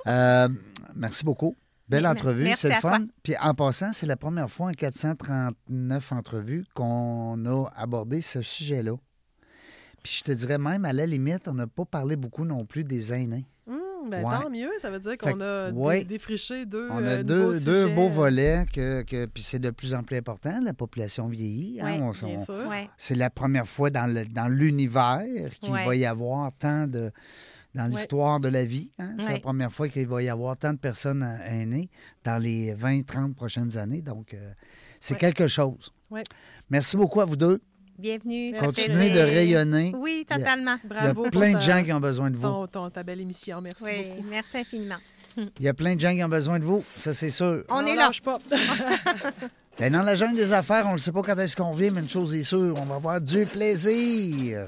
Euh, 0.07 0.47
merci 0.95 1.25
beaucoup. 1.25 1.55
Belle 1.91 2.07
entrevue, 2.07 2.43
merci 2.43 2.61
c'est 2.61 2.69
le 2.75 2.81
toi. 2.81 2.91
fun. 2.91 3.05
Puis 3.23 3.35
en 3.41 3.53
passant, 3.53 3.93
c'est 3.93 4.05
la 4.07 4.17
première 4.17 4.49
fois 4.49 4.69
en 4.69 4.71
439 4.71 6.11
entrevues 6.11 6.65
qu'on 6.73 7.45
a 7.45 7.69
abordé 7.75 8.21
ce 8.21 8.41
sujet-là. 8.41 8.93
Puis 10.03 10.15
je 10.19 10.23
te 10.23 10.31
dirais 10.31 10.57
même, 10.57 10.85
à 10.85 10.93
la 10.93 11.05
limite, 11.05 11.47
on 11.47 11.53
n'a 11.53 11.67
pas 11.67 11.85
parlé 11.85 12.15
beaucoup 12.15 12.45
non 12.45 12.65
plus 12.65 12.83
des 12.83 13.13
aînés. 13.13 13.45
Ben, 14.09 14.23
Ouais. 14.25 14.31
Tant 14.41 14.49
mieux, 14.49 14.71
ça 14.79 14.89
veut 14.89 14.97
dire 14.97 15.15
qu'on 15.15 15.33
que, 15.37 15.43
a 15.67 15.71
dé- 15.71 15.77
ouais. 15.77 16.03
défriché 16.05 16.65
deux 16.65 16.87
On 16.89 16.97
a 17.05 17.19
euh, 17.19 17.23
deux, 17.23 17.87
beaux 17.93 18.09
volets, 18.09 18.65
que, 18.73 19.03
que- 19.03 19.27
puis 19.27 19.43
c'est 19.43 19.59
de 19.59 19.69
plus 19.69 19.93
en 19.93 20.01
plus 20.01 20.17
important. 20.17 20.59
La 20.63 20.73
population 20.73 21.27
vieillit. 21.27 21.79
hein. 21.79 21.85
Ouais, 21.85 21.99
On- 22.01 22.09
Bien 22.25 22.35
on- 22.39 22.43
sûr. 22.45 22.67
Ouais. 22.67 22.89
c'est 22.97 23.13
la 23.13 23.29
première 23.29 23.67
fois 23.67 23.91
dans 23.91 24.07
le- 24.11 24.25
dans 24.25 24.47
l'univers 24.47 25.21
qu'il 25.61 25.71
Ouais. 25.71 25.85
va 25.85 25.95
y 25.95 26.05
avoir 26.07 26.51
tant 26.53 26.87
de. 26.87 27.11
Dans 27.73 27.87
l'histoire 27.87 28.39
de 28.41 28.49
la 28.49 28.65
vie, 28.65 28.89
hein. 28.99 29.15
c'est 29.17 29.31
la 29.31 29.39
première 29.39 29.71
fois 29.71 29.87
qu'il 29.87 30.05
va 30.07 30.21
y 30.21 30.27
avoir 30.29 30.57
tant 30.57 30.73
de 30.73 30.77
personnes 30.77 31.23
euh, 31.23 31.45
aînées 31.47 31.89
dans 32.25 32.37
les 32.37 32.73
20-30 32.75 33.33
prochaines 33.33 33.77
années. 33.77 34.01
Donc, 34.01 34.33
euh, 34.33 34.51
c'est 34.99 35.13
Ouais. 35.13 35.19
quelque 35.21 35.47
chose. 35.47 35.93
Merci 36.69 36.97
beaucoup 36.97 37.21
à 37.21 37.25
vous 37.25 37.37
deux. 37.37 37.61
Bienvenue. 37.97 38.51
Merci. 38.51 38.65
Continuez 38.65 39.09
de 39.11 39.19
rayonner. 39.19 39.93
Oui, 39.95 40.25
Il 40.27 40.31
y 40.31 40.33
a- 40.33 40.37
totalement. 40.37 40.75
Bravo 40.83 41.21
Il 41.21 41.25
y 41.25 41.27
a 41.27 41.31
plein 41.31 41.49
de 41.49 41.53
ta- 41.53 41.59
gens 41.59 41.83
qui 41.85 41.93
ont 41.93 41.99
besoin 41.99 42.29
de 42.31 42.35
vous. 42.35 42.41
ton- 42.41 42.67
ton- 42.67 42.89
ta 42.89 43.03
belle 43.03 43.21
émission. 43.21 43.61
Merci 43.61 43.83
Oui, 43.83 44.03
beaucoup. 44.09 44.27
merci 44.29 44.57
infiniment. 44.57 44.95
Il 45.59 45.63
y 45.65 45.67
a 45.69 45.73
plein 45.73 45.95
de 45.95 45.99
gens 46.01 46.13
qui 46.13 46.23
ont 46.23 46.29
besoin 46.29 46.59
de 46.59 46.65
vous, 46.65 46.83
ça 46.95 47.13
c'est 47.13 47.29
sûr. 47.29 47.63
On 47.69 47.85
est 47.85 47.95
là. 47.95 48.07
lâche 48.07 48.21
pas. 48.21 48.37
Ben, 49.79 49.91
dans 49.93 50.03
la 50.03 50.15
jungle 50.15 50.35
des 50.35 50.51
affaires, 50.53 50.85
on 50.87 50.93
ne 50.93 50.97
sait 50.97 51.13
pas 51.13 51.21
quand 51.23 51.37
est-ce 51.39 51.55
qu'on 51.55 51.71
vient, 51.71 51.91
mais 51.91 52.01
une 52.01 52.09
chose 52.09 52.35
est 52.35 52.43
sûre, 52.43 52.75
on 52.79 52.83
va 52.85 52.95
avoir 52.95 53.21
du 53.21 53.45
plaisir. 53.45 54.67